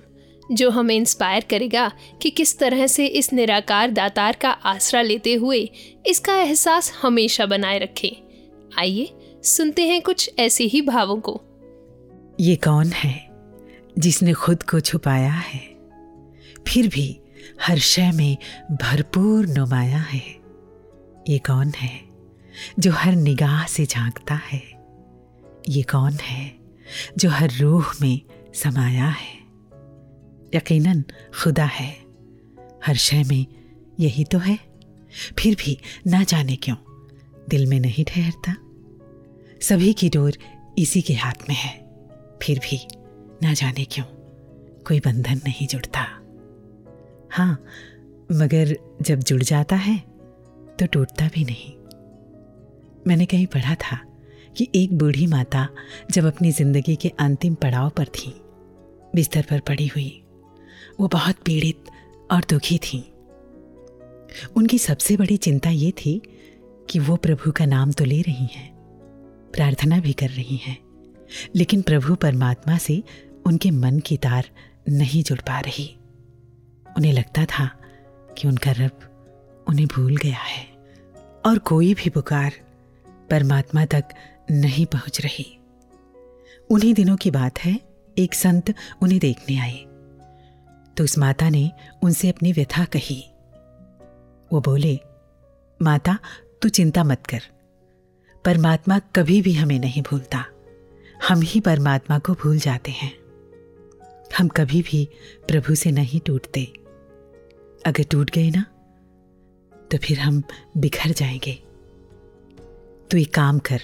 जो 0.54 0.70
हमें 0.70 0.94
इंस्पायर 0.94 1.44
करेगा 1.50 1.92
कि 2.22 2.30
किस 2.30 2.58
तरह 2.58 2.86
से 2.86 3.06
इस 3.06 3.32
निराकार 3.32 3.90
दातार 3.90 4.36
का 4.40 4.50
आसरा 4.50 5.02
लेते 5.02 5.34
हुए 5.34 5.70
इसका 6.06 6.36
एहसास 6.36 6.92
हमेशा 7.02 7.46
बनाए 7.46 7.78
रखें। 7.78 8.10
आइए 8.78 9.10
सुनते 9.44 9.82
हैं 9.82 10.02
कुछ 10.02 10.30
ऐसे 10.38 10.64
ही 10.64 10.82
भावों 10.82 11.20
को। 11.20 11.40
ये 12.40 12.56
कौन 12.56 12.86
है 12.86 13.30
जिसने 13.98 14.32
खुद 14.32 14.62
को 14.62 14.80
छुपाया 14.80 15.32
है? 15.32 15.76
फिर 16.68 16.88
भी 16.88 17.20
हर 17.62 17.78
शय 17.78 18.10
में 18.10 18.36
भरपूर 18.72 19.46
नुमाया 19.46 19.98
है। 19.98 20.36
ये 21.28 21.38
कौन 21.38 21.68
है 21.68 22.00
जो 22.78 22.92
हर 22.92 23.12
निगाह 23.12 23.66
से 23.66 23.86
झांकता 23.86 24.34
है? 24.34 24.62
ये 25.68 25.82
कौन 25.82 26.12
है 26.12 26.58
जो 27.18 27.30
हर 27.30 27.50
रूह 27.50 27.92
में 28.00 28.20
समाया 28.54 29.06
है? 29.06 29.38
यकीनन 30.54 31.04
खुदा 31.42 31.64
है। 31.64 31.96
हर 32.86 32.94
शय 32.94 33.22
में 33.22 33.46
यही 34.00 34.24
तो 34.24 34.38
है। 34.38 34.58
फिर 35.38 35.54
भी 35.54 35.78
ना 36.06 36.22
जाने 36.22 36.56
क्यों 36.56 36.76
दिल 37.48 37.66
में 37.66 37.80
नहीं 37.80 38.04
ठहरता। 38.04 38.56
सभी 39.60 39.92
की 39.92 40.08
डोर 40.08 40.36
इसी 40.78 41.00
के 41.02 41.14
हाथ 41.14 41.48
में 41.48 41.54
है। 41.54 41.72
फिर 42.42 42.58
भी 42.60 42.78
ना 43.42 43.52
जाने 43.52 43.84
क्यों, 43.84 44.04
कोई 44.86 45.00
बंधन 45.00 45.40
नहीं 45.46 45.66
जुड़ता। 45.66 46.00
हाँ 47.30 47.52
मगर 48.32 48.76
जब 49.02 49.20
जुड़ 49.20 49.42
जाता 49.42 49.76
है 49.76 49.96
तो 50.78 50.86
टूटता 50.86 51.28
भी 51.34 51.44
नहीं। 51.44 51.72
मैंने 53.06 53.26
कहीं 53.26 53.46
पढ़ा 53.46 53.74
था 53.74 53.98
कि 54.56 54.68
एक 54.74 54.96
बूढ़ी 54.98 55.26
माता 55.26 55.68
जब 56.10 56.24
अपनी 56.24 56.52
ज़िंदगी 56.52 56.96
के 56.96 57.12
अंतिम 57.18 57.54
पड़ाव 57.54 57.90
पर 57.90 58.06
थी, 58.06 58.34
बिस्तर 59.14 59.46
पर 59.50 59.60
पड़ी 59.60 59.86
हुई, 59.86 60.22
वो 61.00 61.08
बहुत 61.08 61.42
पीड़ित 61.44 61.90
और 62.30 62.44
दुखी 62.50 62.78
थी। 62.78 63.04
उनकी 64.56 64.78
सबसे 64.78 65.16
बड़ी 65.16 65.36
चिंता 65.36 65.70
ये 65.70 65.90
थी 65.96 66.20
कि 66.90 66.98
वो 66.98 67.16
प्रभु 67.16 67.52
का 67.52 67.66
नाम 67.66 67.92
तो 67.92 68.04
ले 68.04 68.20
रही 68.22 68.46
हैं 68.46 68.77
प्रार्थना 69.52 70.00
भी 70.00 70.12
कर 70.12 70.28
रही 70.28 70.56
हैं। 70.56 70.78
लेकिन 71.56 71.82
प्रभु 71.82 72.14
परमात्मा 72.14 72.78
से 72.78 73.02
उनके 73.46 73.70
मन 73.70 73.98
की 73.98 74.16
तार 74.16 74.50
नहीं 74.88 75.22
जुड़ 75.22 75.40
पा 75.40 75.60
रही। 75.60 75.98
उन्हें 76.96 77.12
लगता 77.12 77.44
था 77.44 77.80
कि 78.38 78.48
उनका 78.48 78.72
रब 78.72 79.00
उन्हें 79.68 79.88
भूल 79.88 80.16
गया 80.16 80.38
है 80.38 80.66
और 81.46 81.58
कोई 81.58 81.94
भी 81.94 82.10
पुकार 82.10 82.52
परमात्मा 83.30 83.84
तक 83.84 84.04
नहीं 84.50 84.86
पहुँच 84.86 85.20
रही। 85.20 85.58
उन्हीं 86.70 86.94
दिनों 86.94 87.16
की 87.16 87.30
बात 87.30 87.58
है, 87.58 87.80
एक 88.18 88.34
संत 88.34 88.74
उन्हें 89.02 89.20
देखने 89.20 89.58
आए। 89.58 89.84
तो 90.96 91.04
उस 91.04 91.18
माता 91.18 91.48
ने 91.48 91.72
उनसे 92.02 92.28
अपनी 92.28 92.52
व्यथा 92.52 92.84
कही। 92.84 93.24
वो 94.52 94.60
बोले, 94.60 95.00
माता, 95.82 96.18
तू 96.62 96.68
चिंता 96.68 97.04
मत 97.04 97.26
कर। 97.26 97.57
परमात्मा 98.44 98.98
कभी 98.98 99.40
भी 99.42 99.52
हमें 99.52 99.78
नहीं 99.78 100.02
भूलता। 100.02 100.44
हम 101.28 101.40
ही 101.40 101.60
परमात्मा 101.60 102.18
को 102.18 102.34
भूल 102.34 102.58
जाते 102.58 102.90
हैं। 102.90 103.12
हम 104.38 104.48
कभी 104.48 104.82
भी 104.82 105.08
प्रभु 105.48 105.74
से 105.74 105.90
नहीं 105.90 106.20
टूटते। 106.20 106.64
अगर 107.86 108.04
टूट 108.04 108.30
गए 108.30 108.50
ना 108.50 108.64
तो 109.90 109.98
फिर 109.98 110.18
हम 110.18 110.42
बिखर 110.76 111.10
जाएँगे। 111.10 111.54
तो 113.10 113.16
एक 113.16 113.34
काम 113.34 113.58
कर, 113.58 113.82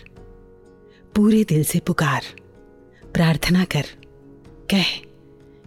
पूरे 1.14 1.44
दिल 1.44 1.64
से 1.64 1.78
पुकार, 1.78 2.22
प्रार्थना 3.14 3.64
कर, 3.64 3.84
कह 4.70 4.84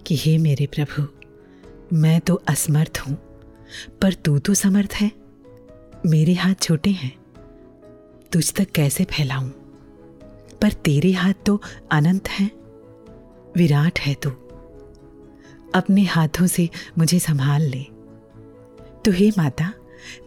कि 0.05 0.15
हे 0.15 0.37
मेरे 0.37 0.67
प्रभु, 0.67 1.07
मैं 1.93 2.19
तो 2.21 2.35
असमर्थ 2.35 3.03
हूँ, 3.07 3.15
पर 4.01 4.13
तू 4.13 4.39
तो 4.39 4.53
समर्थ 4.53 4.93
है, 4.93 5.11
मेरे 6.05 6.33
हाथ 6.33 6.55
छोटे 6.61 6.89
हैं। 6.89 7.15
तुझ 8.31 8.53
तक 8.53 8.71
कैसे 8.71 9.03
फैलाऊं? 9.03 9.49
पर 10.61 10.71
तेरे 10.71 11.11
हाथ 11.11 11.33
तो 11.45 11.61
अनंत 11.91 12.27
हैं। 12.27 12.51
विराट 13.55 13.99
है 13.99 14.13
तू। 14.13 14.29
अपने 15.75 16.03
हाथों 16.03 16.47
से 16.47 16.69
मुझे 16.97 17.19
संभाल 17.19 17.61
ले। 17.61 17.83
तो 19.05 19.11
हे 19.11 19.31
माता, 19.37 19.73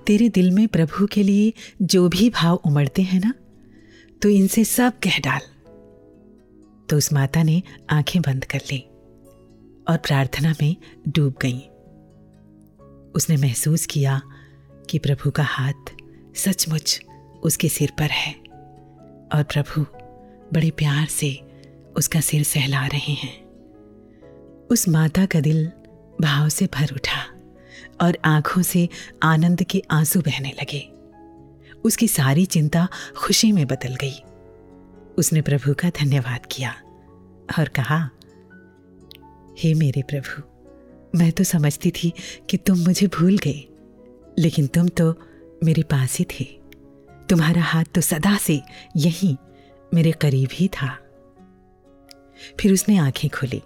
तेरे 0.07 0.29
दिल 0.29 0.51
में 0.51 0.69
प्रभु 0.69 1.07
के 1.07 1.23
लिए 1.23 1.53
जो 1.83 2.09
भी 2.09 2.31
भाव 2.31 2.55
उमड़ते 2.55 3.03
हैं 3.03 3.21
ना 3.21 3.35
तो 4.23 4.29
इनसे 4.29 4.65
सब 4.65 4.93
कह 4.99 5.19
डाल। 5.19 5.41
तो 6.89 6.97
उस 6.97 7.13
माता 7.13 7.43
ने 7.43 7.63
आँखें 7.91 8.23
बंद 8.23 8.45
कर 8.45 8.59
ली 8.59 8.79
और 9.89 9.97
प्रार्थना 9.97 10.55
में 10.63 10.77
डूब 11.09 11.35
गई। 11.43 11.59
उसने 13.15 13.37
महसूस 13.37 13.87
किया 13.87 14.23
कि 14.91 14.99
प्रभु 14.99 15.31
का 15.31 15.43
हाथ 15.43 15.91
सचमुच 16.35 17.01
उसके 17.43 17.69
सिर 17.69 17.93
पर 17.99 18.05
है। 18.05 18.33
और 19.35 19.43
प्रभु, 19.43 19.83
बड़े 20.53 20.71
प्यार 20.71 21.07
से 21.07 21.41
उसका 21.97 22.21
सिर 22.21 22.43
सहला 22.43 22.87
रहे 22.87 23.13
हैं। 23.13 23.45
उस 24.67 24.89
माता 24.89 25.27
का 25.27 25.41
दिल 25.41 25.67
भाव 26.21 26.49
से 26.49 26.67
भर 26.67 26.93
उठा 26.93 27.41
और 28.01 28.19
आँखों 28.25 28.63
से 28.63 28.89
आनंद 29.23 29.63
के 29.63 29.83
आँसू 29.91 30.21
बहने 30.21 30.51
लगे। 30.51 30.93
उसकी 31.85 32.09
सारी 32.09 32.47
चिंता 32.47 32.89
खुशी 33.17 33.53
में 33.53 33.67
बदल 33.67 33.95
गई। 33.95 34.23
उसने 35.19 35.41
प्रभु 35.41 35.75
का 35.75 35.91
धन्यवाद 35.91 36.41
किया 36.51 36.75
और 37.59 37.69
कहा, 37.69 38.11
हे 39.59 39.75
मेरे 39.75 40.03
प्रभु, 40.03 40.43
मैं 41.19 41.33
तो 41.33 41.45
समझती 41.45 41.91
थी 41.91 42.13
कि 42.51 42.57
तुम 42.57 42.79
मुझे 42.79 43.07
भूल 43.07 43.39
गए, 43.39 43.69
लेकिन 44.39 44.67
तुम 44.67 44.89
तो 44.89 45.15
मेरे 45.65 45.83
पास 45.83 46.19
ही 46.19 46.25
थे। 46.25 46.60
तुम्हारा 47.31 47.63
हाथ 47.63 47.85
तो 47.85 48.01
सदा 48.01 48.37
से 48.37 48.63
यही 48.97 49.37
मेरे 49.95 50.13
करीब 50.13 50.49
ही 50.53 50.69
था। 50.69 50.89
फिर 52.61 52.73
उसने 52.73 52.97
आँखें 52.99 53.29
खोली 53.31 53.63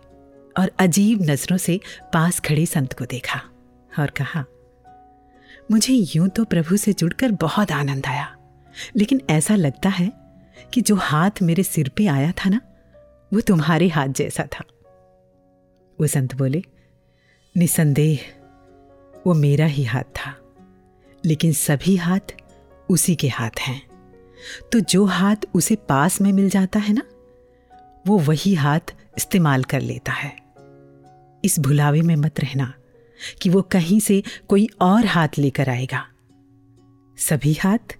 और 0.58 0.70
अजीब 0.78 1.22
नज़रों 1.22 1.56
से 1.56 1.80
पास 2.12 2.40
खड़े 2.40 2.66
संत 2.66 2.92
को 2.92 3.04
देखा 3.04 3.40
और 3.98 4.10
कहा, 4.10 4.44
मुझे 5.70 5.94
यूँ 5.94 6.28
तो 6.28 6.44
प्रभु 6.44 6.76
से 6.76 6.92
जुड़कर 6.92 7.32
बहुत 7.32 7.72
आनंद 7.72 8.06
आया, 8.06 8.36
लेकिन 8.96 9.22
ऐसा 9.30 9.56
लगता 9.56 9.88
है 9.88 10.12
कि 10.72 10.80
जो 10.80 10.96
हाथ 10.96 11.42
मेरे 11.42 11.62
सिर 11.62 11.88
पे 11.88 12.06
आया 12.06 12.32
था 12.32 12.50
ना, 12.50 12.60
वो 13.32 13.40
तुम्हारे 13.40 13.88
हाथ 13.88 14.08
जैसा 14.08 14.46
था। 14.52 14.64
वो 15.98 16.06
संत 16.06 16.34
बोले, 16.34 16.62
निसंदेह, 17.56 18.30
वो 19.26 19.34
मेरा 19.34 19.66
ही 19.66 19.84
हाथ 19.84 20.16
था, 20.16 20.36
लेकिन 21.24 21.52
सभी 21.52 21.96
हाथ 21.96 22.34
उसी 22.90 23.14
के 23.14 23.28
हाथ 23.28 23.50
हैं। 23.60 23.86
तो 24.72 24.80
जो 24.80 25.04
हाथ 25.04 25.36
उसे 25.54 25.76
पास 25.76 26.20
में 26.20 26.32
मिल 26.32 26.50
जाता 26.50 26.78
है 26.78 26.92
ना, 26.92 27.02
वो 28.06 28.18
वही 28.18 28.54
हाथ 28.54 28.94
इस्तेमाल 29.16 29.64
कर 29.64 29.80
लेता 29.80 30.12
है। 30.12 30.36
इस 31.44 31.60
भुलावे 31.60 32.02
में 32.02 32.16
मत 32.16 32.40
रहना 32.40 32.74
कि 33.42 33.50
वो 33.50 33.62
कहीं 33.62 34.00
से 34.00 34.22
कोई 34.48 34.68
और 34.80 35.06
हाथ 35.06 35.28
लेकर 35.38 35.68
आएगा। 35.68 36.08
सभी 37.18 37.52
हाथ 37.52 37.96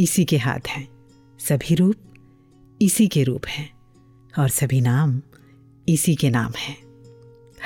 इसी 0.00 0.24
के 0.24 0.38
हाथ 0.38 0.68
हैं, 0.68 0.88
सभी 1.38 1.74
रूप 1.74 1.96
इसी 2.82 3.08
के 3.08 3.22
रूप 3.22 3.46
हैं, 3.46 3.72
और 4.38 4.48
सभी 4.48 4.80
नाम 4.80 5.22
इसी 5.88 6.14
के 6.14 6.30
नाम 6.30 6.52
हैं। 6.56 6.76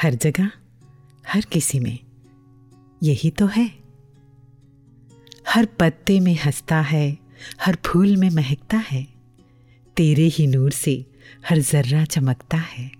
हर 0.02 0.14
जगह, 0.14 0.50
हर 1.28 1.40
किसी 1.40 1.80
में 1.80 1.98
यही 3.02 3.30
तो 3.30 3.46
है। 3.46 3.83
हर 5.44 5.66
पत्ते 5.80 6.18
में 6.20 6.34
हंसता 6.36 6.80
है 6.82 7.06
हर 7.60 7.76
फूल 7.86 8.16
में 8.16 8.28
महकता 8.30 8.76
है। 8.90 9.02
तेरे 9.96 10.26
ही 10.28 10.46
नूर 10.46 10.70
से 10.72 10.94
हर 11.48 11.58
जर्रा 11.60 12.04
चमकता 12.06 12.56
है। 12.56 12.90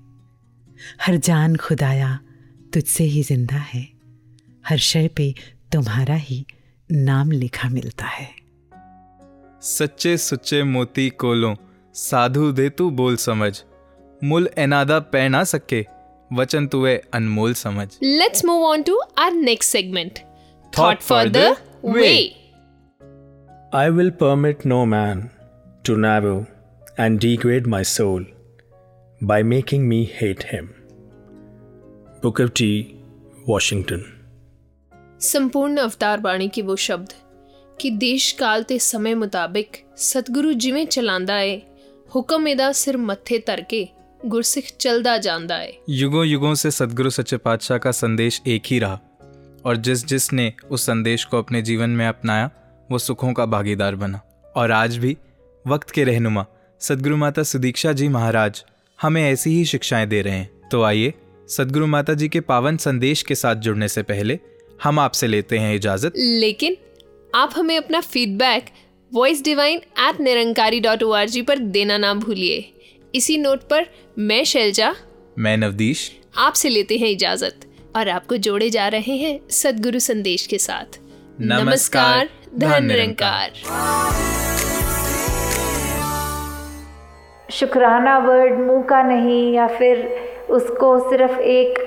हर 1.02 1.16
जान 1.18 1.56
खुदाया 1.56 2.18
तुझसे 2.74 3.04
ही 3.04 3.22
ज़िंदा 3.22 3.56
है। 3.56 3.86
हर 4.64 4.78
शय 4.80 5.08
पे 5.08 5.34
तुम्हारा 5.72 6.14
ही 6.14 6.44
नाम 6.90 7.30
लिखा 7.32 7.68
मिलता 7.68 8.06
है। 8.06 8.28
सच्चे 9.62 10.16
सुच्चे 10.18 10.62
मोती 10.62 11.08
कोलों 11.10 11.54
साधु 11.94 12.50
दे 12.52 12.68
तू 12.68 12.90
बोल 12.92 13.16
समझ। 13.16 13.52
मुल 14.22 14.48
एनादा 14.58 14.98
पै 15.12 15.28
ना 15.28 15.42
सके 15.46 15.84
वचन 16.30 16.66
तुए 16.66 16.96
अनमोल 17.14 17.54
समझ। 17.54 17.88
Let's 18.02 18.44
move 18.44 18.64
on 18.64 18.82
to 18.82 19.00
our 19.18 19.32
next 19.32 19.72
segment 19.72 20.18
thought 20.72 21.00
for 21.00 21.28
the 21.28 21.54
way. 21.84 22.36
I 23.72 23.90
will 23.90 24.10
permit 24.10 24.64
no 24.64 24.86
man 24.86 25.30
to 25.84 25.96
narrow 25.96 26.46
and 26.96 27.20
degrade 27.20 27.66
my 27.66 27.82
soul 27.82 28.24
by 29.20 29.42
making 29.42 29.86
me 29.88 30.04
hate 30.04 30.44
him. 30.44 30.72
Booker 32.22 32.48
T. 32.48 32.96
Washington. 33.46 34.04
संपूर्ण 35.20 35.78
अवतार 35.78 36.20
बाणी 36.20 36.48
के 36.54 36.62
वो 36.62 36.76
शब्द 36.76 37.12
कि 37.80 37.90
देश 37.90 38.30
काल 38.32 38.62
ते 38.62 38.78
समय 38.78 39.14
मुताबिक 39.14 39.76
सतगुरु 39.98 40.52
जिवें 40.64 40.84
चलांदा 40.86 41.34
है 41.34 41.56
हुक्म 42.14 42.48
एदा 42.48 42.70
सिर 42.72 42.96
मथे 42.96 43.38
तरके 43.46 43.86
गुरसिख 44.26 44.70
चलदा 44.80 45.16
जांदा 45.18 45.56
है 45.56 45.72
युगों 45.90 46.24
युगों 46.26 46.54
से 46.54 46.70
सतगुरु 46.70 47.10
सच्चे 47.10 47.36
पातशाह 47.46 47.78
का 47.78 47.90
संदेश 47.92 48.40
एक 48.46 48.62
ही 48.66 48.78
रहा 48.78 49.00
और 49.64 49.76
जिस 49.76 50.06
जिसने 50.06 50.52
उस 50.70 50.82
संदेश 50.82 51.24
को 51.24 51.38
अपने 51.38 51.62
जीवन 51.62 51.90
में 51.90 52.06
अपनाया 52.06 52.50
वो 52.90 52.98
सुखों 52.98 53.32
का 53.32 53.46
भागीदार 53.46 53.94
बना। 53.94 54.20
और 54.56 54.72
आज 54.72 54.96
भी 54.96 55.16
वक्त 55.66 55.90
के 55.90 56.04
रहनुमा 56.04 56.46
सदगुरु 56.80 57.16
माता 57.16 57.42
सुदीक्षा 57.42 57.92
जी 57.92 58.08
महाराज 58.08 58.64
हमें 59.02 59.22
ऐसी 59.22 59.50
ही 59.50 59.64
शिक्षाएँ 59.64 60.06
दे 60.06 60.22
रहे 60.22 60.34
हैं। 60.34 60.68
तो 60.70 60.82
आइए 60.82 61.14
सदगुरु 61.48 61.86
माता 61.86 62.14
जी 62.14 62.28
के 62.28 62.40
पावन 62.40 62.76
संदेश 62.76 63.22
के 63.22 63.34
साथ 63.34 63.56
जुड़ने 63.56 63.88
से 63.88 64.02
पहले 64.02 64.38
हम 64.82 64.98
आपसे 64.98 65.26
लेते 65.26 65.58
हैं 65.58 65.74
इजाज़त। 65.74 66.12
लेकिन 66.16 66.76
आप 67.34 67.52
हमें 67.56 67.76
अपना 67.76 68.00
feedback 68.00 68.66
voice 69.12 69.42
divine 69.42 69.80
at 70.00 70.20
Nirankari 70.20 70.80
dot 70.80 71.02
O 71.02 71.10
R 71.12 71.28
G 71.28 71.42
पर 71.42 71.58
देना 71.58 71.98
ना 71.98 72.14
भूलिए। 72.14 72.72
इसी 73.14 73.38
नोट 73.38 73.68
पर 73.68 73.86
मैं 74.18 74.44
शैलजा 74.44 74.94
मैं 75.38 75.56
नवदीश। 75.56 76.10
आपसे 76.36 76.68
लेते 76.68 76.96
हैं 76.96 77.08
इजाज़त। 77.08 77.60
और 77.96 78.08
आपको 78.08 78.36
जोड़े 78.36 78.70
जा 78.70 78.88
रहे 78.88 79.16
हैं 79.16 79.40
सदगुरु 79.50 79.98
संदेश 79.98 80.46
के 80.46 80.58
साथ। 80.58 80.98
नमस्कार, 81.40 82.28
धन 82.58 82.84
निरंकार। 82.84 83.50
शुक्राना 87.50 88.18
वर्ड 88.18 88.58
मुँह 88.58 88.82
का 88.82 89.02
नहीं 89.02 89.52
या 89.54 89.66
फिर 89.66 90.20
उसको 90.50 91.10
सिर्फ़ 91.10 91.38
एक 91.38 91.78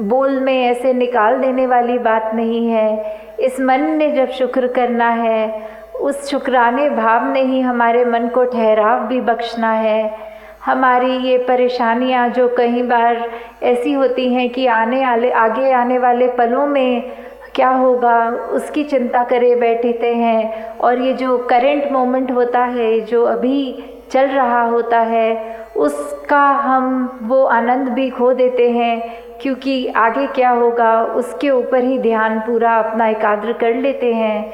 बोल 0.00 0.40
में 0.40 0.66
ऐसे 0.66 0.92
निकाल 0.92 1.38
देने 1.38 1.66
वाली 1.66 1.98
बात 1.98 2.30
नहीं 2.34 2.66
है। 2.66 3.20
इस 3.40 3.60
मन 3.60 3.80
ने 3.80 4.10
जब 4.10 4.30
शुक्र 4.30 4.66
करना 4.66 5.08
है 5.08 5.68
उस 6.00 6.30
शुक्राने 6.30 6.90
भाव 6.90 7.32
ने 7.32 7.42
ही 7.42 7.60
हमारे 7.60 8.04
मन 8.04 8.28
को 8.28 8.44
ठहराव 8.44 9.06
भी 9.06 9.20
बख्शना 9.20 9.72
है। 9.72 10.35
हमारी 10.66 11.16
ये 11.16 11.38
परेशानियाँ 11.38 12.28
जो 12.28 12.48
कई 12.48 12.82
बार 12.82 13.30
ऐसी 13.62 13.92
होती 13.92 14.34
हैं 14.34 14.48
कि 14.50 14.66
आने 14.66 15.02
आले, 15.04 15.30
आगे 15.30 15.72
आने 15.72 15.98
वाले 15.98 16.28
पलों 16.28 16.66
में 16.66 17.12
क्या 17.54 17.68
होगा, 17.68 18.30
उसकी 18.30 18.84
चिंता 18.84 19.24
करे 19.24 19.54
बैठते 19.56 20.14
हैं। 20.14 20.78
और 20.78 20.98
ये 20.98 21.12
जो 21.12 21.38
करेंट 21.38 21.92
मोमेंट 21.92 22.30
होता 22.30 22.64
है, 22.64 23.00
जो 23.00 23.24
अभी 23.24 23.84
चल 24.10 24.26
रहा 24.26 24.62
होता 24.62 24.98
है, 24.98 25.56
उसका 25.76 26.42
हम 26.42 27.18
वो 27.22 27.44
आनंद 27.44 27.88
भी 27.88 28.10
खो 28.10 28.32
देते 28.32 28.70
हैं, 28.70 29.00
क्योंकि 29.42 29.86
आगे 29.86 30.26
क्या 30.26 30.50
होगा, 30.50 31.02
उसके 31.02 31.50
ऊपर 31.50 31.84
ही 31.84 31.98
ध्यान 31.98 32.38
पूरा 32.40 32.76
अपना 32.76 33.08
एकाग्र 33.08 33.52
कर 33.52 33.74
लेते 33.74 34.14
हैं। 34.14 34.52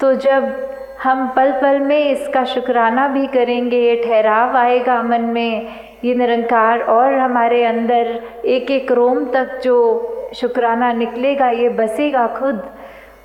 तो 0.00 0.14
जब 0.14 0.73
हम 1.02 1.26
पल 1.36 1.50
पल 1.52 1.78
में 1.78 1.98
इसका 2.00 2.44
शुक्राना 2.44 3.06
भी 3.08 3.26
करेंगे, 3.26 3.78
ये 3.78 3.96
ठहराव 4.04 4.56
आएगा 4.56 5.02
मन 5.02 5.22
में। 5.24 5.84
ये 6.04 6.14
निरंकार 6.14 6.80
और 6.80 7.14
हमारे 7.14 7.64
अंदर 7.64 8.08
एक 8.46 8.70
एक 8.70 8.92
रोम 8.92 9.24
तक 9.24 9.60
जो 9.64 10.30
शुक्राना 10.34 10.92
निकलेगा, 10.92 11.48
ये 11.50 11.68
बसेगा 11.68 12.26
खुद। 12.36 12.62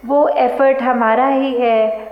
वो 0.05 0.27
एफर्ट 0.27 0.81
हमारा 0.81 1.27
ही 1.27 1.53
है। 1.55 2.07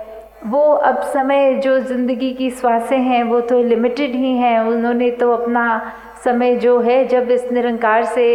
वो 0.46 0.60
अब 0.60 1.00
समय 1.04 1.54
जो 1.54 1.78
ज़िंदगी 1.78 2.32
की 2.32 2.50
श्वासें 2.50 2.98
हैं, 2.98 3.22
वो 3.22 3.40
तो 3.40 3.62
लिमिटेड 3.62 4.14
ही 4.14 4.32
हैं। 4.32 4.58
उन्होंने 4.60 5.10
तो 5.10 5.32
अपना 5.32 5.92
समय 6.24 6.56
जो 6.56 6.78
है, 6.80 7.04
जब 7.06 7.30
इस 7.30 7.50
निरंकार 7.52 8.04
से 8.04 8.26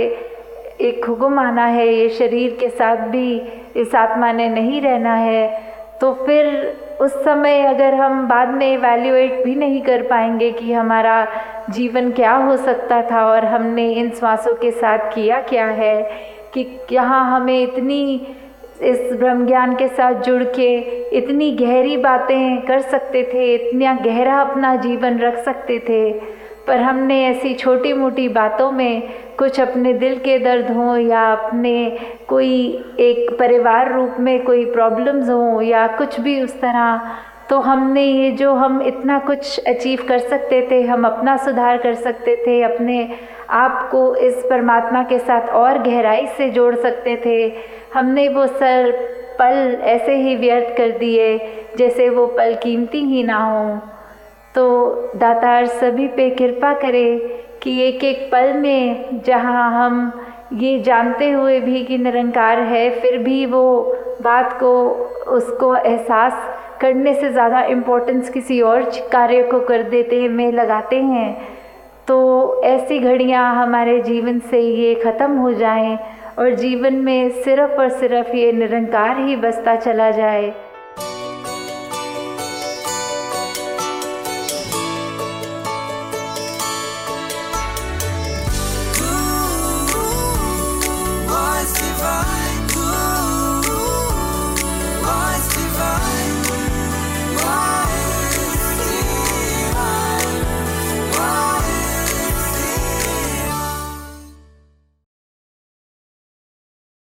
एक 0.82 1.06
हुक्म 1.06 1.40
आना 1.40 1.66
है, 1.66 1.88
ये 1.88 2.10
शरीर 2.10 2.58
के 2.60 2.70
साथ 2.70 3.08
भी, 3.08 3.42
इस 3.76 3.96
आत्मा 3.96 4.32
ने 4.32 4.50
नहीं 4.50 4.82
रहना 4.82 5.14
है। 5.16 5.73
तो 6.04 6.14
फिर 6.26 6.48
उस 7.02 7.14
समय 7.24 7.62
अगर 7.66 7.94
हम 7.94 8.28
बाद 8.28 8.50
में 8.50 8.74
इवेल्युएट 8.74 9.44
भी 9.46 9.54
नहीं 9.56 9.82
कर 9.82 10.02
पाएँगे 10.02 10.52
कि 10.52 10.74
हमारा 10.74 11.16
जीवन 11.70 12.12
क्या 12.12 12.34
हो 12.36 12.58
सकता 12.58 13.02
था 13.12 13.26
और 13.26 13.46
हमने 13.46 13.88
इन 13.92 14.10
श्वासों 14.10 14.54
के 14.56 14.72
साथ 14.72 15.14
किया 15.14 15.40
क्या 15.42 15.66
है, 15.66 16.02
कि 16.54 16.80
यहाँ 16.92 17.24
हमें 17.32 17.60
इतनी 17.62 18.28
इस 18.82 19.14
ब्रह्म 19.14 19.46
ज्ञान 19.48 19.76
के 19.76 19.88
साथ 19.88 20.22
जुड़ 20.24 20.44
के 20.44 20.76
इतनी 21.18 21.52
गहरी 21.52 21.98
बातें 21.98 22.62
कर 22.62 22.82
सकते 22.82 23.24
थे, 23.24 23.54
इतना 23.56 23.94
गहरा 24.04 24.42
अपना 24.42 24.76
जीवन 24.76 25.20
रख 25.20 25.44
सकते 25.46 25.80
थे। 25.80 26.12
पर 26.68 26.82
हमने 26.82 27.24
ऐसी 27.26 27.54
छोटी 27.54 27.94
मोटी 27.94 28.28
बातों 28.30 28.72
में 28.72 29.10
कुछ 29.38 29.60
अपने 29.60 29.94
दिल 29.94 30.18
के 30.20 30.38
दर्द 30.40 30.70
हों 30.72 30.98
या 30.98 31.24
अपने 31.32 31.76
कोई 32.28 32.56
एक 33.00 33.38
परिवार 33.40 33.94
रूप 33.94 34.16
में 34.20 34.44
कोई 34.44 34.66
प्रॉब्लम्स 34.66 35.30
हों 35.30 35.62
या 35.62 35.86
कुछ 35.88 36.20
भी 36.20 36.42
उस 36.42 36.60
तरह 36.62 37.12
तो 37.50 37.60
हमने 37.60 38.04
ये 38.04 38.32
जो 38.32 38.54
हम 38.54 38.82
इतना 38.82 39.18
कुछ 39.20 39.60
अचीव 39.60 40.06
कर 40.08 40.20
सकते 40.20 40.68
थे, 40.72 40.82
हम 40.82 41.06
अपना 41.06 41.36
सुधार 41.38 41.78
कर 41.78 41.94
सकते 41.94 42.36
थे, 42.48 42.62
अपने 42.64 43.18
आप 43.50 43.90
को 43.92 44.16
इस 44.16 44.36
परमात्मा 44.50 45.04
के 45.04 45.20
साथ 45.20 45.50
और 45.52 45.78
गहराई 45.84 46.28
से 46.38 46.50
जोड़ 46.50 46.76
सकते 46.76 47.16
थे, 47.26 47.52
हमने 47.94 48.28
वो 48.30 48.46
सर, 48.48 48.92
पल 49.40 49.78
ऐसे 49.84 50.16
ही 50.16 50.36
व्यर्थ 50.36 50.76
कर 50.78 50.98
दिए 50.98 51.38
जैसे 51.78 52.10
वो 52.10 52.26
पल 52.28 52.56
कीमती 52.64 53.04
ही 53.06 53.24
ना 53.24 53.38
हों। 53.38 53.80
तो 54.56 54.66
दातार 55.16 55.66
सभी 55.66 56.08
पे 56.08 56.30
कृपा 56.30 56.74
करे 56.74 57.18
कि 57.64 57.80
एक 57.82 58.04
एक 58.04 58.28
पल 58.32 58.54
में 58.54 59.22
जहाँ 59.26 59.70
हम 59.74 60.12
ये 60.54 60.80
जानते 60.80 61.30
हुए 61.32 61.60
भी 61.60 61.84
कि 61.84 61.98
निरंकार 61.98 62.60
है, 62.60 62.90
फिर 63.02 63.18
भी 63.18 63.46
वो 63.46 63.82
बात 64.22 64.54
को, 64.54 64.90
उसको 65.30 65.76
एहसास 65.76 66.34
करने 66.82 67.14
से 67.14 67.32
ज़्यादा 67.32 67.64
इम्पोर्टेंस 67.66 68.30
किसी 68.30 68.60
और 68.62 68.84
कार्य 69.12 69.44
को 69.44 69.60
कर 69.60 69.84
देते 69.84 70.22
हैं 70.22 70.30
में 70.30 70.52
लगाते 70.52 71.02
हैं। 71.02 71.36
तो 72.08 72.62
ऐसी 72.64 73.00
घड़ियाँ 73.00 73.54
हमारे 73.56 74.02
जीवन 74.02 74.40
से 74.42 74.60
ये 74.60 74.94
ख़त्म 74.96 75.38
हो 75.38 75.54
जाएँ 75.54 75.98
और 76.40 76.56
जीवन 76.56 76.94
में 76.96 77.30
सिर्फ़ 77.44 77.80
और 77.82 77.90
सिर्फ़ 77.90 78.36
ये 78.36 78.52
निरंकार 78.52 79.20
ही 79.20 79.36
बसता 79.36 79.76
चला 79.76 80.12
जाए। 80.12 80.54